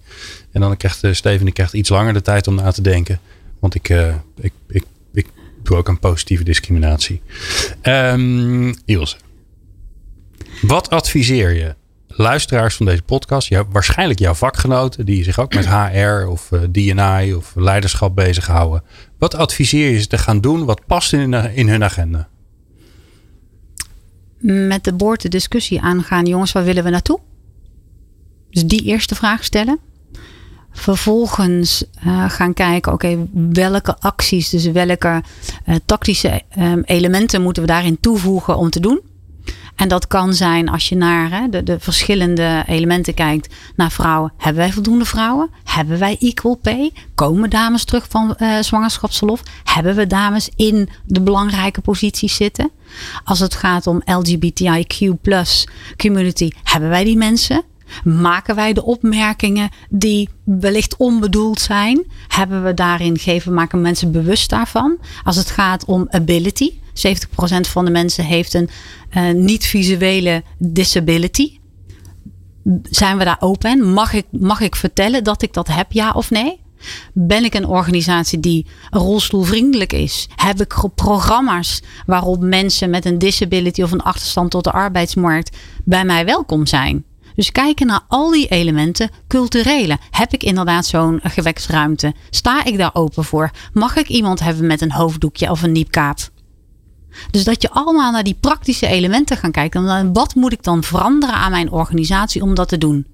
En 0.51 0.61
dan 0.61 0.77
krijgt 0.77 1.07
Steven 1.11 1.47
ik 1.47 1.53
krijgt 1.53 1.73
iets 1.73 1.89
langer 1.89 2.13
de 2.13 2.21
tijd 2.21 2.47
om 2.47 2.55
na 2.55 2.71
te 2.71 2.81
denken. 2.81 3.19
Want 3.59 3.75
ik, 3.75 3.89
ik, 4.39 4.53
ik, 4.67 4.83
ik 5.13 5.27
doe 5.63 5.77
ook 5.77 5.87
een 5.87 5.99
positieve 5.99 6.43
discriminatie. 6.43 7.21
Um, 7.83 8.73
wat 10.61 10.89
adviseer 10.89 11.53
je 11.53 11.75
luisteraars 12.15 12.75
van 12.75 12.85
deze 12.85 13.01
podcast, 13.01 13.47
ja, 13.47 13.65
waarschijnlijk 13.69 14.19
jouw 14.19 14.33
vakgenoten, 14.33 15.05
die 15.05 15.23
zich 15.23 15.39
ook 15.39 15.53
met 15.53 15.67
HR 15.67 16.27
of 16.27 16.51
uh, 16.51 16.61
DNI 16.71 17.33
of 17.33 17.51
leiderschap 17.55 18.15
bezighouden. 18.15 18.83
Wat 19.17 19.35
adviseer 19.35 19.89
je 19.89 19.99
ze 19.99 20.07
te 20.07 20.17
gaan 20.17 20.41
doen? 20.41 20.65
Wat 20.65 20.85
past 20.85 21.13
in, 21.13 21.33
in 21.33 21.69
hun 21.69 21.83
agenda? 21.83 22.27
Met 24.39 24.83
de 24.83 24.93
boord 24.93 25.21
de 25.21 25.29
discussie 25.29 25.81
aangaan, 25.81 26.25
jongens, 26.25 26.51
waar 26.51 26.63
willen 26.63 26.83
we 26.83 26.89
naartoe? 26.89 27.19
Dus 28.49 28.65
die 28.65 28.83
eerste 28.83 29.15
vraag 29.15 29.43
stellen. 29.43 29.79
Vervolgens 30.71 31.85
uh, 32.05 32.29
gaan 32.29 32.53
kijken, 32.53 32.93
oké, 32.93 33.27
welke 33.33 33.97
acties, 33.99 34.49
dus 34.49 34.65
welke 34.65 35.23
uh, 35.65 35.75
tactische 35.85 36.41
elementen 36.83 37.41
moeten 37.41 37.63
we 37.63 37.67
daarin 37.67 37.99
toevoegen 37.99 38.57
om 38.57 38.69
te 38.69 38.79
doen? 38.79 39.01
En 39.75 39.87
dat 39.87 40.07
kan 40.07 40.33
zijn 40.33 40.69
als 40.69 40.89
je 40.89 40.95
naar 40.95 41.31
hè, 41.31 41.49
de, 41.49 41.63
de 41.63 41.79
verschillende 41.79 42.63
elementen 42.67 43.13
kijkt 43.13 43.53
naar 43.75 43.91
vrouwen. 43.91 44.33
Hebben 44.37 44.61
wij 44.61 44.71
voldoende 44.71 45.05
vrouwen? 45.05 45.49
Hebben 45.63 45.99
wij 45.99 46.17
equal 46.19 46.55
pay? 46.55 46.91
Komen 47.15 47.49
dames 47.49 47.83
terug 47.83 48.05
van 48.09 48.35
uh, 48.39 48.59
zwangerschapsverlof? 48.59 49.41
Hebben 49.63 49.95
we 49.95 50.07
dames 50.07 50.49
in 50.55 50.89
de 51.05 51.21
belangrijke 51.21 51.81
posities 51.81 52.35
zitten? 52.35 52.71
Als 53.23 53.39
het 53.39 53.55
gaat 53.55 53.87
om 53.87 54.01
LGBTIQ 54.05 55.15
community, 55.97 56.49
hebben 56.63 56.89
wij 56.89 57.03
die 57.03 57.17
mensen? 57.17 57.63
Maken 58.03 58.55
wij 58.55 58.73
de 58.73 58.83
opmerkingen 58.83 59.69
die 59.89 60.29
wellicht 60.43 60.97
onbedoeld 60.97 61.61
zijn? 61.61 62.03
Hebben 62.27 62.63
we 62.63 62.73
daarin 62.73 63.17
geven, 63.17 63.53
maken 63.53 63.81
mensen 63.81 64.11
bewust 64.11 64.49
daarvan? 64.49 64.97
Als 65.23 65.35
het 65.35 65.49
gaat 65.49 65.85
om 65.85 66.07
ability, 66.09 66.71
70% 66.93 67.69
van 67.69 67.85
de 67.85 67.91
mensen 67.91 68.25
heeft 68.25 68.53
een 68.53 68.69
uh, 69.17 69.31
niet-visuele 69.31 70.43
disability. 70.57 71.57
Zijn 72.83 73.17
we 73.17 73.23
daar 73.23 73.37
open? 73.39 73.93
Mag 73.93 74.13
ik, 74.13 74.25
mag 74.31 74.61
ik 74.61 74.75
vertellen 74.75 75.23
dat 75.23 75.41
ik 75.41 75.53
dat 75.53 75.67
heb, 75.67 75.91
ja 75.91 76.11
of 76.11 76.29
nee? 76.29 76.61
Ben 77.13 77.43
ik 77.43 77.53
een 77.53 77.67
organisatie 77.67 78.39
die 78.39 78.65
rolstoelvriendelijk 78.89 79.93
is? 79.93 80.27
Heb 80.35 80.61
ik 80.61 80.89
programma's 80.95 81.81
waarop 82.05 82.41
mensen 82.41 82.89
met 82.89 83.05
een 83.05 83.17
disability 83.17 83.81
of 83.81 83.91
een 83.91 84.01
achterstand 84.01 84.51
tot 84.51 84.63
de 84.63 84.71
arbeidsmarkt 84.71 85.57
bij 85.83 86.05
mij 86.05 86.25
welkom 86.25 86.65
zijn? 86.65 87.05
Dus 87.35 87.51
kijken 87.51 87.87
naar 87.87 88.01
al 88.07 88.31
die 88.31 88.47
elementen, 88.47 89.09
culturele. 89.27 89.97
Heb 90.11 90.33
ik 90.33 90.43
inderdaad 90.43 90.85
zo'n 90.85 91.19
gewetsruimte? 91.23 92.13
Sta 92.29 92.65
ik 92.65 92.77
daar 92.77 92.95
open 92.95 93.23
voor? 93.23 93.51
Mag 93.73 93.95
ik 93.95 94.07
iemand 94.07 94.39
hebben 94.39 94.67
met 94.67 94.81
een 94.81 94.91
hoofddoekje 94.91 95.51
of 95.51 95.61
een 95.61 95.71
niepkaap? 95.71 96.17
Dus 97.31 97.43
dat 97.43 97.61
je 97.61 97.69
allemaal 97.69 98.11
naar 98.11 98.23
die 98.23 98.37
praktische 98.39 98.87
elementen 98.87 99.37
gaan 99.37 99.51
kijken. 99.51 99.87
En 99.87 100.13
wat 100.13 100.35
moet 100.35 100.53
ik 100.53 100.63
dan 100.63 100.83
veranderen 100.83 101.35
aan 101.35 101.51
mijn 101.51 101.71
organisatie 101.71 102.41
om 102.41 102.53
dat 102.53 102.67
te 102.67 102.77
doen? 102.77 103.05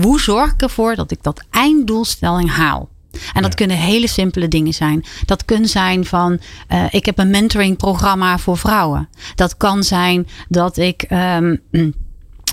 Hoe 0.00 0.20
zorg 0.20 0.52
ik 0.52 0.62
ervoor 0.62 0.94
dat 0.94 1.10
ik 1.10 1.22
dat 1.22 1.44
einddoelstelling 1.50 2.50
haal? 2.50 2.88
En 3.32 3.42
dat 3.42 3.54
kunnen 3.54 3.76
hele 3.76 4.08
simpele 4.08 4.48
dingen 4.48 4.74
zijn. 4.74 5.04
Dat 5.24 5.44
kan 5.44 5.66
zijn 5.66 6.04
van, 6.04 6.40
uh, 6.72 6.84
ik 6.90 7.04
heb 7.04 7.18
een 7.18 7.30
mentoringprogramma 7.30 8.38
voor 8.38 8.58
vrouwen. 8.58 9.08
Dat 9.34 9.56
kan 9.56 9.82
zijn 9.82 10.26
dat 10.48 10.76
ik 10.76 11.06
um, 11.10 11.60
een, 11.70 11.94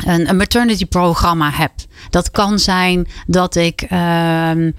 een 0.05 0.36
maternity 0.36 0.86
programma 0.86 1.51
heb. 1.51 1.72
Dat 2.09 2.32
kan 2.32 2.59
zijn 2.59 3.07
dat 3.28 3.55
ik 3.55 3.82
um, 3.82 4.74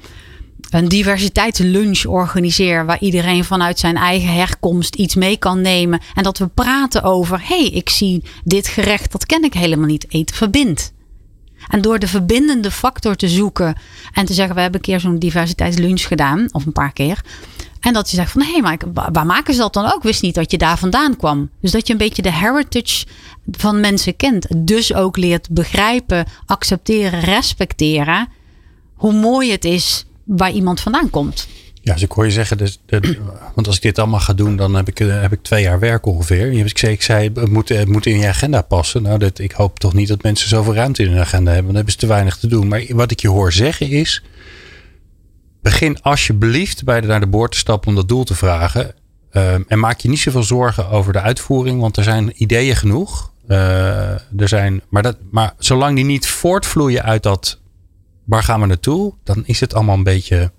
een 0.71 0.89
diversiteitslunch 0.89 2.05
organiseer 2.05 2.87
waar 2.87 3.01
iedereen 3.01 3.45
vanuit 3.45 3.79
zijn 3.79 3.97
eigen 3.97 4.35
herkomst 4.35 4.95
iets 4.95 5.15
mee 5.15 5.37
kan 5.37 5.61
nemen 5.61 6.01
en 6.15 6.23
dat 6.23 6.39
we 6.39 6.47
praten 6.47 7.03
over 7.03 7.41
hey, 7.43 7.65
ik 7.65 7.89
zie 7.89 8.25
dit 8.45 8.69
gerecht 8.69 9.13
dat 9.13 9.27
ken 9.27 9.45
ik 9.45 9.55
helemaal 9.55 9.87
niet. 9.87 10.07
Eten 10.09 10.37
verbindt. 10.37 10.93
En 11.69 11.81
door 11.81 11.99
de 11.99 12.09
verbindende 12.09 12.71
factor 12.71 13.15
te 13.15 13.29
zoeken 13.29 13.77
en 14.13 14.25
te 14.25 14.35
zeggen 14.35 14.55
we 14.55 14.61
hebben 14.61 14.81
een 14.81 14.87
keer 14.87 15.01
zo'n 15.01 15.19
diversiteitslunch 15.19 16.03
gedaan 16.03 16.49
of 16.53 16.67
een 16.67 16.73
paar 16.73 16.93
keer 16.93 17.23
en 17.81 17.93
dat 17.93 18.11
je 18.11 18.17
zegt 18.17 18.33
van 18.33 18.43
hé, 18.43 18.53
hey, 18.53 18.61
maar 18.61 18.79
waar 19.13 19.27
maken 19.27 19.55
ze 19.55 19.61
dat 19.61 19.73
dan 19.73 19.93
ook? 19.93 20.03
Wist 20.03 20.23
niet 20.23 20.35
dat 20.35 20.51
je 20.51 20.59
daar 20.59 20.79
vandaan 20.79 21.17
kwam. 21.17 21.51
Dus 21.61 21.71
dat 21.71 21.87
je 21.87 21.93
een 21.93 21.99
beetje 21.99 22.23
de 22.23 22.33
heritage 22.33 23.07
van 23.51 23.81
mensen 23.81 24.17
kent. 24.17 24.47
Dus 24.57 24.95
ook 24.95 25.17
leert 25.17 25.51
begrijpen, 25.51 26.27
accepteren, 26.47 27.21
respecteren. 27.21 28.29
Hoe 28.95 29.13
mooi 29.13 29.51
het 29.51 29.65
is 29.65 30.07
waar 30.29 30.51
iemand 30.51 30.81
vandaan 30.81 31.11
komt. 31.11 31.47
Ja, 31.81 31.93
dus 31.95 32.03
ik 32.03 32.13
hoor 32.13 32.25
je 32.25 32.31
zeggen, 32.31 32.59
dus, 32.59 32.81
want 33.55 33.67
als 33.67 33.77
ik 33.77 33.83
dit 33.83 33.99
allemaal 33.99 34.21
ga 34.21 34.33
doen, 34.33 34.57
dan 34.57 34.75
heb 34.75 34.89
ik, 34.89 35.01
eh, 35.01 35.21
heb 35.21 35.33
ik 35.33 35.43
twee 35.43 35.63
jaar 35.63 35.79
werk 35.79 36.07
ongeveer. 36.07 36.53
Ik 36.53 36.79
zei, 36.79 36.93
ik 36.93 37.03
zei 37.03 37.31
het, 37.35 37.51
moet, 37.51 37.69
het 37.69 37.89
moet 37.89 38.07
in 38.07 38.19
je 38.19 38.27
agenda 38.27 38.63
passen. 38.63 39.03
Nou, 39.03 39.19
dat, 39.19 39.39
ik 39.39 39.53
hoop 39.53 39.79
toch 39.79 39.95
niet 39.95 40.09
dat 40.09 40.23
mensen 40.23 40.49
zoveel 40.49 40.75
ruimte 40.75 41.03
in 41.03 41.11
hun 41.11 41.21
agenda 41.21 41.51
hebben. 41.51 41.67
Dan 41.67 41.75
hebben 41.75 41.93
ze 41.93 41.99
te 41.99 42.07
weinig 42.07 42.37
te 42.37 42.47
doen. 42.47 42.69
Maar 42.69 42.85
wat 42.89 43.11
ik 43.11 43.21
je 43.21 43.29
hoor 43.29 43.53
zeggen 43.53 43.89
is, 43.89 44.23
begin 45.63 46.03
alsjeblieft 46.03 46.85
bij 46.85 47.01
de, 47.01 47.07
naar 47.07 47.21
de 47.21 47.27
boord 47.27 47.53
te 47.53 47.59
stappen 47.59 47.89
om 47.89 47.95
dat 47.95 48.09
doel 48.09 48.25
te 48.25 48.35
vragen. 48.35 48.95
Ehm, 49.31 49.63
en 49.69 49.79
maak 49.79 50.01
je 50.01 50.09
niet 50.09 50.19
zoveel 50.19 50.43
zorgen 50.43 50.89
over 50.89 51.13
de 51.13 51.21
uitvoering, 51.21 51.81
want 51.81 51.97
er 51.97 52.05
zijn 52.05 52.43
ideeën 52.43 52.77
genoeg. 52.77 53.33
Uh, 53.49 54.11
er 54.11 54.49
zijn, 54.49 54.83
maar, 54.89 55.03
dat, 55.03 55.17
maar 55.31 55.55
zolang 55.59 55.97
die 55.97 56.05
niet 56.05 56.29
voortvloeien 56.29 57.03
uit 57.03 57.23
dat 57.23 57.59
waar 58.29 58.43
gaan 58.43 58.61
we 58.61 58.67
naartoe, 58.67 59.15
dan 59.25 59.43
is 59.47 59.61
het 59.61 59.75
allemaal 59.75 59.97
een 59.97 60.03
beetje, 60.03 60.53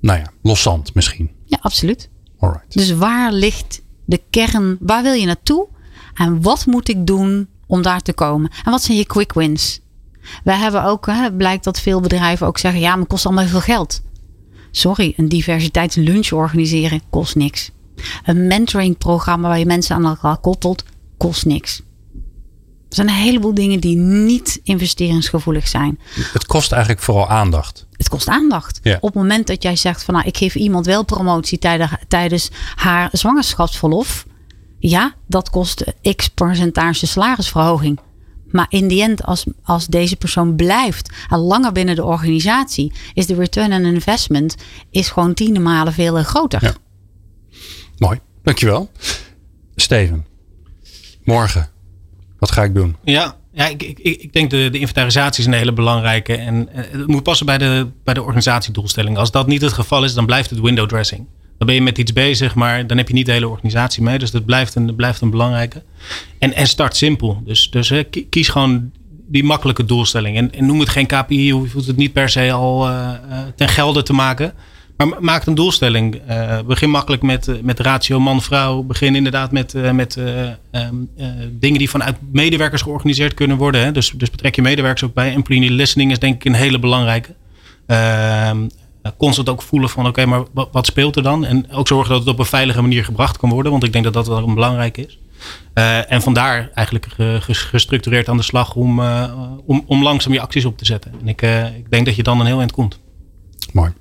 nou 0.00 0.18
ja, 0.18 0.32
loszand 0.42 0.94
misschien. 0.94 1.30
Ja, 1.44 1.58
absoluut. 1.60 2.08
Alright. 2.38 2.72
Dus 2.72 2.90
waar 2.92 3.32
ligt 3.32 3.82
de 4.04 4.22
kern? 4.30 4.76
Waar 4.80 5.02
wil 5.02 5.12
je 5.12 5.26
naartoe? 5.26 5.68
En 6.14 6.42
wat 6.42 6.66
moet 6.66 6.88
ik 6.88 7.06
doen 7.06 7.48
om 7.66 7.82
daar 7.82 8.00
te 8.00 8.12
komen? 8.12 8.50
En 8.64 8.70
wat 8.70 8.82
zijn 8.82 8.98
je 8.98 9.06
quick 9.06 9.32
wins? 9.32 9.80
We 10.44 10.52
hebben 10.52 10.84
ook, 10.84 11.06
hè, 11.06 11.32
blijkt 11.32 11.64
dat 11.64 11.80
veel 11.80 12.00
bedrijven 12.00 12.46
ook 12.46 12.58
zeggen: 12.58 12.80
ja, 12.80 12.90
maar 12.90 12.98
het 12.98 13.08
kost 13.08 13.26
allemaal 13.26 13.46
veel 13.46 13.60
geld. 13.60 14.02
Sorry, 14.70 15.12
een 15.16 15.28
diversiteitslunch 15.28 16.32
organiseren 16.32 17.02
kost 17.10 17.34
niks. 17.34 17.70
Een 18.24 18.46
mentoringprogramma 18.46 19.48
waar 19.48 19.58
je 19.58 19.66
mensen 19.66 19.96
aan 19.96 20.06
elkaar 20.06 20.38
koppelt, 20.38 20.84
kost 21.16 21.46
niks. 21.46 21.82
Er 22.94 23.04
zijn 23.04 23.16
een 23.16 23.24
heleboel 23.24 23.54
dingen 23.54 23.80
die 23.80 23.96
niet 23.96 24.60
investeringsgevoelig 24.62 25.68
zijn. 25.68 25.98
Het 26.32 26.46
kost 26.46 26.72
eigenlijk 26.72 27.02
vooral 27.02 27.28
aandacht. 27.28 27.86
Het 27.96 28.08
kost 28.08 28.28
aandacht. 28.28 28.80
Op 28.84 29.02
het 29.02 29.14
moment 29.14 29.46
dat 29.46 29.62
jij 29.62 29.76
zegt 29.76 30.04
van 30.04 30.14
nou, 30.14 30.26
ik 30.26 30.36
geef 30.36 30.54
iemand 30.54 30.86
wel 30.86 31.04
promotie 31.04 31.58
tijdens 32.08 32.50
haar 32.74 33.08
zwangerschapsverlof. 33.12 34.26
Ja, 34.78 35.14
dat 35.26 35.50
kost 35.50 35.84
x 36.16 36.28
percentage 36.28 37.06
salarisverhoging. 37.06 38.00
Maar 38.50 38.66
in 38.68 38.88
die 38.88 39.02
end, 39.02 39.24
als, 39.24 39.44
als 39.62 39.86
deze 39.86 40.16
persoon 40.16 40.56
blijft 40.56 41.12
en 41.30 41.38
langer 41.38 41.72
binnen 41.72 41.96
de 41.96 42.04
organisatie, 42.04 42.92
is 43.14 43.26
de 43.26 43.34
return 43.34 43.72
on 43.72 43.84
investment 43.84 44.56
is 44.90 45.08
gewoon 45.08 45.34
tiende 45.34 45.60
malen 45.60 45.92
veel 45.92 46.22
groter. 46.22 46.64
Ja. 46.64 46.74
Mooi, 47.98 48.20
dankjewel. 48.42 48.90
Steven, 49.76 50.26
morgen, 51.24 51.72
wat 52.44 52.52
ga 52.52 52.62
ik 52.62 52.74
doen? 52.74 52.96
Ja, 53.04 53.36
ja 53.52 53.66
ik, 53.66 53.82
ik, 53.82 53.98
ik 53.98 54.32
denk 54.32 54.50
de, 54.50 54.68
de 54.70 54.78
inventarisatie 54.78 55.40
is 55.40 55.46
een 55.46 55.52
hele 55.52 55.72
belangrijke. 55.72 56.36
En 56.36 56.68
eh, 56.68 56.84
het 56.90 57.06
moet 57.06 57.22
passen 57.22 57.46
bij 57.46 57.58
de, 57.58 57.86
bij 58.04 58.14
de 58.14 58.22
organisatiedoelstelling. 58.22 59.18
Als 59.18 59.30
dat 59.30 59.46
niet 59.46 59.60
het 59.60 59.72
geval 59.72 60.04
is, 60.04 60.14
dan 60.14 60.26
blijft 60.26 60.50
het 60.50 60.60
window 60.60 60.88
dressing. 60.88 61.26
Dan 61.58 61.66
ben 61.66 61.74
je 61.74 61.82
met 61.82 61.98
iets 61.98 62.12
bezig, 62.12 62.54
maar 62.54 62.86
dan 62.86 62.96
heb 62.96 63.08
je 63.08 63.14
niet 63.14 63.26
de 63.26 63.32
hele 63.32 63.48
organisatie 63.48 64.02
mee. 64.02 64.18
Dus 64.18 64.30
dat 64.30 64.44
blijft 64.44 64.74
een, 64.74 64.94
blijft 64.94 65.20
een 65.20 65.30
belangrijke. 65.30 65.82
En, 66.38 66.54
en 66.54 66.66
start 66.66 66.96
simpel. 66.96 67.42
Dus, 67.44 67.70
dus 67.70 67.92
kies 68.30 68.48
gewoon 68.48 68.90
die 69.26 69.44
makkelijke 69.44 69.84
doelstelling. 69.84 70.36
En, 70.36 70.66
noem 70.66 70.80
het 70.80 70.88
geen 70.88 71.06
KPI, 71.06 71.46
je 71.46 71.52
hoeft 71.52 71.86
het 71.86 71.96
niet 71.96 72.12
per 72.12 72.28
se 72.28 72.52
al 72.52 72.88
uh, 72.88 73.10
ten 73.56 73.68
gelde 73.68 74.02
te 74.02 74.12
maken. 74.12 74.54
Maar 74.96 75.08
maak 75.20 75.46
een 75.46 75.54
doelstelling. 75.54 76.20
Uh, 76.28 76.60
begin 76.60 76.90
makkelijk 76.90 77.22
met, 77.22 77.62
met 77.62 77.80
ratio 77.80 78.20
man-vrouw. 78.20 78.82
Begin 78.82 79.14
inderdaad 79.14 79.52
met, 79.52 79.74
uh, 79.74 79.90
met 79.90 80.16
um, 80.16 81.10
dingen 81.50 81.78
die 81.78 81.90
vanuit 81.90 82.16
medewerkers 82.32 82.82
georganiseerd 82.82 83.34
kunnen 83.34 83.56
worden. 83.56 83.84
Hè. 83.84 83.92
Dus, 83.92 84.10
dus 84.10 84.30
betrek 84.30 84.54
je 84.54 84.62
medewerkers 84.62 85.04
ook 85.04 85.14
bij. 85.14 85.32
Employee 85.32 85.70
listening 85.70 86.10
is 86.10 86.18
denk 86.18 86.34
ik 86.34 86.44
een 86.44 86.54
hele 86.54 86.78
belangrijke. 86.78 87.34
Ehm, 87.86 88.66
constant 89.16 89.48
ook 89.48 89.62
voelen 89.62 89.88
van 89.88 90.06
oké, 90.06 90.26
maar 90.26 90.42
wat, 90.52 90.86
speelt 90.86 91.16
er 91.16 91.22
dan? 91.22 91.44
En 91.44 91.70
ook 91.70 91.88
zorgen 91.88 92.10
dat 92.10 92.20
het 92.20 92.28
op 92.28 92.38
een 92.38 92.44
veilige 92.44 92.80
manier 92.80 93.04
gebracht 93.04 93.36
kan 93.36 93.50
worden. 93.50 93.72
Want 93.72 93.84
ik 93.84 93.92
denk 93.92 94.04
dat 94.04 94.12
dat 94.12 94.26
wel 94.26 94.54
belangrijk 94.54 94.96
is. 94.96 95.18
Uh, 95.74 96.12
en 96.12 96.22
vandaar 96.22 96.70
eigenlijk 96.74 97.06
gestructureerd 97.40 98.28
aan 98.28 98.36
de 98.36 98.42
slag 98.42 98.74
om, 98.74 99.00
om, 99.66 99.84
om 99.86 100.02
langzaam 100.02 100.32
je 100.32 100.40
acties 100.40 100.64
op 100.64 100.78
te 100.78 100.84
zetten. 100.84 101.12
En 101.20 101.28
ik, 101.28 101.42
ik 101.76 101.90
denk 101.90 102.06
dat 102.06 102.16
je 102.16 102.22
dan 102.22 102.40
een 102.40 102.46
heel 102.46 102.58
eind 102.58 102.72
komt. 102.72 103.00
Mooi. 103.72 103.92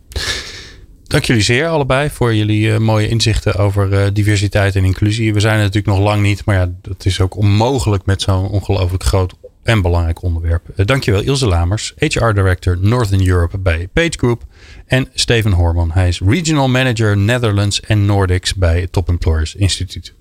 Dank 1.14 1.26
jullie 1.26 1.44
zeer 1.44 1.68
allebei 1.68 2.10
voor 2.10 2.36
jullie 2.36 2.80
mooie 2.80 3.08
inzichten 3.08 3.56
over 3.56 4.14
diversiteit 4.14 4.76
en 4.76 4.86
inclusie. 4.86 5.34
We 5.34 5.40
zijn 5.40 5.54
er 5.54 5.60
natuurlijk 5.60 5.96
nog 5.96 6.06
lang 6.06 6.22
niet, 6.22 6.46
maar 6.46 6.56
ja, 6.56 6.70
dat 6.82 7.06
is 7.06 7.22
ook 7.22 7.36
onmogelijk 7.36 8.06
met 8.06 8.22
zo'n 8.22 8.48
ongelooflijk 8.48 9.04
groot 9.04 9.34
en 9.64 9.82
belangrijk 9.82 10.22
onderwerp. 10.22 10.64
dankjewel 10.76 11.22
Ilse 11.22 11.48
Lamers, 11.48 11.94
HR 11.98 12.32
Director 12.32 12.78
Northern 12.82 13.28
Europe 13.28 13.58
bij 13.58 13.88
Page 13.94 14.12
Group. 14.18 14.44
En 14.86 15.08
Steven 15.14 15.52
Horman, 15.52 15.92
hij 15.92 16.08
is 16.08 16.22
Regional 16.26 16.68
Manager 16.68 17.18
Netherlands 17.18 17.82
en 17.82 18.06
Nordics 18.06 18.54
bij 18.54 18.88
Top 18.92 19.10
Employers 19.10 19.56
Instituut. 19.56 20.14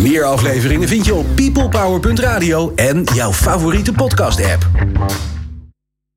Meer 0.00 0.24
afleveringen 0.24 0.88
vind 0.88 1.04
je 1.04 1.14
op 1.14 1.26
peoplepower.radio 1.34 2.72
en 2.74 3.04
jouw 3.14 3.32
favoriete 3.32 3.92
podcast 3.92 4.44
app. 4.44 4.68